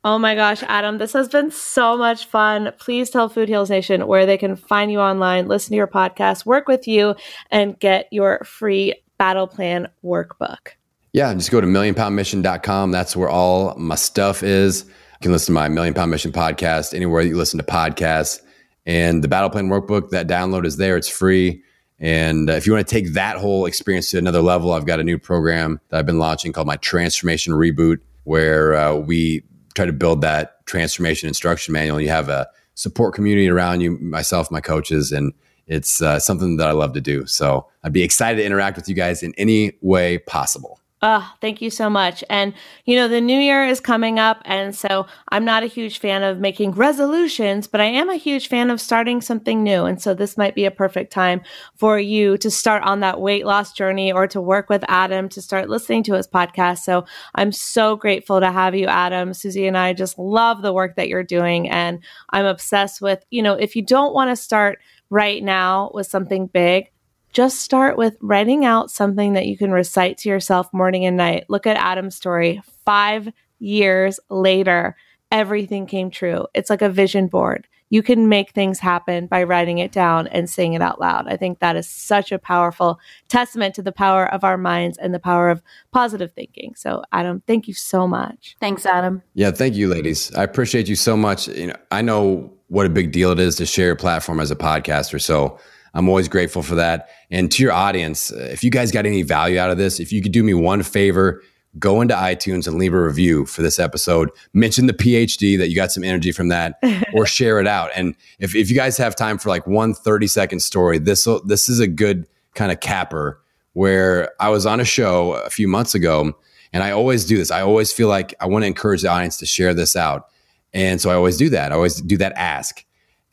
Oh 0.06 0.20
my 0.20 0.36
gosh, 0.36 0.62
Adam, 0.64 0.97
this 0.97 1.14
has 1.14 1.30
been 1.30 1.49
so 1.49 1.97
much 1.97 2.26
fun. 2.26 2.74
Please 2.78 3.10
tell 3.10 3.30
Food 3.30 3.47
Heals 3.47 3.70
Nation 3.70 4.06
where 4.06 4.26
they 4.26 4.38
can 4.38 4.58
find 4.58 4.91
you 4.91 4.99
online, 4.99 5.47
listen 5.47 5.70
to 5.72 5.78
your 5.78 5.88
podcast, 5.88 6.45
work 6.45 6.68
with 6.68 6.89
you, 6.89 7.16
and 7.51 7.80
get 7.80 8.10
your 8.12 8.43
free 8.43 8.95
battle 9.18 9.47
plan 9.47 9.88
workbook. 10.04 10.74
Yeah, 11.14 11.34
just 11.34 11.51
go 11.51 11.62
to 11.62 11.68
millionpoundmission.com. 11.68 12.91
That's 12.91 13.16
where 13.16 13.30
all 13.30 13.76
my 13.78 13.95
stuff 13.95 14.43
is. 14.43 14.84
You 14.84 14.91
can 15.22 15.32
listen 15.32 15.54
to 15.54 15.60
my 15.62 15.70
Million 15.70 15.93
Pound 15.93 16.12
Mission 16.12 16.34
podcast 16.34 16.93
anywhere 16.93 17.24
that 17.24 17.30
you 17.30 17.38
listen 17.38 17.58
to 17.60 17.66
podcasts. 17.66 18.41
And 18.86 19.24
the 19.24 19.30
Battle 19.30 19.49
Plan 19.49 19.70
Workbook, 19.70 20.10
that 20.10 20.28
download 20.28 20.66
is 20.66 20.76
there. 20.76 20.97
It's 20.97 21.08
free. 21.08 21.64
And 21.99 22.49
uh, 22.49 22.54
if 22.54 22.68
you 22.68 22.74
want 22.74 22.86
to 22.86 22.93
take 22.93 23.14
that 23.14 23.38
whole 23.38 23.66
experience 23.66 24.12
to 24.12 24.18
another 24.18 24.41
level, 24.41 24.74
I've 24.74 24.86
got 24.86 24.99
a 24.99 25.04
new 25.04 25.18
program 25.18 25.80
that 25.88 25.99
I've 25.99 26.06
been 26.06 26.20
launching 26.20 26.51
called 26.51 26.68
my 26.68 26.76
Transformation 26.76 27.54
Reboot, 27.54 27.99
where 28.26 28.74
uh, 28.74 28.95
we 28.95 29.43
try 29.74 29.86
to 29.86 29.94
build 29.94 30.22
that 30.22 30.66
transformation 30.66 31.28
instruction 31.28 31.74
manual. 31.74 32.00
You 32.00 32.10
have 32.10 32.30
a 32.30 32.48
support 32.76 33.14
community 33.14 33.50
around 33.50 33.82
you, 33.82 33.98
myself, 34.00 34.52
my 34.52 34.62
coaches, 34.62 35.12
and 35.12 35.34
it's 35.68 36.02
uh, 36.02 36.20
something 36.20 36.58
that 36.58 36.68
I 36.68 36.72
love 36.72 36.94
to 36.94 37.02
do. 37.02 37.26
So 37.26 37.68
I'd 37.84 37.94
be 37.94 38.04
excited 38.04 38.38
to 38.38 38.46
interact 38.46 38.76
with 38.76 38.90
you 38.90 38.96
guys 38.96 39.24
in 39.24 39.34
any 39.38 39.74
way 39.82 40.18
possible. 40.18 40.80
Oh, 41.06 41.34
thank 41.41 41.62
you 41.62 41.70
so 41.70 41.89
much. 41.89 42.24
And, 42.30 42.54
you 42.86 42.95
know, 42.95 43.10
the 43.10 43.20
new 43.20 43.38
year 43.38 43.66
is 43.66 43.82
coming 43.82 44.20
up. 44.20 44.41
And 44.45 44.74
so 44.74 45.06
I'm 45.34 45.43
not 45.43 45.62
a 45.62 45.68
huge 45.68 45.99
fan 45.99 46.24
of 46.24 46.39
making 46.39 46.72
resolutions, 46.72 47.68
but 47.68 47.82
I 47.82 47.88
am 47.88 48.10
a 48.10 48.16
huge 48.16 48.47
fan 48.47 48.70
of 48.70 48.80
starting 48.80 49.20
something 49.20 49.64
new. 49.64 49.84
And 49.84 50.01
so 50.01 50.14
this 50.14 50.38
might 50.38 50.56
be 50.56 50.64
a 50.64 50.72
perfect 50.72 51.12
time 51.12 51.41
for 51.76 51.99
you 51.99 52.38
to 52.38 52.49
start 52.49 52.84
on 52.84 53.01
that 53.01 53.20
weight 53.20 53.45
loss 53.45 53.74
journey 53.74 54.14
or 54.14 54.28
to 54.28 54.39
work 54.39 54.70
with 54.70 54.86
Adam 54.88 55.28
to 55.30 55.41
start 55.41 55.68
listening 55.68 56.04
to 56.04 56.14
his 56.14 56.26
podcast. 56.26 56.80
So 56.80 57.04
I'm 57.36 57.51
so 57.51 57.97
grateful 57.97 58.39
to 58.39 58.49
have 58.49 58.74
you, 58.74 58.88
Adam. 58.88 59.34
Susie 59.34 59.68
and 59.68 59.78
I 59.78 59.91
just 59.91 60.18
love 60.18 60.62
the 60.62 60.72
work 60.72 60.95
that 60.95 61.10
you're 61.10 61.22
doing. 61.22 61.70
And 61.70 62.01
I'm 62.30 62.45
obsessed 62.45 63.01
with, 63.01 63.26
you 63.30 63.41
know, 63.41 63.56
if 63.56 63.76
you 63.76 63.82
don't 63.82 64.14
want 64.14 64.30
to 64.30 64.38
start 64.38 64.80
right 65.10 65.43
now 65.43 65.91
with 65.93 66.08
something 66.08 66.47
big, 66.47 66.93
just 67.34 67.60
start 67.60 67.98
with 67.98 68.16
writing 68.22 68.64
out 68.64 68.92
something 68.92 69.34
that 69.34 69.48
you 69.48 69.58
can 69.58 69.72
recite 69.72 70.20
to 70.20 70.30
yourself 70.30 70.72
morning 70.72 71.06
and 71.06 71.18
night. 71.18 71.46
Look 71.50 71.66
at 71.66 71.78
Adam's 71.78 72.16
story. 72.16 72.62
Five 72.86 73.30
years 73.60 74.20
later, 74.30 74.96
everything 75.32 75.88
came 75.88 76.12
true. 76.12 76.46
It's 76.54 76.70
like 76.70 76.84
a 76.84 76.90
vision 76.90 77.28
board. 77.28 77.68
You 77.90 78.02
can 78.02 78.28
make 78.28 78.52
things 78.52 78.80
happen 78.80 79.28
by 79.28 79.44
writing 79.44 79.78
it 79.78 79.92
down 79.92 80.26
and 80.28 80.50
saying 80.50 80.74
it 80.74 80.82
out 80.82 81.00
loud. 81.00 81.28
I 81.28 81.38
think 81.38 81.60
that 81.60 81.76
is 81.76 81.88
such 81.88 82.32
a 82.32 82.40
powerful 82.40 83.00
testament 83.28 83.76
to 83.76 83.84
the 83.84 83.92
power 83.92 84.32
of 84.32 84.44
our 84.44 84.58
minds 84.58 84.98
and 84.98 85.14
the 85.14 85.20
power 85.20 85.50
of 85.50 85.62
positive 85.92 86.32
thinking. 86.32 86.74
So, 86.76 87.04
Adam, 87.12 87.44
thank 87.46 87.68
you 87.68 87.76
so 87.76 88.08
much. 88.08 88.56
Thanks, 88.60 88.86
Adam. 88.88 89.22
Yeah, 89.36 89.52
thank 89.52 89.76
you, 89.76 89.90
ladies. 89.90 90.34
I 90.34 90.44
appreciate 90.44 90.88
you 90.88 90.96
so 90.96 91.16
much. 91.16 91.48
You 91.48 91.68
know, 91.68 91.76
I 91.92 92.02
know 92.02 92.52
what 92.68 92.88
a 92.88 92.90
big 92.90 93.12
deal 93.12 93.32
it 93.32 93.40
is 93.40 93.56
to 93.58 93.66
share 93.68 93.88
your 93.88 93.96
platform 93.96 94.40
as 94.40 94.50
a 94.50 94.56
podcaster. 94.56 95.22
So 95.22 95.60
I'm 95.94 96.10
always 96.10 96.28
grateful 96.28 96.64
for 96.64 96.76
that. 96.76 97.10
And 97.30 97.52
to 97.52 97.64
your 97.64 97.72
audience, 97.72 98.32
if 98.32 98.64
you 98.64 98.72
guys 98.72 98.91
got 98.91 99.06
any 99.06 99.22
value 99.22 99.60
out 99.60 99.70
of 99.70 99.78
this, 99.78 100.00
if 100.00 100.12
you 100.12 100.22
could 100.22 100.32
do 100.32 100.44
me 100.44 100.54
one 100.54 100.82
favor, 100.84 101.41
go 101.80 102.02
into 102.02 102.14
iTunes 102.14 102.68
and 102.68 102.78
leave 102.78 102.94
a 102.94 103.02
review 103.02 103.46
for 103.46 103.62
this 103.62 103.80
episode. 103.80 104.30
Mention 104.54 104.88
the 104.88 104.94
PhD 104.94 105.58
that 105.58 105.70
you 105.70 105.76
got 105.76 105.91
some 105.91 106.04
energy 106.04 106.32
from 106.32 106.50
that, 106.50 106.80
or 107.14 107.26
share 107.26 107.60
it 107.60 107.68
out. 107.68 107.91
And 107.96 108.16
if, 108.39 108.56
if 108.56 108.70
you 108.70 108.76
guys 108.76 108.98
have 108.98 109.16
time 109.16 109.38
for 109.38 109.50
like 109.50 109.68
one 109.68 109.94
30 109.94 110.28
second 110.28 110.60
story, 110.60 110.98
this 110.98 111.28
this 111.46 111.70
is 111.70 111.80
a 111.80 111.88
good 111.88 112.28
kind 112.56 112.72
of 112.72 112.80
capper 112.80 113.39
where 113.74 114.32
I 114.39 114.50
was 114.50 114.66
on 114.66 114.80
a 114.80 114.86
show 114.86 115.34
a 115.34 115.50
few 115.50 115.68
months 115.68 115.96
ago, 115.96 116.34
and 116.72 116.84
I 116.84 116.91
always 116.91 117.26
do 117.26 117.38
this. 117.38 117.52
I 117.52 117.62
always 117.62 117.91
feel 117.91 118.08
like 118.08 118.34
I 118.39 118.48
want 118.48 118.64
to 118.64 118.68
encourage 118.68 119.02
the 119.02 119.10
audience 119.10 119.38
to 119.38 119.46
share 119.46 119.74
this 119.74 119.96
out. 119.96 120.28
And 120.74 121.00
so 121.00 121.10
I 121.12 121.16
always 121.16 121.38
do 121.38 121.50
that. 121.50 121.72
I 121.72 121.76
always 121.76 122.02
do 122.02 122.18
that 122.18 122.34
ask. 122.36 122.84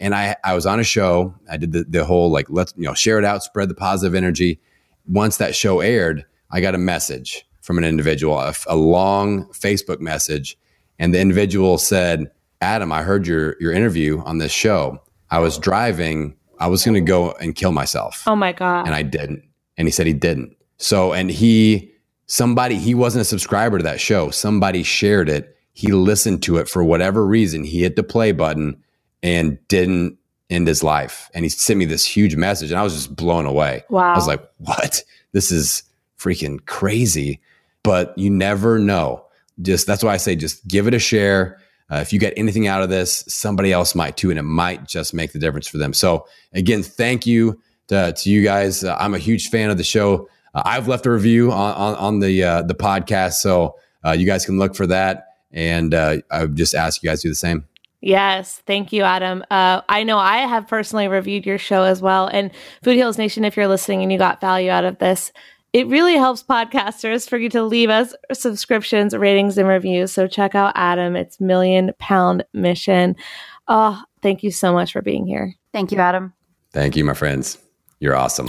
And 0.00 0.14
I, 0.14 0.34
I 0.42 0.54
was 0.54 0.64
on 0.66 0.80
a 0.80 0.84
show. 0.84 1.34
I 1.50 1.56
did 1.58 1.72
the, 1.72 1.84
the 1.84 2.04
whole 2.04 2.30
like, 2.30 2.46
let's, 2.48 2.72
you 2.76 2.84
know, 2.84 2.94
share 2.94 3.18
it 3.18 3.24
out, 3.24 3.42
spread 3.42 3.68
the 3.68 3.74
positive 3.74 4.14
energy. 4.14 4.58
Once 5.06 5.36
that 5.36 5.54
show 5.54 5.80
aired, 5.80 6.24
I 6.50 6.60
got 6.60 6.74
a 6.74 6.78
message 6.78 7.46
from 7.60 7.76
an 7.78 7.84
individual, 7.84 8.38
a, 8.38 8.54
a 8.66 8.76
long 8.76 9.44
Facebook 9.52 10.00
message. 10.00 10.56
And 10.98 11.14
the 11.14 11.20
individual 11.20 11.76
said, 11.78 12.30
Adam, 12.62 12.92
I 12.92 13.02
heard 13.02 13.26
your, 13.26 13.56
your 13.60 13.72
interview 13.72 14.20
on 14.24 14.38
this 14.38 14.52
show. 14.52 15.00
I 15.30 15.38
was 15.38 15.58
driving. 15.58 16.34
I 16.58 16.66
was 16.66 16.84
going 16.84 16.94
to 16.94 17.00
go 17.00 17.32
and 17.32 17.54
kill 17.54 17.72
myself 17.72 18.22
Oh 18.26 18.36
my 18.36 18.52
God. 18.52 18.86
and 18.86 18.94
I 18.94 19.02
didn't. 19.02 19.44
And 19.76 19.86
he 19.86 19.92
said 19.92 20.06
he 20.06 20.12
didn't. 20.14 20.56
So, 20.78 21.12
and 21.12 21.30
he, 21.30 21.92
somebody, 22.26 22.76
he 22.76 22.94
wasn't 22.94 23.22
a 23.22 23.24
subscriber 23.26 23.78
to 23.78 23.84
that 23.84 24.00
show. 24.00 24.30
Somebody 24.30 24.82
shared 24.82 25.28
it. 25.28 25.56
He 25.72 25.92
listened 25.92 26.42
to 26.44 26.56
it 26.56 26.68
for 26.68 26.82
whatever 26.84 27.26
reason. 27.26 27.64
He 27.64 27.82
hit 27.82 27.96
the 27.96 28.02
play 28.02 28.32
button 28.32 28.82
and 29.22 29.58
didn't 29.68 30.18
end 30.48 30.66
his 30.66 30.82
life. 30.82 31.30
And 31.34 31.44
he 31.44 31.48
sent 31.48 31.78
me 31.78 31.84
this 31.84 32.04
huge 32.04 32.36
message, 32.36 32.70
and 32.70 32.80
I 32.80 32.82
was 32.82 32.94
just 32.94 33.14
blown 33.14 33.46
away. 33.46 33.84
Wow. 33.88 34.12
I 34.12 34.16
was 34.16 34.26
like, 34.26 34.42
what? 34.58 35.02
This 35.32 35.52
is 35.52 35.82
freaking 36.18 36.64
crazy. 36.66 37.40
But 37.82 38.16
you 38.18 38.30
never 38.30 38.78
know. 38.78 39.24
Just 39.62 39.86
that's 39.86 40.02
why 40.02 40.12
I 40.12 40.16
say, 40.18 40.36
just 40.36 40.66
give 40.66 40.86
it 40.86 40.94
a 40.94 40.98
share. 40.98 41.58
Uh, 41.90 41.96
if 41.96 42.12
you 42.12 42.18
get 42.18 42.34
anything 42.36 42.66
out 42.66 42.82
of 42.82 42.88
this, 42.88 43.24
somebody 43.26 43.72
else 43.72 43.94
might 43.94 44.16
too, 44.16 44.30
and 44.30 44.38
it 44.38 44.42
might 44.42 44.86
just 44.86 45.12
make 45.12 45.32
the 45.32 45.38
difference 45.38 45.66
for 45.66 45.78
them. 45.78 45.92
So, 45.92 46.26
again, 46.52 46.82
thank 46.82 47.26
you 47.26 47.60
to, 47.88 48.12
to 48.12 48.30
you 48.30 48.42
guys. 48.42 48.84
Uh, 48.84 48.96
I'm 48.98 49.14
a 49.14 49.18
huge 49.18 49.48
fan 49.48 49.70
of 49.70 49.76
the 49.76 49.84
show. 49.84 50.28
Uh, 50.54 50.62
I've 50.64 50.88
left 50.88 51.06
a 51.06 51.10
review 51.10 51.50
on 51.52 51.74
on, 51.74 51.94
on 51.96 52.18
the 52.20 52.42
uh, 52.44 52.62
the 52.62 52.74
podcast, 52.74 53.34
so 53.34 53.76
uh, 54.04 54.12
you 54.12 54.26
guys 54.26 54.46
can 54.46 54.58
look 54.58 54.74
for 54.74 54.86
that. 54.86 55.26
And 55.52 55.94
uh, 55.94 56.18
I 56.30 56.42
would 56.42 56.56
just 56.56 56.74
ask 56.74 57.02
you 57.02 57.08
guys 57.08 57.22
to 57.22 57.28
do 57.28 57.32
the 57.32 57.36
same. 57.36 57.66
Yes, 58.00 58.62
thank 58.66 58.92
you, 58.92 59.02
Adam. 59.02 59.44
Uh, 59.50 59.82
I 59.88 60.04
know 60.04 60.18
I 60.18 60.38
have 60.38 60.66
personally 60.66 61.08
reviewed 61.08 61.44
your 61.44 61.58
show 61.58 61.82
as 61.82 62.00
well. 62.00 62.28
And 62.28 62.50
Food 62.82 62.96
Heals 62.96 63.18
Nation, 63.18 63.44
if 63.44 63.56
you're 63.56 63.68
listening 63.68 64.02
and 64.02 64.10
you 64.10 64.18
got 64.18 64.40
value 64.40 64.70
out 64.70 64.84
of 64.84 64.98
this, 64.98 65.32
it 65.72 65.86
really 65.86 66.14
helps 66.14 66.42
podcasters 66.42 67.28
for 67.28 67.36
you 67.36 67.48
to 67.50 67.62
leave 67.62 67.90
us 67.90 68.14
subscriptions, 68.32 69.14
ratings, 69.14 69.56
and 69.56 69.68
reviews. 69.68 70.12
So 70.12 70.26
check 70.26 70.54
out 70.54 70.72
Adam. 70.74 71.14
It's 71.14 71.40
Million 71.40 71.92
Pound 71.98 72.44
Mission. 72.52 73.16
Oh, 73.68 74.02
thank 74.22 74.42
you 74.42 74.50
so 74.50 74.72
much 74.72 74.92
for 74.92 75.02
being 75.02 75.26
here. 75.26 75.54
Thank 75.72 75.92
you, 75.92 75.98
Adam. 75.98 76.32
Thank 76.72 76.96
you, 76.96 77.04
my 77.04 77.14
friends. 77.14 77.58
You're 78.00 78.16
awesome. 78.16 78.48